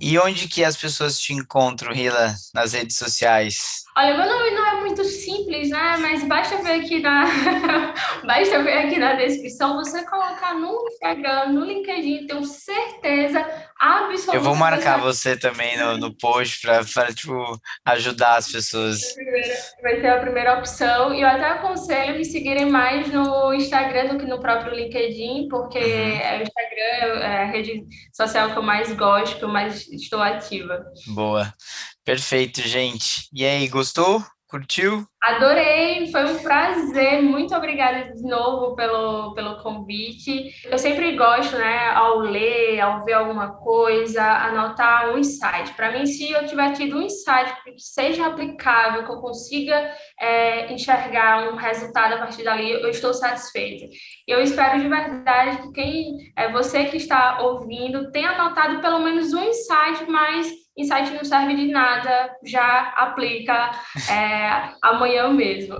E 0.00 0.18
onde 0.18 0.48
que 0.48 0.64
as 0.64 0.76
pessoas 0.76 1.18
te 1.18 1.32
encontram, 1.32 1.94
Rila, 1.94 2.34
nas 2.52 2.72
redes 2.72 2.96
sociais? 2.96 3.84
Olha, 3.96 4.16
meu 4.16 4.26
nome 4.26 4.50
não 4.50 4.66
é 4.66 4.69
simples, 5.50 5.70
né? 5.70 5.96
Mas 5.98 6.24
basta 6.24 6.62
ver 6.62 6.80
aqui 6.80 7.00
na 7.00 7.24
basta 8.24 8.62
ver 8.62 8.86
aqui 8.86 8.98
na 8.98 9.14
descrição, 9.14 9.76
você 9.76 10.04
colocar 10.04 10.54
no 10.54 10.86
Instagram, 10.88 11.46
no 11.48 11.64
LinkedIn, 11.64 12.26
tenho 12.26 12.44
certeza 12.44 13.44
absoluta. 13.78 14.36
Eu 14.36 14.42
vou 14.42 14.54
marcar 14.54 14.98
você, 14.98 15.36
também 15.36 15.76
no, 15.76 15.98
no 15.98 16.16
post 16.16 16.60
para 16.62 17.12
tipo 17.12 17.34
ajudar 17.84 18.36
as 18.36 18.50
pessoas. 18.50 19.00
Vai 19.82 20.00
ser 20.00 20.08
a 20.08 20.20
primeira 20.20 20.58
opção 20.58 21.12
e 21.12 21.22
eu 21.22 21.28
até 21.28 21.46
aconselho 21.46 22.16
me 22.16 22.24
seguirem 22.24 22.66
mais 22.66 23.10
no 23.12 23.52
Instagram 23.52 24.08
do 24.08 24.18
que 24.18 24.26
no 24.26 24.40
próprio 24.40 24.74
LinkedIn, 24.74 25.48
porque 25.48 25.78
uhum. 25.78 25.84
é 25.84 26.38
o 26.38 26.42
Instagram 26.42 27.20
é 27.22 27.42
a 27.42 27.46
rede 27.46 27.84
social 28.12 28.50
que 28.52 28.58
eu 28.58 28.62
mais 28.62 28.92
gosto, 28.92 29.38
que 29.38 29.44
eu 29.44 29.48
mais 29.48 29.88
estou 29.88 30.22
ativa. 30.22 30.84
Boa. 31.08 31.52
Perfeito, 32.04 32.60
gente. 32.62 33.28
E 33.32 33.44
aí, 33.44 33.68
gostou? 33.68 34.24
Curtiu? 34.50 35.06
Adorei, 35.22 36.10
foi 36.10 36.24
um 36.24 36.42
prazer. 36.42 37.22
Muito 37.22 37.54
obrigada 37.54 38.12
de 38.12 38.22
novo 38.22 38.74
pelo, 38.74 39.32
pelo 39.32 39.62
convite. 39.62 40.50
Eu 40.64 40.76
sempre 40.76 41.16
gosto, 41.16 41.56
né, 41.56 41.90
ao 41.90 42.18
ler, 42.18 42.80
ao 42.80 43.04
ver 43.04 43.12
alguma 43.12 43.54
coisa, 43.58 44.20
anotar 44.20 45.10
um 45.10 45.18
insight. 45.18 45.72
Para 45.74 45.92
mim, 45.92 46.04
se 46.04 46.32
eu 46.32 46.44
tiver 46.46 46.72
tido 46.72 46.96
um 46.96 47.02
insight 47.02 47.54
que 47.62 47.78
seja 47.78 48.26
aplicável, 48.26 49.04
que 49.04 49.12
eu 49.12 49.20
consiga 49.20 49.94
é, 50.18 50.72
enxergar 50.72 51.52
um 51.52 51.56
resultado 51.56 52.14
a 52.14 52.18
partir 52.18 52.42
dali, 52.42 52.72
eu 52.72 52.88
estou 52.88 53.14
satisfeita. 53.14 53.86
Eu 54.26 54.42
espero 54.42 54.80
de 54.80 54.88
verdade 54.88 55.62
que 55.62 55.72
quem 55.72 56.32
é 56.36 56.50
você 56.50 56.86
que 56.86 56.96
está 56.96 57.40
ouvindo 57.40 58.10
tenha 58.10 58.30
anotado 58.30 58.80
pelo 58.80 58.98
menos 58.98 59.32
um 59.32 59.44
insight, 59.44 60.10
mas 60.10 60.50
insight 60.80 61.10
não 61.12 61.24
serve 61.24 61.54
de 61.54 61.70
nada, 61.70 62.30
já 62.44 62.92
aplica 62.96 63.70
é, 64.08 64.70
amanhã 64.82 65.28
mesmo. 65.28 65.78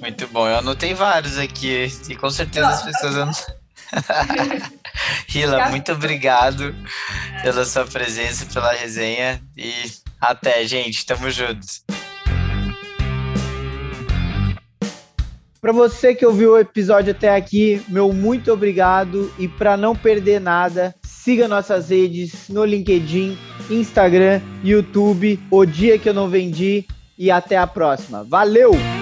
Muito 0.00 0.26
bom, 0.28 0.48
eu 0.48 0.58
anotei 0.58 0.94
vários 0.94 1.38
aqui 1.38 1.86
e 2.08 2.16
com 2.16 2.30
certeza 2.30 2.68
as 2.68 2.82
pessoas 2.82 3.14
não... 3.14 3.30
Rila, 5.28 5.68
muito 5.68 5.92
obrigado 5.92 6.74
pela 7.42 7.64
sua 7.64 7.84
presença, 7.84 8.46
pela 8.46 8.72
resenha 8.72 9.40
e 9.56 9.72
até, 10.20 10.64
gente, 10.64 11.04
tamo 11.04 11.30
juntos. 11.30 11.84
Para 15.60 15.72
você 15.72 16.14
que 16.14 16.24
ouviu 16.24 16.52
o 16.52 16.58
episódio 16.58 17.10
até 17.10 17.36
aqui, 17.36 17.82
meu 17.86 18.12
muito 18.14 18.50
obrigado 18.50 19.30
e 19.38 19.46
para 19.46 19.76
não 19.76 19.94
perder 19.94 20.40
nada, 20.40 20.94
siga 21.04 21.46
nossas 21.46 21.90
redes 21.90 22.48
no 22.48 22.64
LinkedIn, 22.64 23.36
Instagram, 23.70 24.40
YouTube, 24.62 25.38
O 25.50 25.64
Dia 25.64 25.98
que 25.98 26.08
eu 26.08 26.14
não 26.14 26.28
vendi 26.28 26.86
e 27.16 27.30
até 27.30 27.56
a 27.56 27.66
próxima. 27.66 28.24
Valeu! 28.24 28.99